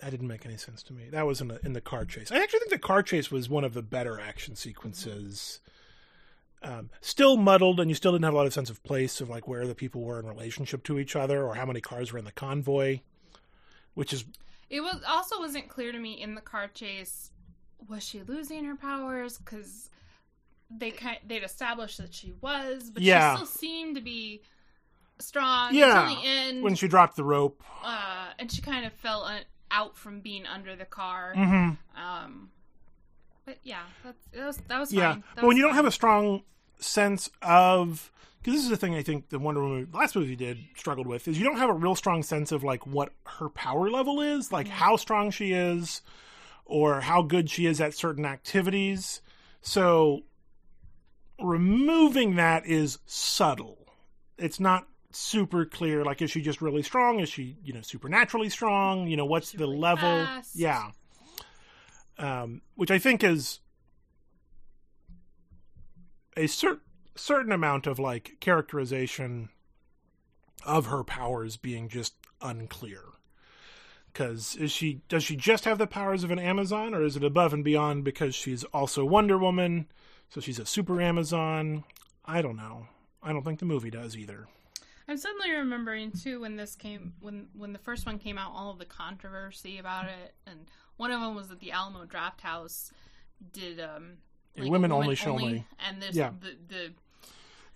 That 0.01 0.11
didn't 0.11 0.27
make 0.27 0.45
any 0.45 0.57
sense 0.57 0.83
to 0.83 0.93
me. 0.93 1.09
That 1.09 1.25
was 1.25 1.41
in 1.41 1.47
the 1.47 1.59
in 1.65 1.73
the 1.73 1.81
car 1.81 2.05
chase. 2.05 2.31
I 2.31 2.37
actually 2.37 2.59
think 2.59 2.71
the 2.71 2.77
car 2.77 3.01
chase 3.01 3.31
was 3.31 3.49
one 3.49 3.63
of 3.63 3.73
the 3.73 3.81
better 3.81 4.19
action 4.19 4.55
sequences. 4.55 5.59
Um, 6.63 6.89
still 7.01 7.37
muddled, 7.37 7.79
and 7.79 7.89
you 7.89 7.95
still 7.95 8.11
didn't 8.11 8.25
have 8.25 8.33
a 8.33 8.37
lot 8.37 8.47
of 8.47 8.53
sense 8.53 8.69
of 8.69 8.81
place 8.83 9.21
of 9.21 9.29
like 9.29 9.47
where 9.47 9.67
the 9.67 9.75
people 9.75 10.01
were 10.01 10.19
in 10.19 10.25
relationship 10.25 10.83
to 10.85 10.97
each 10.99 11.15
other, 11.15 11.43
or 11.45 11.55
how 11.55 11.65
many 11.65 11.81
cars 11.81 12.11
were 12.11 12.19
in 12.19 12.25
the 12.25 12.31
convoy. 12.31 12.99
Which 13.93 14.11
is 14.13 14.25
It 14.69 14.81
was 14.81 15.01
also 15.07 15.39
wasn't 15.39 15.69
clear 15.69 15.91
to 15.91 15.99
me 15.99 16.13
in 16.21 16.35
the 16.35 16.41
car 16.41 16.67
chase. 16.67 17.31
Was 17.87 18.03
she 18.03 18.21
losing 18.23 18.65
her 18.65 18.75
powers? 18.75 19.37
Because 19.37 19.89
they 20.69 20.91
kind 20.91 21.19
they'd 21.25 21.43
established 21.43 21.97
that 21.99 22.13
she 22.13 22.33
was, 22.41 22.89
but 22.89 23.01
Yeah. 23.03 23.31
she 23.37 23.45
still 23.45 23.59
seemed 23.59 23.95
to 23.95 24.01
be 24.01 24.41
strong 25.19 25.73
Yeah, 25.73 26.03
until 26.09 26.21
the 26.21 26.27
end. 26.27 26.63
when 26.63 26.75
she 26.75 26.87
dropped 26.87 27.15
the 27.15 27.23
rope. 27.23 27.63
uh, 27.83 28.27
and 28.39 28.51
she 28.51 28.61
kind 28.61 28.85
of 28.85 28.93
fell 28.93 29.29
out 29.71 29.95
from 29.95 30.19
being 30.21 30.45
under 30.45 30.75
the 30.75 30.85
car. 30.85 31.33
Mm-hmm. 31.35 32.01
Um, 32.01 32.49
but 33.47 33.57
yeah, 33.63 33.79
that's, 34.03 34.27
that 34.33 34.45
was 34.45 34.57
that 34.67 34.79
was 34.79 34.93
Yeah, 34.93 35.13
fine. 35.13 35.23
That 35.35 35.35
but 35.35 35.41
when 35.43 35.47
was 35.47 35.57
you 35.57 35.63
don't 35.63 35.75
have 35.75 35.85
a 35.85 35.91
strong 35.91 36.43
sense 36.79 37.31
of 37.41 38.11
because 38.39 38.53
this 38.53 38.63
is 38.63 38.69
the 38.69 38.77
thing 38.77 38.93
I 38.93 39.01
think 39.01 39.29
the 39.29 39.39
Wonder 39.39 39.61
Woman 39.63 39.87
last 39.93 40.15
movie 40.15 40.35
did 40.35 40.59
struggled 40.75 41.07
with 41.07 41.27
is 41.27 41.39
you 41.39 41.45
don't 41.45 41.57
have 41.57 41.69
a 41.69 41.73
real 41.73 41.95
strong 41.95 42.21
sense 42.23 42.51
of 42.51 42.63
like 42.63 42.85
what 42.85 43.13
her 43.25 43.49
power 43.49 43.89
level 43.89 44.21
is, 44.21 44.51
like 44.51 44.67
how 44.67 44.97
strong 44.97 45.31
she 45.31 45.53
is, 45.53 46.01
or 46.65 46.99
how 47.01 47.21
good 47.21 47.49
she 47.49 47.65
is 47.65 47.79
at 47.79 47.93
certain 47.93 48.25
activities. 48.25 49.21
So 49.61 50.23
removing 51.41 52.35
that 52.35 52.65
is 52.65 52.99
subtle. 53.05 53.77
It's 54.37 54.59
not 54.59 54.87
super 55.11 55.65
clear. 55.65 56.03
Like, 56.03 56.21
is 56.21 56.31
she 56.31 56.41
just 56.41 56.61
really 56.61 56.83
strong? 56.83 57.21
Is 57.21 57.29
she 57.29 57.55
you 57.63 57.71
know 57.71 57.81
supernaturally 57.81 58.49
strong? 58.49 59.07
You 59.07 59.15
know, 59.15 59.25
what's 59.25 59.51
she 59.51 59.57
the 59.57 59.65
really 59.65 59.77
level? 59.77 60.25
fast? 60.25 60.51
Yeah. 60.53 60.91
Um, 62.19 62.61
which 62.75 62.89
I 62.89 62.97
think 62.97 63.23
is 63.23 63.59
a 66.35 66.47
cer- 66.47 66.81
certain 67.15 67.51
amount 67.51 67.87
of 67.87 67.99
like 67.99 68.37
characterization 68.39 69.49
of 70.65 70.87
her 70.87 71.03
powers 71.03 71.57
being 71.57 71.89
just 71.89 72.13
unclear. 72.41 73.01
Because 74.11 74.55
is 74.55 74.71
she 74.71 75.01
does 75.09 75.23
she 75.23 75.35
just 75.35 75.65
have 75.65 75.77
the 75.77 75.87
powers 75.87 76.23
of 76.23 76.31
an 76.31 76.39
Amazon, 76.39 76.93
or 76.93 77.03
is 77.03 77.15
it 77.15 77.23
above 77.23 77.53
and 77.53 77.63
beyond 77.63 78.03
because 78.03 78.33
she's 78.33 78.63
also 78.65 79.05
Wonder 79.05 79.37
Woman, 79.37 79.87
so 80.29 80.41
she's 80.41 80.59
a 80.59 80.65
super 80.65 81.01
Amazon? 81.01 81.83
I 82.25 82.41
don't 82.41 82.57
know. 82.57 82.87
I 83.21 83.31
don't 83.31 83.43
think 83.43 83.59
the 83.59 83.65
movie 83.65 83.91
does 83.91 84.17
either. 84.17 84.47
I'm 85.07 85.17
suddenly 85.17 85.51
remembering 85.51 86.11
too 86.11 86.41
when 86.41 86.55
this 86.57 86.75
came 86.75 87.13
when 87.21 87.47
when 87.53 87.73
the 87.73 87.79
first 87.79 88.05
one 88.05 88.19
came 88.19 88.37
out, 88.37 88.51
all 88.53 88.71
of 88.71 88.79
the 88.79 88.85
controversy 88.85 89.77
about 89.79 90.05
it, 90.05 90.33
and 90.45 90.65
one 90.97 91.11
of 91.11 91.21
them 91.21 91.35
was 91.35 91.47
that 91.49 91.59
the 91.59 91.71
Alamo 91.71 92.05
Drafthouse 92.05 92.91
did 93.53 93.79
um 93.79 94.17
A 94.57 94.61
like, 94.63 94.71
women 94.71 94.91
only 94.91 95.15
show 95.15 95.37
me. 95.37 95.65
and 95.87 96.01
this 96.01 96.15
Yeah. 96.15 96.31
the 96.39 96.57
the 96.67 96.93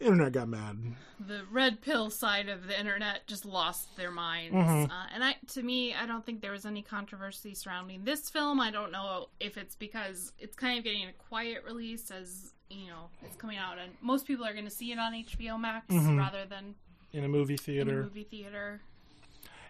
Internet 0.05 0.31
got 0.33 0.47
mad. 0.49 0.95
the 1.19 1.43
red 1.51 1.79
pill 1.79 2.09
side 2.09 2.49
of 2.49 2.65
the 2.65 2.77
internet 2.79 3.27
just 3.27 3.45
lost 3.45 3.95
their 3.97 4.09
minds. 4.09 4.55
Mhm. 4.55 4.89
Uh, 4.89 5.05
and 5.13 5.23
I, 5.23 5.35
to 5.49 5.61
me, 5.61 5.93
I 5.93 6.07
don't 6.07 6.25
think 6.25 6.41
there 6.41 6.51
was 6.51 6.65
any 6.65 6.81
controversy 6.81 7.53
surrounding 7.53 8.03
this 8.03 8.27
film. 8.27 8.59
I 8.59 8.71
don't 8.71 8.91
know 8.91 9.29
if 9.39 9.57
it's 9.57 9.75
because 9.75 10.33
it's 10.39 10.55
kind 10.55 10.79
of 10.79 10.83
getting 10.83 11.07
a 11.07 11.13
quiet 11.13 11.63
release, 11.63 12.09
as 12.09 12.51
you 12.71 12.87
know, 12.87 13.11
it's 13.21 13.35
coming 13.35 13.57
out, 13.59 13.77
and 13.77 13.91
most 14.01 14.25
people 14.25 14.43
are 14.43 14.53
going 14.53 14.65
to 14.65 14.71
see 14.71 14.91
it 14.91 14.97
on 14.97 15.13
HBO 15.13 15.59
Max 15.59 15.85
Mhm. 15.93 16.17
rather 16.17 16.47
than 16.47 16.73
in 17.13 17.23
a 17.23 17.27
movie 17.27 17.53
in 17.53 17.59
a 17.59 17.61
theater. 17.61 18.03
movie 18.03 18.23
theater. 18.23 18.81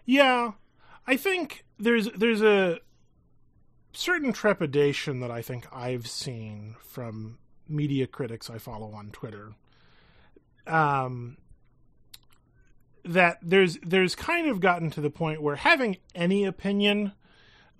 Yeah, 0.04 0.52
I 1.06 1.16
think 1.16 1.64
there's 1.78 2.08
there's 2.10 2.42
a 2.42 2.80
certain 3.92 4.32
trepidation 4.32 5.20
that 5.20 5.30
I 5.30 5.42
think 5.42 5.66
I've 5.72 6.06
seen 6.06 6.76
from 6.80 7.38
media 7.68 8.06
critics 8.06 8.50
I 8.50 8.58
follow 8.58 8.92
on 8.92 9.10
Twitter. 9.10 9.52
Um, 10.66 11.36
that 13.04 13.38
there's 13.42 13.78
there's 13.84 14.14
kind 14.14 14.48
of 14.48 14.60
gotten 14.60 14.90
to 14.90 15.00
the 15.00 15.10
point 15.10 15.42
where 15.42 15.56
having 15.56 15.96
any 16.14 16.44
opinion 16.44 17.12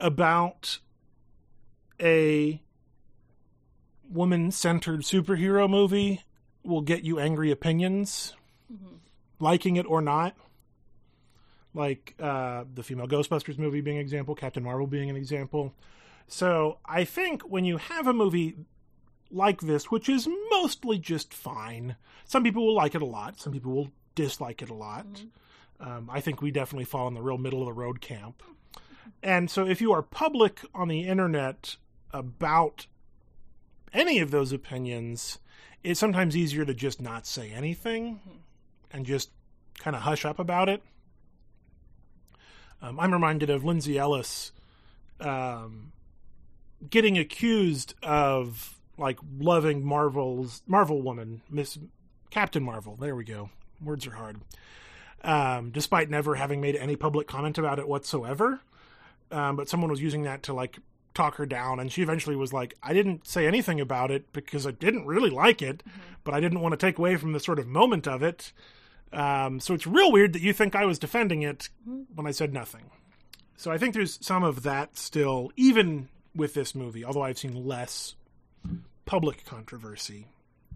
about 0.00 0.80
a 2.00 2.60
woman 4.10 4.50
centered 4.50 5.00
superhero 5.00 5.70
movie 5.70 6.22
will 6.64 6.80
get 6.80 7.04
you 7.04 7.18
angry 7.18 7.50
opinions, 7.50 8.34
liking 9.42 9.76
it 9.76 9.86
or 9.86 10.00
not. 10.00 10.34
Like 11.74 12.14
uh, 12.20 12.64
the 12.72 12.82
female 12.82 13.08
Ghostbusters 13.08 13.58
movie 13.58 13.80
being 13.80 13.96
an 13.96 14.02
example, 14.02 14.34
Captain 14.34 14.62
Marvel 14.62 14.86
being 14.86 15.10
an 15.10 15.16
example. 15.16 15.74
So 16.28 16.78
I 16.84 17.04
think 17.04 17.42
when 17.42 17.64
you 17.64 17.78
have 17.78 18.06
a 18.06 18.12
movie 18.12 18.54
like 19.30 19.60
this, 19.60 19.90
which 19.90 20.08
is 20.08 20.28
mostly 20.50 20.98
just 20.98 21.34
fine, 21.34 21.96
some 22.24 22.44
people 22.44 22.66
will 22.66 22.74
like 22.74 22.94
it 22.94 23.02
a 23.02 23.06
lot, 23.06 23.40
some 23.40 23.52
people 23.52 23.72
will 23.72 23.90
dislike 24.14 24.62
it 24.62 24.70
a 24.70 24.74
lot. 24.74 25.06
Um, 25.80 26.08
I 26.12 26.20
think 26.20 26.40
we 26.40 26.50
definitely 26.50 26.84
fall 26.84 27.08
in 27.08 27.14
the 27.14 27.22
real 27.22 27.38
middle 27.38 27.60
of 27.60 27.66
the 27.66 27.72
road 27.72 28.00
camp. 28.00 28.42
And 29.22 29.50
so 29.50 29.66
if 29.66 29.80
you 29.80 29.92
are 29.92 30.02
public 30.02 30.60
on 30.74 30.88
the 30.88 31.08
internet 31.08 31.76
about 32.12 32.86
any 33.92 34.20
of 34.20 34.30
those 34.30 34.52
opinions, 34.52 35.38
it's 35.82 35.98
sometimes 35.98 36.36
easier 36.36 36.64
to 36.64 36.74
just 36.74 37.00
not 37.00 37.26
say 37.26 37.50
anything 37.50 38.20
and 38.92 39.06
just 39.06 39.30
kind 39.78 39.96
of 39.96 40.02
hush 40.02 40.24
up 40.24 40.38
about 40.38 40.68
it. 40.68 40.82
Um, 42.80 42.98
I'm 42.98 43.12
reminded 43.12 43.48
of 43.50 43.64
Lindsay 43.64 43.96
Ellis 43.96 44.52
um, 45.20 45.92
getting 46.88 47.16
accused 47.16 47.94
of 48.02 48.78
like 48.98 49.18
loving 49.38 49.84
Marvel's 49.84 50.62
Marvel 50.66 51.00
Woman, 51.00 51.42
Miss 51.48 51.78
Captain 52.30 52.62
Marvel. 52.62 52.96
There 52.96 53.16
we 53.16 53.24
go. 53.24 53.50
Words 53.82 54.06
are 54.06 54.12
hard. 54.12 54.40
Um, 55.24 55.70
despite 55.70 56.10
never 56.10 56.34
having 56.34 56.60
made 56.60 56.74
any 56.74 56.96
public 56.96 57.28
comment 57.28 57.56
about 57.56 57.78
it 57.78 57.86
whatsoever, 57.86 58.60
um, 59.30 59.54
but 59.54 59.68
someone 59.68 59.90
was 59.90 60.02
using 60.02 60.22
that 60.24 60.42
to 60.44 60.52
like 60.52 60.78
talk 61.14 61.36
her 61.36 61.46
down, 61.46 61.78
and 61.78 61.92
she 61.92 62.02
eventually 62.02 62.34
was 62.34 62.52
like, 62.52 62.76
"I 62.82 62.92
didn't 62.92 63.26
say 63.28 63.46
anything 63.46 63.80
about 63.80 64.10
it 64.10 64.32
because 64.32 64.66
I 64.66 64.72
didn't 64.72 65.06
really 65.06 65.30
like 65.30 65.62
it, 65.62 65.84
but 66.24 66.34
I 66.34 66.40
didn't 66.40 66.60
want 66.60 66.72
to 66.72 66.76
take 66.76 66.98
away 66.98 67.16
from 67.16 67.32
the 67.32 67.40
sort 67.40 67.60
of 67.60 67.68
moment 67.68 68.08
of 68.08 68.22
it." 68.22 68.52
Um, 69.12 69.60
so 69.60 69.74
it's 69.74 69.86
real 69.86 70.10
weird 70.10 70.32
that 70.32 70.42
you 70.42 70.52
think 70.52 70.74
I 70.74 70.84
was 70.86 70.98
defending 70.98 71.42
it 71.42 71.68
when 72.14 72.26
I 72.26 72.30
said 72.30 72.52
nothing. 72.52 72.90
So 73.56 73.70
I 73.70 73.78
think 73.78 73.94
there's 73.94 74.18
some 74.24 74.42
of 74.42 74.62
that 74.62 74.96
still, 74.96 75.52
even 75.56 76.08
with 76.34 76.54
this 76.54 76.74
movie, 76.74 77.04
although 77.04 77.22
I've 77.22 77.38
seen 77.38 77.66
less 77.66 78.14
public 79.04 79.44
controversy. 79.44 80.26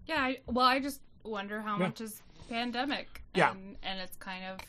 Yeah, 0.05 0.21
I, 0.21 0.37
well, 0.45 0.65
I 0.65 0.79
just 0.79 1.01
wonder 1.23 1.61
how 1.61 1.73
Yeah. 1.79 1.87
much 1.87 2.01
is 2.01 2.21
pandemic. 2.49 3.23
Yeah. 3.33 3.51
And, 3.51 3.75
and 3.83 3.99
it's 3.99 4.15
kind 4.17 4.45
of 4.45 4.59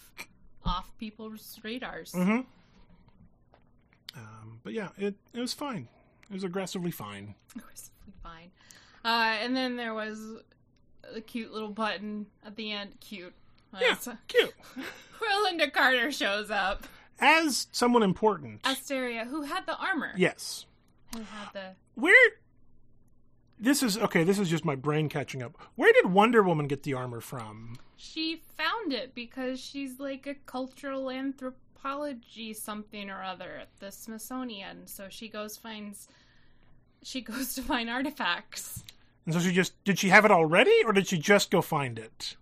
off 0.64 0.90
people's 0.98 1.60
radars. 1.62 2.12
Mm-hmm. 2.12 2.40
Um, 4.16 4.60
but 4.64 4.72
yeah, 4.72 4.88
it 4.96 5.14
it 5.32 5.40
was 5.40 5.52
fine. 5.54 5.88
It 6.30 6.34
was 6.34 6.44
aggressively 6.44 6.90
fine. 6.90 7.34
Crisply 7.56 8.12
fine. 8.22 8.50
Uh, 9.04 9.36
and 9.42 9.56
then 9.56 9.76
there 9.76 9.94
was 9.94 10.20
the 11.14 11.20
cute 11.20 11.52
little 11.52 11.70
button 11.70 12.26
at 12.44 12.56
the 12.56 12.72
end. 12.72 12.98
Cute. 13.00 13.34
Yeah, 13.80 13.96
cute. 14.28 14.54
Where 15.18 15.46
Lynda 15.46 15.72
Carter 15.72 16.10
shows 16.12 16.50
up. 16.50 16.86
As 17.20 17.66
someone 17.72 18.02
important, 18.02 18.60
Asteria, 18.64 19.24
who 19.24 19.42
had 19.42 19.66
the 19.66 19.76
armor. 19.76 20.12
yes. 20.16 20.66
Who 21.14 21.20
had 21.20 21.52
the. 21.52 21.74
Where 21.94 22.14
this 23.58 23.82
is 23.82 23.98
okay. 23.98 24.22
This 24.24 24.38
is 24.38 24.48
just 24.48 24.64
my 24.64 24.76
brain 24.76 25.08
catching 25.08 25.42
up. 25.42 25.56
Where 25.74 25.92
did 25.92 26.12
Wonder 26.12 26.42
Woman 26.42 26.68
get 26.68 26.84
the 26.84 26.94
armor 26.94 27.20
from? 27.20 27.76
She 27.96 28.42
found 28.56 28.92
it 28.92 29.14
because 29.14 29.58
she's 29.60 29.98
like 29.98 30.26
a 30.28 30.34
cultural 30.46 31.10
anthropology 31.10 32.52
something 32.52 33.10
or 33.10 33.22
other 33.22 33.56
at 33.62 33.68
the 33.80 33.90
Smithsonian. 33.90 34.86
So 34.86 35.08
she 35.08 35.28
goes 35.28 35.56
finds. 35.56 36.08
She 37.02 37.20
goes 37.22 37.54
to 37.54 37.62
find 37.62 37.90
artifacts. 37.90 38.84
And 39.24 39.34
so 39.34 39.40
she 39.40 39.52
just 39.52 39.72
did 39.84 39.98
she 39.98 40.10
have 40.10 40.24
it 40.24 40.30
already, 40.30 40.82
or 40.84 40.92
did 40.92 41.08
she 41.08 41.18
just 41.18 41.50
go 41.50 41.60
find 41.60 41.98
it? 41.98 42.36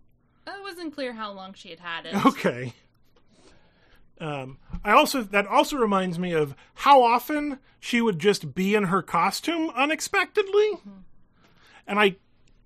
It 0.46 0.62
wasn't 0.62 0.94
clear 0.94 1.12
how 1.12 1.32
long 1.32 1.54
she 1.54 1.70
had 1.70 1.80
had 1.80 2.06
it. 2.06 2.14
Okay. 2.26 2.72
Um, 4.18 4.56
I 4.82 4.92
also 4.92 5.22
that 5.22 5.46
also 5.46 5.76
reminds 5.76 6.18
me 6.18 6.32
of 6.32 6.54
how 6.74 7.02
often 7.02 7.58
she 7.78 8.00
would 8.00 8.18
just 8.18 8.54
be 8.54 8.74
in 8.74 8.84
her 8.84 9.02
costume 9.02 9.70
unexpectedly, 9.76 10.78
and 11.86 11.98
I 12.00 12.16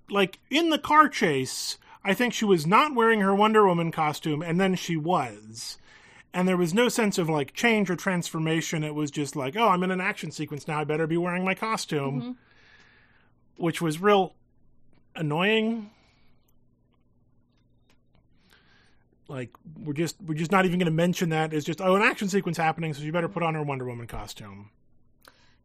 like 0.09 0.39
in 0.49 0.69
the 0.69 0.79
car 0.79 1.09
chase. 1.09 1.77
I 2.05 2.13
think 2.13 2.33
she 2.33 2.45
was 2.45 2.65
not 2.65 2.95
wearing 2.95 3.19
her 3.19 3.35
Wonder 3.35 3.67
Woman 3.67 3.91
costume, 3.91 4.41
and 4.41 4.61
then 4.61 4.75
she 4.75 4.95
was, 4.95 5.77
and 6.33 6.47
there 6.47 6.55
was 6.57 6.73
no 6.73 6.87
sense 6.87 7.17
of 7.17 7.27
like 7.29 7.53
change 7.53 7.89
or 7.89 7.97
transformation. 7.97 8.83
It 8.85 8.95
was 8.95 9.11
just 9.11 9.35
like, 9.35 9.57
oh, 9.57 9.67
I'm 9.67 9.83
in 9.83 9.91
an 9.91 10.01
action 10.01 10.31
sequence 10.31 10.69
now. 10.69 10.79
I 10.79 10.83
better 10.85 11.05
be 11.05 11.17
wearing 11.17 11.43
my 11.43 11.53
costume, 11.53 12.37
which 13.57 13.81
was 13.81 13.99
real 14.01 14.35
annoying. 15.17 15.91
Like 19.31 19.49
we're 19.83 19.93
just 19.93 20.15
we're 20.21 20.33
just 20.35 20.51
not 20.51 20.65
even 20.65 20.77
going 20.77 20.85
to 20.85 20.91
mention 20.91 21.29
that 21.29 21.53
it's 21.53 21.65
just 21.65 21.79
oh 21.81 21.95
an 21.95 22.01
action 22.01 22.27
sequence 22.27 22.57
happening 22.57 22.93
so 22.93 23.01
you 23.01 23.11
better 23.11 23.29
put 23.29 23.41
on 23.43 23.55
her 23.55 23.63
wonder 23.63 23.85
woman 23.85 24.05
costume 24.07 24.69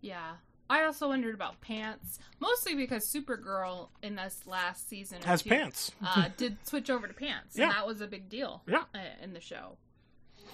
Yeah. 0.00 0.32
I 0.68 0.82
also 0.82 1.06
wondered 1.08 1.34
about 1.36 1.60
pants, 1.60 2.18
mostly 2.40 2.74
because 2.74 3.06
Supergirl 3.06 3.88
in 4.02 4.16
this 4.16 4.40
last 4.46 4.88
season 4.88 5.22
has 5.22 5.42
two, 5.42 5.50
pants 5.50 5.92
uh, 6.04 6.28
did 6.36 6.56
switch 6.66 6.90
over 6.90 7.06
to 7.06 7.14
pants, 7.14 7.56
Yeah. 7.56 7.66
and 7.66 7.72
that 7.72 7.86
was 7.86 8.00
a 8.00 8.08
big 8.08 8.28
deal. 8.28 8.62
Yeah. 8.66 8.82
uh, 8.92 8.98
in 9.22 9.32
the 9.32 9.40
show. 9.40 9.76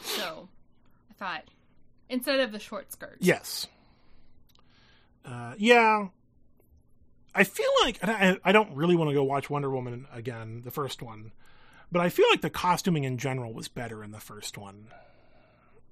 So, 0.03 0.49
I 1.11 1.15
thought 1.15 1.45
instead 2.11 2.41
of 2.41 2.53
the 2.53 2.59
short 2.59 2.93
skirt. 2.93 3.17
yes 3.21 3.67
uh, 5.25 5.55
yeah 5.57 6.09
i 7.35 7.45
feel 7.45 7.71
like 7.85 7.99
I, 8.03 8.37
I 8.45 8.53
don't 8.53 8.75
really 8.77 8.97
want 8.97 9.09
to 9.11 9.15
go 9.15 9.25
watch 9.25 9.49
wonder 9.49 9.71
woman 9.71 10.07
again 10.13 10.61
the 10.65 10.71
first 10.71 11.01
one 11.03 11.33
but 11.93 12.01
i 12.01 12.09
feel 12.09 12.27
like 12.31 12.41
the 12.41 12.51
costuming 12.51 13.05
in 13.05 13.19
general 13.19 13.53
was 13.53 13.69
better 13.69 14.03
in 14.03 14.11
the 14.11 14.19
first 14.21 14.59
one 14.59 14.87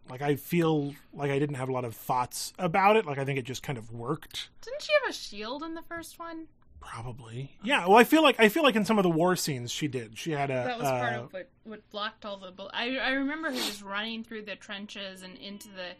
like 0.09 0.23
i 0.23 0.35
feel 0.35 0.95
like 1.13 1.31
i 1.31 1.39
didn't 1.39 1.57
have 1.57 1.69
a 1.69 1.73
lot 1.73 1.85
of 1.85 1.95
thoughts 1.95 2.53
about 2.59 2.97
it 2.97 3.07
like 3.07 3.19
i 3.19 3.25
think 3.25 3.39
it 3.39 3.45
just 3.45 3.63
kind 3.63 3.79
of 3.79 3.93
worked 3.93 4.49
Didn't 4.63 4.83
she 4.83 4.93
have 5.03 5.11
a 5.11 5.13
shield 5.13 5.63
in 5.63 5.75
the 5.75 5.83
first 5.83 6.19
one? 6.19 6.47
probably 6.81 7.51
yeah 7.63 7.87
well 7.87 7.99
i 7.99 8.05
feel 8.05 8.23
like 8.23 8.41
i 8.41 8.49
feel 8.49 8.63
like 8.63 8.75
in 8.75 8.85
some 8.87 8.99
of 8.99 9.03
the 9.03 9.11
war 9.11 9.37
scenes 9.37 9.71
she 9.71 9.87
did 9.87 10.17
she 10.17 10.31
had 10.33 10.51
a 10.51 10.55
That 10.65 10.79
was 10.79 10.89
part 10.89 11.13
uh, 11.13 11.21
of 11.25 11.33
what, 11.33 11.49
what 11.65 11.91
blocked 11.91 12.25
all 12.25 12.39
the. 12.39 12.51
I 12.73 12.97
I 12.97 13.11
remember 13.11 13.51
her 13.51 13.55
just 13.57 13.83
running 13.83 14.25
through 14.25 14.43
the 14.47 14.57
trenches 14.57 15.23
and 15.23 15.37
into 15.37 15.69
the 15.69 15.91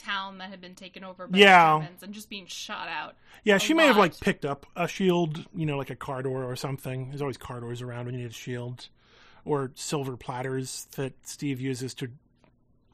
town 0.00 0.38
that 0.38 0.48
had 0.48 0.60
been 0.60 0.76
taken 0.76 1.02
over 1.02 1.26
by 1.26 1.38
Yeah. 1.38 1.72
the 1.74 1.80
Germans 1.80 2.02
and 2.04 2.14
just 2.14 2.30
being 2.30 2.46
shot 2.46 2.86
out. 2.88 3.16
Yeah, 3.42 3.58
she 3.58 3.74
may 3.74 3.86
have 3.86 3.96
like 3.96 4.18
picked 4.20 4.44
up 4.44 4.64
a 4.76 4.86
shield, 4.86 5.44
you 5.52 5.66
know, 5.66 5.76
like 5.76 5.90
a 5.90 5.96
car 5.96 6.22
door 6.22 6.44
or 6.44 6.54
something. 6.54 7.08
There's 7.08 7.20
always 7.20 7.36
car 7.36 7.58
doors 7.58 7.82
around 7.82 8.06
when 8.06 8.14
you 8.14 8.20
need 8.20 8.30
a 8.30 8.32
shield, 8.32 8.88
or 9.44 9.70
silver 9.74 10.16
platters 10.16 10.86
that 10.96 11.12
Steve 11.26 11.60
uses 11.60 11.94
to 11.94 12.08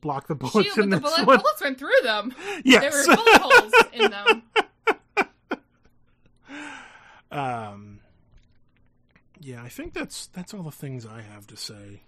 block 0.00 0.26
the 0.28 0.34
bullets 0.34 0.74
Shield 0.74 0.78
in 0.78 0.90
with 0.90 1.00
the 1.02 1.08
this 1.08 1.14
bullet, 1.16 1.26
one. 1.26 1.36
bullets 1.38 1.60
went 1.62 1.78
through 1.78 2.00
them. 2.02 2.34
Yes. 2.64 2.82
There 3.06 3.16
were 3.16 3.16
bullet 3.16 3.40
holes 3.40 3.72
in 3.92 4.10
them. 4.10 4.42
um, 7.30 8.00
yeah, 9.40 9.62
I 9.62 9.68
think 9.68 9.92
that's 9.94 10.26
that's 10.28 10.54
all 10.54 10.62
the 10.62 10.70
things 10.70 11.06
I 11.06 11.22
have 11.22 11.46
to 11.48 11.56
say. 11.56 12.02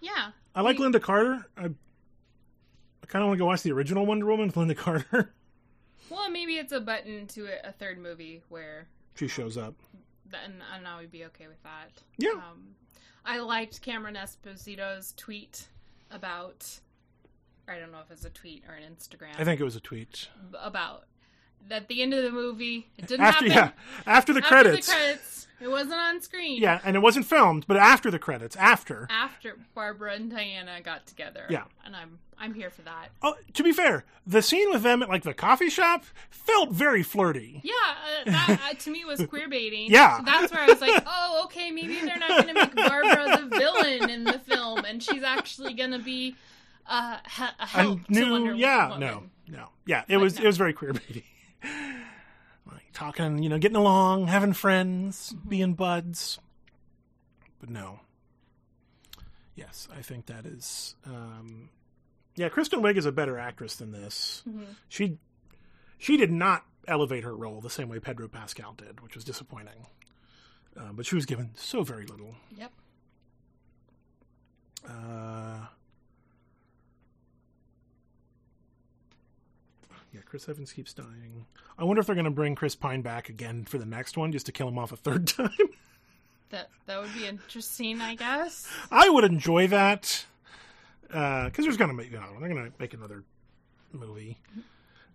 Yeah. 0.00 0.30
I 0.54 0.60
like 0.62 0.78
Me- 0.78 0.86
Lynda 0.86 1.00
Carter. 1.00 1.46
I 1.56 1.64
I 1.66 3.06
kind 3.06 3.22
of 3.22 3.28
want 3.28 3.38
to 3.38 3.42
go 3.42 3.46
watch 3.46 3.62
the 3.62 3.72
original 3.72 4.04
Wonder 4.06 4.26
Woman 4.26 4.46
with 4.48 4.56
Linda 4.56 4.74
Carter. 4.74 5.32
Well, 6.08 6.30
maybe 6.30 6.52
it's 6.54 6.70
a 6.70 6.78
button 6.80 7.26
to 7.28 7.46
a, 7.48 7.70
a 7.70 7.72
third 7.72 7.98
movie 7.98 8.40
where 8.48 8.86
she 9.16 9.26
shows 9.26 9.56
up. 9.58 9.74
then 10.30 10.62
and 10.76 10.86
I 10.86 11.00
would 11.00 11.10
be 11.10 11.24
okay 11.24 11.48
with 11.48 11.60
that. 11.64 11.90
Yeah. 12.16 12.30
Um, 12.30 12.76
I 13.26 13.40
liked 13.40 13.82
Cameron 13.82 14.14
Esposito's 14.14 15.12
tweet 15.16 15.66
about. 16.10 16.80
I 17.68 17.78
don't 17.78 17.90
know 17.90 17.98
if 18.04 18.10
it's 18.12 18.24
a 18.24 18.30
tweet 18.30 18.62
or 18.68 18.74
an 18.74 18.84
Instagram. 18.84 19.38
I 19.38 19.44
think 19.44 19.60
it 19.60 19.64
was 19.64 19.74
a 19.74 19.80
tweet 19.80 20.28
about 20.60 21.04
at 21.70 21.88
the 21.88 22.02
end 22.02 22.14
of 22.14 22.22
the 22.22 22.30
movie. 22.30 22.88
It 22.96 23.08
didn't 23.08 23.26
after 23.26 23.50
happen 23.50 23.72
yeah 24.06 24.12
after 24.12 24.32
the 24.32 24.38
after 24.38 24.48
credits. 24.48 24.86
the 24.86 24.92
credits. 24.92 25.46
It 25.60 25.68
wasn't 25.68 25.94
on 25.94 26.20
screen. 26.20 26.60
Yeah, 26.60 26.80
and 26.84 26.96
it 26.96 27.00
wasn't 27.00 27.24
filmed, 27.24 27.66
but 27.66 27.78
after 27.78 28.10
the 28.10 28.18
credits, 28.18 28.56
after. 28.56 29.08
After 29.10 29.56
Barbara 29.74 30.14
and 30.14 30.30
Diana 30.30 30.82
got 30.82 31.06
together. 31.06 31.46
Yeah. 31.48 31.64
And 31.84 31.96
I'm 31.96 32.18
I'm 32.38 32.52
here 32.54 32.68
for 32.70 32.82
that. 32.82 33.08
Oh, 33.22 33.34
to 33.54 33.62
be 33.62 33.72
fair, 33.72 34.04
the 34.26 34.42
scene 34.42 34.70
with 34.70 34.82
them 34.82 35.02
at 35.02 35.08
like 35.08 35.22
the 35.22 35.32
coffee 35.34 35.70
shop 35.70 36.04
felt 36.28 36.70
very 36.70 37.02
flirty. 37.02 37.60
Yeah, 37.64 37.72
uh, 38.26 38.30
that 38.30 38.60
uh, 38.70 38.74
to 38.74 38.90
me 38.90 39.04
was 39.06 39.24
queer 39.26 39.48
baiting. 39.48 39.90
Yeah. 39.90 40.20
That's 40.24 40.52
where 40.52 40.60
I 40.62 40.66
was 40.66 40.80
like, 40.80 41.02
oh, 41.06 41.42
okay, 41.46 41.70
maybe 41.70 41.98
they're 42.00 42.18
not 42.18 42.44
going 42.44 42.48
to 42.48 42.54
make 42.54 42.74
Barbara 42.74 43.38
the 43.40 43.56
villain 43.58 44.10
in 44.10 44.24
the 44.24 44.38
film, 44.40 44.84
and 44.84 45.02
she's 45.02 45.22
actually 45.22 45.72
going 45.74 45.92
to 45.92 45.98
be 45.98 46.36
uh, 46.86 47.16
he- 47.36 47.44
a 47.58 47.66
help 47.66 48.04
to 48.06 48.12
knew, 48.12 48.52
yeah, 48.54 48.88
Woman. 48.90 49.00
no, 49.00 49.22
no, 49.48 49.68
yeah, 49.86 50.04
it 50.08 50.18
was 50.18 50.36
no. 50.38 50.44
it 50.44 50.46
was 50.46 50.56
very 50.58 50.72
queer 50.74 50.92
baiting. 50.92 51.22
like 52.70 52.92
talking, 52.92 53.42
you 53.42 53.48
know, 53.48 53.58
getting 53.58 53.76
along, 53.76 54.26
having 54.26 54.52
friends, 54.52 55.32
Mm-hmm. 55.34 55.48
being 55.48 55.74
buds, 55.74 56.38
but 57.60 57.70
no. 57.70 58.00
Yes, 59.54 59.88
I 59.96 60.02
think 60.02 60.26
that 60.26 60.44
is. 60.44 60.96
Um, 61.06 61.70
yeah, 62.36 62.48
Kristen 62.48 62.80
Wiig 62.82 62.96
is 62.96 63.06
a 63.06 63.12
better 63.12 63.38
actress 63.38 63.76
than 63.76 63.90
this. 63.92 64.42
Mhm. 64.48 64.66
She 64.88 65.18
she 65.98 66.16
did 66.16 66.30
not 66.30 66.64
elevate 66.86 67.24
her 67.24 67.34
role 67.34 67.60
the 67.60 67.70
same 67.70 67.88
way 67.88 67.98
Pedro 67.98 68.28
Pascal 68.28 68.74
did, 68.74 69.00
which 69.00 69.14
was 69.14 69.24
disappointing. 69.24 69.86
Um, 70.76 70.94
but 70.94 71.06
she 71.06 71.14
was 71.14 71.24
given 71.26 71.50
so 71.56 71.82
very 71.82 72.04
little. 72.06 72.34
Yep. 72.56 72.72
Uh, 74.88 75.66
yeah, 80.12 80.20
Chris 80.24 80.48
Evans 80.48 80.72
keeps 80.72 80.92
dying. 80.94 81.46
I 81.78 81.84
wonder 81.84 82.00
if 82.00 82.06
they're 82.06 82.14
going 82.14 82.24
to 82.26 82.30
bring 82.30 82.54
Chris 82.54 82.74
Pine 82.74 83.02
back 83.02 83.28
again 83.28 83.64
for 83.64 83.78
the 83.78 83.86
next 83.86 84.16
one, 84.16 84.32
just 84.32 84.46
to 84.46 84.52
kill 84.52 84.68
him 84.68 84.78
off 84.78 84.92
a 84.92 84.96
third 84.96 85.26
time. 85.28 85.50
That 86.50 86.68
that 86.86 87.00
would 87.02 87.12
be 87.14 87.26
interesting, 87.26 88.00
I 88.00 88.14
guess. 88.14 88.68
I 88.90 89.08
would 89.08 89.24
enjoy 89.24 89.66
that 89.68 90.24
because 91.08 91.64
there's 91.64 91.76
going 91.76 91.90
to 91.90 91.96
make 91.96 92.10
you 92.10 92.18
know 92.18 92.26
they're 92.40 92.48
going 92.48 92.64
to 92.64 92.72
make 92.78 92.94
another 92.94 93.24
movie. 93.92 94.38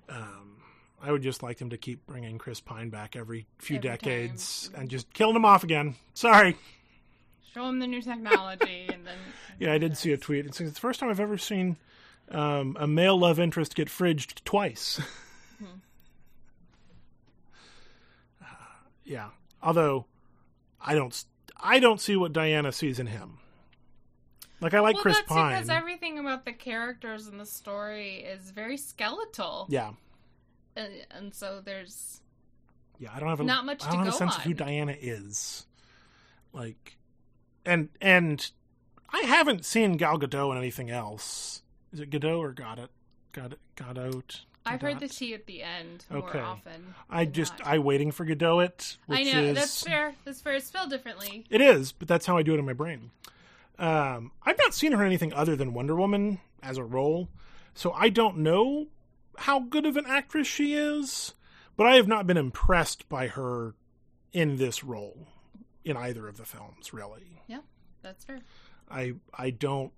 Um, 0.09 0.57
I 1.01 1.11
would 1.11 1.21
just 1.23 1.41
like 1.41 1.57
them 1.57 1.69
to 1.71 1.77
keep 1.77 2.05
bringing 2.05 2.37
Chris 2.37 2.59
Pine 2.59 2.89
back 2.89 3.15
every 3.15 3.47
few 3.57 3.77
Every 3.77 3.89
decades 3.89 4.69
time. 4.69 4.81
and 4.81 4.89
just 4.89 5.11
killing 5.13 5.35
him 5.35 5.45
off 5.45 5.63
again. 5.63 5.95
Sorry. 6.13 6.55
Show 7.53 7.67
him 7.67 7.79
the 7.79 7.87
new 7.87 8.01
technology, 8.01 8.87
and 8.91 9.05
then 9.05 9.17
Yeah, 9.59 9.73
I 9.73 9.77
did 9.77 9.97
see 9.97 10.11
a 10.11 10.17
tweet. 10.17 10.45
It's, 10.45 10.61
it's 10.61 10.73
the 10.73 10.79
first 10.79 10.99
time 10.99 11.09
I've 11.09 11.19
ever 11.19 11.37
seen 11.37 11.77
um, 12.29 12.77
a 12.79 12.87
male 12.87 13.17
love 13.17 13.39
interest 13.39 13.75
get 13.75 13.87
fridged 13.89 14.43
twice. 14.45 15.01
Uh, 18.41 18.45
yeah, 19.03 19.29
although 19.61 20.05
I 20.79 20.93
don't, 20.95 21.23
I 21.59 21.79
don't 21.79 21.99
see 21.99 22.15
what 22.15 22.31
Diana 22.33 22.71
sees 22.71 22.99
in 22.99 23.07
him. 23.07 23.39
Like 24.61 24.73
I 24.75 24.79
like 24.79 24.95
well, 24.95 25.01
Chris 25.01 25.17
that's 25.17 25.27
Pine. 25.27 25.53
because 25.55 25.69
everything 25.69 26.19
about 26.19 26.45
the 26.45 26.53
characters 26.53 27.27
and 27.27 27.39
the 27.39 27.45
story 27.45 28.17
is 28.17 28.51
very 28.51 28.77
skeletal, 28.77 29.65
yeah, 29.69 29.91
and, 30.75 30.93
and 31.09 31.33
so 31.33 31.61
there's 31.63 32.21
yeah. 32.99 33.09
I 33.13 33.19
don't 33.19 33.29
have 33.29 33.39
a, 33.39 33.43
Not 33.43 33.65
much 33.65 33.83
I 33.83 33.89
don't 33.89 33.99
have 34.05 34.13
a 34.13 34.17
sense 34.17 34.37
of 34.37 34.43
who. 34.43 34.53
Diana 34.53 34.95
is. 34.99 35.65
Like, 36.53 36.97
and 37.65 37.89
and 37.99 38.51
I 39.11 39.21
haven't 39.21 39.65
seen 39.65 39.97
Gal 39.97 40.19
Gadot 40.19 40.51
in 40.51 40.57
anything 40.57 40.91
else. 40.91 41.63
Is 41.91 41.99
it 41.99 42.11
Gadot 42.11 42.37
or 42.37 42.51
Godot? 42.51 42.89
Godot? 43.31 43.57
Godot? 43.75 44.21
I've 44.63 44.81
heard 44.81 44.99
the 44.99 45.07
T 45.07 45.33
at 45.33 45.47
the 45.47 45.63
end 45.63 46.05
Okay. 46.11 46.37
more 46.37 46.47
often. 46.47 46.93
I 47.09 47.25
just 47.25 47.57
not. 47.59 47.67
I 47.67 47.79
waiting 47.79 48.11
for 48.11 48.25
Godot 48.25 48.59
it. 48.59 48.97
I 49.09 49.23
know 49.23 49.41
is, 49.41 49.55
that's 49.55 49.83
fair. 49.83 50.13
That's 50.23 50.39
fair. 50.39 50.53
It's 50.53 50.67
spelled 50.67 50.91
differently. 50.91 51.45
It 51.49 51.61
is, 51.61 51.91
but 51.91 52.07
that's 52.07 52.27
how 52.27 52.37
I 52.37 52.43
do 52.43 52.53
it 52.53 52.59
in 52.59 52.65
my 52.65 52.73
brain. 52.73 53.09
Um, 53.81 54.31
I've 54.43 54.57
not 54.59 54.73
seen 54.73 54.91
her 54.91 55.01
in 55.01 55.07
anything 55.07 55.33
other 55.33 55.55
than 55.55 55.73
Wonder 55.73 55.95
Woman 55.95 56.39
as 56.61 56.77
a 56.77 56.83
role, 56.83 57.29
so 57.73 57.91
I 57.93 58.09
don't 58.09 58.37
know 58.37 58.87
how 59.37 59.59
good 59.59 59.85
of 59.85 59.97
an 59.97 60.05
actress 60.07 60.45
she 60.47 60.75
is. 60.75 61.33
But 61.77 61.87
I 61.87 61.95
have 61.95 62.07
not 62.07 62.27
been 62.27 62.37
impressed 62.37 63.09
by 63.09 63.27
her 63.27 63.73
in 64.33 64.57
this 64.57 64.83
role 64.83 65.25
in 65.83 65.97
either 65.97 66.27
of 66.27 66.37
the 66.37 66.45
films. 66.45 66.93
Really, 66.93 67.41
Yeah, 67.47 67.61
that's 68.03 68.23
fair. 68.23 68.41
I 68.89 69.13
I 69.33 69.49
don't. 69.49 69.91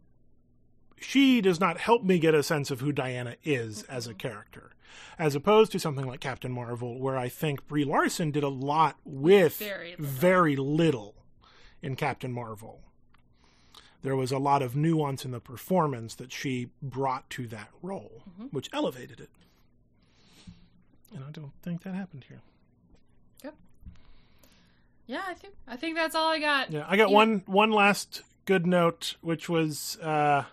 She 1.02 1.42
does 1.42 1.60
not 1.60 1.80
help 1.80 2.04
me 2.04 2.20
get 2.20 2.34
a 2.36 2.44
sense 2.44 2.72
of 2.72 2.80
who 2.80 2.94
Diana 2.94 3.36
is 3.44 3.84
as 3.84 4.08
a 4.08 4.14
character, 4.14 4.72
as 5.20 5.36
opposed 5.36 5.74
to 5.74 5.80
something 5.80 6.06
like 6.08 6.22
Captain 6.22 6.52
Marvel, 6.54 7.02
where 7.02 7.18
I 7.18 7.28
think 7.28 7.68
Brie 7.68 7.84
Larson 7.84 8.32
did 8.32 8.44
a 8.44 8.48
lot 8.50 8.96
with 9.04 9.58
Very 9.58 9.92
little. 9.92 10.06
very 10.06 10.56
little 10.56 11.16
in 11.82 11.98
Captain 11.98 12.32
Marvel. 12.32 12.82
There 14.04 14.16
was 14.16 14.32
a 14.32 14.38
lot 14.38 14.62
of 14.62 14.76
nuance 14.76 15.24
in 15.26 15.32
the 15.32 15.40
performance 15.40 16.14
that 16.16 16.32
she 16.32 16.70
brought 16.82 17.30
to 17.32 17.48
that 17.48 17.70
role, 17.82 18.24
Mm-hmm. 18.32 18.48
which 18.48 18.70
elevated 18.74 19.20
it. 19.20 19.30
And 21.16 21.24
I 21.24 21.32
don't 21.32 21.54
think 21.64 21.84
that 21.84 21.94
happened 21.96 22.26
here. 22.28 22.42
Yeah, 25.06 25.22
I 25.28 25.34
think 25.34 25.54
I 25.68 25.76
think 25.76 25.96
that's 25.98 26.16
all 26.16 26.30
I 26.30 26.40
got. 26.40 26.72
Yeah, 26.72 26.86
I 26.88 26.96
got 26.96 27.10
You- 27.10 27.16
one 27.16 27.44
one 27.46 27.72
last 27.72 28.22
good 28.46 28.66
note, 28.66 29.16
which 29.22 29.50
was 29.50 29.98
uh, 30.02 30.46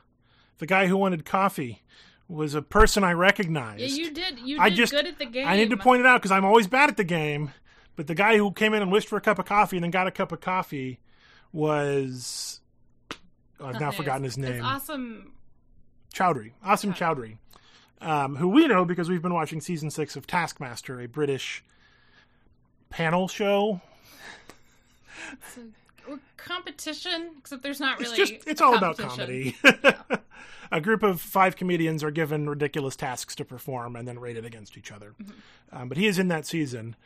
the 0.58 0.66
guy 0.66 0.86
who 0.88 0.96
wanted 0.96 1.24
coffee 1.24 1.82
was 2.28 2.54
a 2.54 2.62
person 2.62 3.04
I 3.04 3.12
recognized. 3.12 3.80
Yeah, 3.80 3.86
you 3.86 4.10
did. 4.12 4.40
You 4.40 4.56
did 4.56 4.62
I 4.62 4.70
just 4.70 4.92
good 4.92 5.06
at 5.06 5.18
the 5.18 5.26
game. 5.26 5.46
I 5.46 5.56
need 5.56 5.70
to 5.70 5.76
point 5.76 6.00
it 6.00 6.06
out 6.06 6.20
because 6.20 6.32
I'm 6.32 6.44
always 6.44 6.66
bad 6.66 6.88
at 6.90 6.96
the 6.96 7.04
game. 7.04 7.52
But 7.96 8.06
the 8.08 8.14
guy 8.14 8.36
who 8.38 8.50
came 8.52 8.74
in 8.74 8.82
and 8.82 8.90
wished 8.90 9.08
for 9.08 9.16
a 9.16 9.20
cup 9.20 9.38
of 9.38 9.46
coffee 9.46 9.76
and 9.76 9.84
then 9.84 9.90
got 9.92 10.06
a 10.08 10.10
cup 10.10 10.32
of 10.32 10.40
coffee 10.40 10.98
was 11.52 12.60
I've 13.62 13.80
now 13.80 13.90
forgotten 13.90 14.24
his 14.24 14.36
It's 14.36 14.48
name. 14.48 14.64
awesome. 14.64 15.32
Chaudhry, 16.14 16.52
Asim 16.64 16.94
Chaudhry, 16.96 17.36
um, 18.00 18.36
who 18.36 18.48
we 18.48 18.66
know 18.66 18.84
because 18.84 19.08
we've 19.08 19.22
been 19.22 19.34
watching 19.34 19.60
season 19.60 19.90
six 19.90 20.16
of 20.16 20.26
Taskmaster, 20.26 21.00
a 21.00 21.06
British 21.06 21.62
panel 22.88 23.28
show. 23.28 23.80
A, 26.08 26.18
competition, 26.36 27.30
except 27.38 27.62
there's 27.62 27.78
not 27.78 28.00
It's 28.00 28.10
really. 28.10 28.32
just 28.32 28.48
it's 28.48 28.60
all 28.60 28.74
about 28.76 28.98
comedy. 28.98 29.56
a 30.72 30.80
group 30.80 31.02
of 31.02 31.20
five 31.20 31.54
comedians 31.54 32.02
are 32.02 32.10
given 32.10 32.48
ridiculous 32.48 32.96
tasks 32.96 33.36
to 33.36 33.44
perform 33.44 33.94
and 33.94 34.08
then 34.08 34.18
rated 34.18 34.44
against 34.44 34.76
each 34.76 34.90
other. 34.90 35.14
Mm-hmm. 35.22 35.76
Um, 35.76 35.88
but 35.88 35.98
he 35.98 36.06
is 36.06 36.18
in 36.18 36.26
that 36.28 36.46
season, 36.46 36.96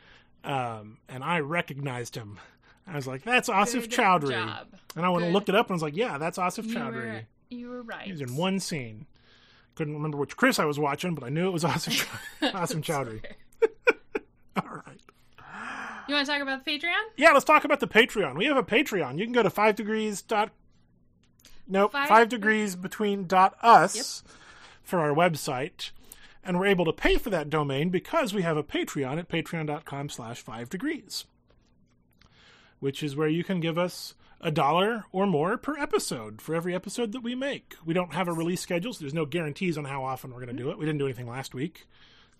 um, 0.43 0.97
and 1.07 1.23
I 1.23 1.39
recognized 1.39 2.15
him. 2.15 2.39
I 2.87 2.95
was 2.95 3.07
like, 3.07 3.23
"That's 3.23 3.49
Asif 3.49 3.81
Good 3.81 3.91
Chaudhry," 3.91 4.31
job. 4.31 4.67
and 4.95 5.05
I 5.05 5.09
went 5.09 5.25
and 5.25 5.33
looked 5.33 5.49
it 5.49 5.55
up 5.55 5.67
and 5.67 5.73
I 5.73 5.75
was 5.75 5.81
like, 5.83 5.95
"Yeah, 5.95 6.17
that's 6.17 6.37
Asif 6.37 6.65
You 6.65 6.75
Chaudhry." 6.75 6.93
were, 6.93 7.21
you 7.49 7.69
were 7.69 7.81
right. 7.81 8.03
He 8.05 8.11
was 8.11 8.21
in 8.21 8.35
one 8.35 8.59
scene. 8.59 9.05
Couldn't 9.75 9.93
remember 9.95 10.17
which 10.17 10.37
Chris 10.37 10.57
I 10.59 10.65
was 10.65 10.79
watching, 10.79 11.15
but 11.15 11.23
I 11.23 11.29
knew 11.29 11.47
it 11.47 11.51
was 11.51 11.63
Asif, 11.65 12.07
Asif 12.41 12.81
Chaudhry. 12.83 13.23
All 14.57 14.69
right. 14.85 15.01
You 16.07 16.13
want 16.13 16.27
to 16.27 16.31
talk 16.31 16.41
about 16.41 16.63
the 16.63 16.71
Patreon? 16.71 17.01
Yeah, 17.17 17.31
let's 17.31 17.43
talk 17.45 17.65
about 17.65 17.79
the 17.79 17.87
Patreon. 17.87 18.37
We 18.37 18.45
have 18.45 18.57
a 18.57 18.63
Patreon. 18.63 19.17
You 19.17 19.25
can 19.25 19.33
go 19.33 19.41
to 19.43 19.49
five 19.49 19.75
degrees 19.75 20.21
dot 20.21 20.51
nope 21.67 21.91
Five- 21.91 22.07
five, 22.07 22.29
degrees 22.29 22.75
between 22.75 23.25
dot 23.25 23.55
us 23.63 24.23
for 24.83 24.99
our 24.99 25.09
website, 25.15 25.89
and 26.43 26.59
we're 26.59 26.67
able 26.67 26.85
to 26.85 26.93
pay 26.93 27.17
for 27.17 27.31
that 27.31 27.49
domain 27.49 27.89
because 27.89 28.33
we 28.35 28.43
have 28.43 28.55
a 28.55 28.63
Patreon 28.63 29.17
at 29.17 29.27
patreon.com 29.29 30.09
slash 30.09 30.41
five 30.41 30.69
degrees, 30.69 31.25
which 32.79 33.01
is 33.03 33.15
where 33.15 33.27
you 33.27 33.43
can 33.43 33.59
give 33.59 33.77
us 33.77 34.13
a 34.41 34.51
dollar 34.51 35.05
or 35.11 35.25
more 35.25 35.57
per 35.57 35.77
episode 35.77 36.41
for 36.41 36.53
every 36.53 36.75
episode 36.75 37.11
that 37.13 37.21
we 37.21 37.33
make. 37.35 37.75
We 37.85 37.93
don't 37.93 38.13
have 38.13 38.27
a 38.27 38.33
release 38.33 38.61
schedule, 38.61 38.93
so 38.93 38.99
there's 38.99 39.13
no 39.13 39.25
guarantees 39.25 39.77
on 39.77 39.85
how 39.85 40.03
often 40.03 40.31
we're 40.31 40.43
going 40.45 40.55
to 40.55 40.63
do 40.63 40.69
it. 40.69 40.77
We 40.77 40.85
didn't 40.85 40.99
do 40.99 41.05
anything 41.05 41.27
last 41.27 41.53
week, 41.55 41.87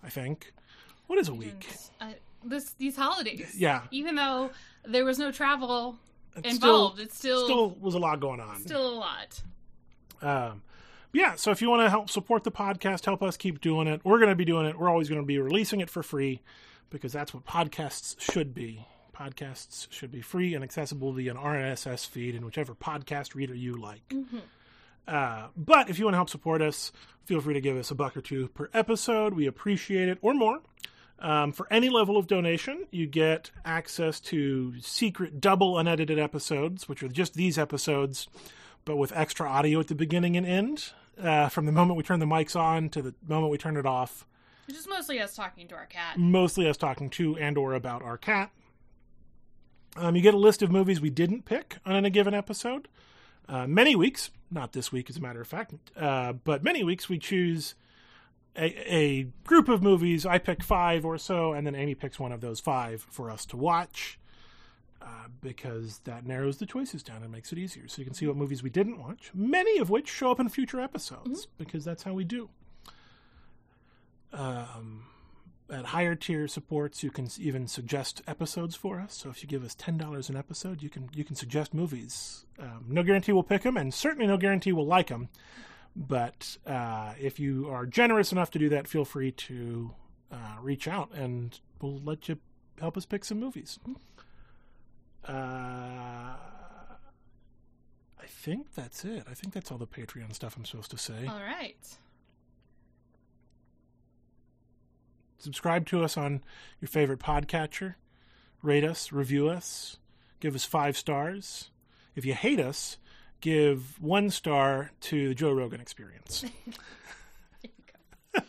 I 0.02 0.08
think. 0.10 0.52
What 1.06 1.18
is 1.18 1.28
a 1.28 1.34
week? 1.34 1.68
Uh, 2.00 2.12
this 2.44 2.72
these 2.78 2.96
holidays. 2.96 3.54
Yeah. 3.56 3.82
Even 3.90 4.14
though 4.14 4.50
there 4.84 5.04
was 5.04 5.18
no 5.18 5.32
travel 5.32 5.98
It's 6.36 6.54
involved, 6.54 7.00
it's 7.00 7.16
still 7.16 7.44
still 7.44 7.70
was 7.80 7.94
a 7.94 7.98
lot 7.98 8.20
going 8.20 8.40
on. 8.40 8.60
still 8.60 8.88
a 8.88 8.94
lot. 8.94 9.42
Um, 10.22 10.62
yeah, 11.12 11.34
so 11.36 11.50
if 11.50 11.62
you 11.62 11.70
want 11.70 11.82
to 11.82 11.90
help 11.90 12.10
support 12.10 12.44
the 12.44 12.50
podcast, 12.52 13.04
help 13.04 13.22
us 13.22 13.36
keep 13.36 13.60
doing 13.60 13.86
it. 13.88 14.00
We're 14.04 14.18
going 14.18 14.28
to 14.30 14.36
be 14.36 14.44
doing 14.44 14.66
it. 14.66 14.78
We're 14.78 14.88
always 14.90 15.08
going 15.08 15.20
to 15.20 15.26
be 15.26 15.38
releasing 15.38 15.80
it 15.80 15.88
for 15.90 16.02
free 16.02 16.42
because 16.90 17.12
that's 17.12 17.32
what 17.32 17.44
podcasts 17.46 18.20
should 18.20 18.54
be. 18.54 18.86
Podcasts 19.18 19.86
should 19.90 20.10
be 20.12 20.20
free 20.20 20.54
and 20.54 20.62
accessible 20.62 21.12
via 21.12 21.30
an 21.30 21.36
RSS 21.38 22.06
feed 22.06 22.34
in 22.34 22.44
whichever 22.44 22.74
podcast 22.74 23.34
reader 23.34 23.54
you 23.54 23.74
like. 23.74 24.12
Uh, 25.08 25.46
but 25.56 25.88
if 25.88 25.98
you 25.98 26.04
want 26.04 26.14
to 26.14 26.18
help 26.18 26.28
support 26.30 26.60
us, 26.60 26.92
feel 27.24 27.40
free 27.40 27.54
to 27.54 27.60
give 27.60 27.76
us 27.76 27.90
a 27.90 27.94
buck 27.94 28.16
or 28.16 28.20
two 28.20 28.48
per 28.48 28.68
episode. 28.74 29.34
We 29.34 29.46
appreciate 29.46 30.08
it, 30.08 30.18
or 30.20 30.34
more. 30.34 30.60
Um, 31.18 31.52
for 31.52 31.66
any 31.70 31.88
level 31.88 32.18
of 32.18 32.26
donation, 32.26 32.86
you 32.90 33.06
get 33.06 33.50
access 33.64 34.20
to 34.20 34.78
secret 34.80 35.40
double 35.40 35.78
unedited 35.78 36.18
episodes, 36.18 36.88
which 36.88 37.02
are 37.02 37.08
just 37.08 37.34
these 37.34 37.56
episodes, 37.56 38.28
but 38.84 38.96
with 38.96 39.12
extra 39.16 39.48
audio 39.48 39.80
at 39.80 39.88
the 39.88 39.94
beginning 39.94 40.36
and 40.36 40.46
end. 40.46 40.92
Uh, 41.18 41.48
from 41.48 41.64
the 41.64 41.72
moment 41.72 41.96
we 41.96 42.02
turn 42.02 42.20
the 42.20 42.26
mics 42.26 42.54
on 42.54 42.90
to 42.90 43.00
the 43.00 43.14
moment 43.26 43.50
we 43.50 43.56
turn 43.56 43.78
it 43.78 43.86
off, 43.86 44.26
Which 44.66 44.76
is 44.76 44.86
mostly 44.86 45.18
us 45.20 45.34
talking 45.34 45.66
to 45.68 45.74
our 45.74 45.86
cat. 45.86 46.18
mostly 46.18 46.68
us 46.68 46.76
talking 46.76 47.08
to 47.10 47.38
and 47.38 47.56
or 47.56 47.72
about 47.72 48.02
our 48.02 48.18
cat. 48.18 48.50
Um, 49.98 50.16
you 50.16 50.22
get 50.22 50.34
a 50.34 50.38
list 50.38 50.62
of 50.62 50.70
movies 50.70 51.00
we 51.00 51.10
didn't 51.10 51.44
pick 51.44 51.78
on 51.86 51.94
any 51.94 52.10
given 52.10 52.34
episode. 52.34 52.88
Uh, 53.48 53.66
many 53.66 53.94
weeks, 53.94 54.30
not 54.50 54.72
this 54.72 54.90
week 54.90 55.08
as 55.08 55.16
a 55.16 55.20
matter 55.20 55.40
of 55.40 55.46
fact, 55.46 55.74
uh, 55.96 56.32
but 56.32 56.64
many 56.64 56.82
weeks 56.82 57.08
we 57.08 57.18
choose 57.18 57.74
a, 58.56 58.92
a 58.92 59.22
group 59.44 59.68
of 59.68 59.82
movies. 59.82 60.26
I 60.26 60.38
pick 60.38 60.62
five 60.62 61.04
or 61.04 61.16
so, 61.18 61.52
and 61.52 61.66
then 61.66 61.74
Amy 61.74 61.94
picks 61.94 62.18
one 62.18 62.32
of 62.32 62.40
those 62.40 62.60
five 62.60 63.06
for 63.08 63.30
us 63.30 63.46
to 63.46 63.56
watch 63.56 64.18
uh, 65.00 65.28
because 65.40 66.00
that 66.04 66.26
narrows 66.26 66.58
the 66.58 66.66
choices 66.66 67.02
down 67.02 67.22
and 67.22 67.30
makes 67.30 67.52
it 67.52 67.58
easier. 67.58 67.86
So 67.86 68.00
you 68.00 68.04
can 68.04 68.14
see 68.14 68.26
what 68.26 68.36
movies 68.36 68.62
we 68.62 68.70
didn't 68.70 68.98
watch, 68.98 69.30
many 69.32 69.78
of 69.78 69.90
which 69.90 70.08
show 70.08 70.30
up 70.30 70.40
in 70.40 70.48
future 70.48 70.80
episodes 70.80 71.46
because 71.58 71.84
that's 71.84 72.02
how 72.02 72.12
we 72.12 72.24
do. 72.24 72.48
Um, 74.32 75.04
at 75.70 75.86
higher 75.86 76.14
tier 76.14 76.48
supports, 76.48 77.02
you 77.02 77.10
can 77.10 77.28
even 77.38 77.66
suggest 77.66 78.22
episodes 78.26 78.76
for 78.76 79.00
us. 79.00 79.14
So 79.14 79.30
if 79.30 79.42
you 79.42 79.48
give 79.48 79.64
us 79.64 79.74
ten 79.74 79.98
dollars 79.98 80.28
an 80.28 80.36
episode, 80.36 80.82
you 80.82 80.88
can 80.88 81.10
you 81.12 81.24
can 81.24 81.36
suggest 81.36 81.74
movies. 81.74 82.44
Um, 82.58 82.84
no 82.88 83.02
guarantee 83.02 83.32
we'll 83.32 83.42
pick 83.42 83.62
them, 83.62 83.76
and 83.76 83.92
certainly 83.92 84.26
no 84.26 84.36
guarantee 84.36 84.72
we'll 84.72 84.86
like 84.86 85.08
them. 85.08 85.28
But 85.94 86.58
uh, 86.66 87.14
if 87.18 87.40
you 87.40 87.68
are 87.70 87.86
generous 87.86 88.30
enough 88.30 88.50
to 88.52 88.58
do 88.58 88.68
that, 88.68 88.86
feel 88.86 89.04
free 89.04 89.32
to 89.32 89.92
uh, 90.30 90.56
reach 90.60 90.86
out, 90.86 91.10
and 91.14 91.58
we'll 91.80 92.00
let 92.00 92.28
you 92.28 92.38
help 92.78 92.96
us 92.96 93.06
pick 93.06 93.24
some 93.24 93.40
movies. 93.40 93.78
Uh, 95.26 95.32
I 95.32 96.36
think 98.28 98.74
that's 98.74 99.04
it. 99.04 99.24
I 99.28 99.34
think 99.34 99.54
that's 99.54 99.72
all 99.72 99.78
the 99.78 99.86
Patreon 99.86 100.34
stuff 100.34 100.56
I'm 100.56 100.64
supposed 100.64 100.90
to 100.90 100.98
say. 100.98 101.26
All 101.26 101.40
right. 101.40 101.76
Subscribe 105.38 105.86
to 105.86 106.02
us 106.04 106.16
on 106.16 106.42
your 106.80 106.88
favorite 106.88 107.20
podcatcher. 107.20 107.94
Rate 108.62 108.84
us, 108.84 109.12
review 109.12 109.48
us, 109.48 109.98
give 110.40 110.54
us 110.54 110.64
five 110.64 110.96
stars. 110.96 111.70
If 112.14 112.24
you 112.24 112.34
hate 112.34 112.60
us, 112.60 112.96
give 113.40 114.00
one 114.02 114.30
star 114.30 114.92
to 115.02 115.28
the 115.28 115.34
Joe 115.34 115.52
Rogan 115.52 115.80
Experience. 115.80 116.44
Go. 118.34 118.42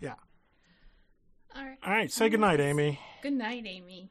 yeah. 0.00 0.14
All 1.54 1.64
right. 1.64 1.78
All 1.84 1.92
right. 1.92 2.10
Say 2.10 2.28
goodnight, 2.28 2.60
Amy. 2.60 2.98
Good 3.22 3.34
night, 3.34 3.64
Amy. 3.66 4.10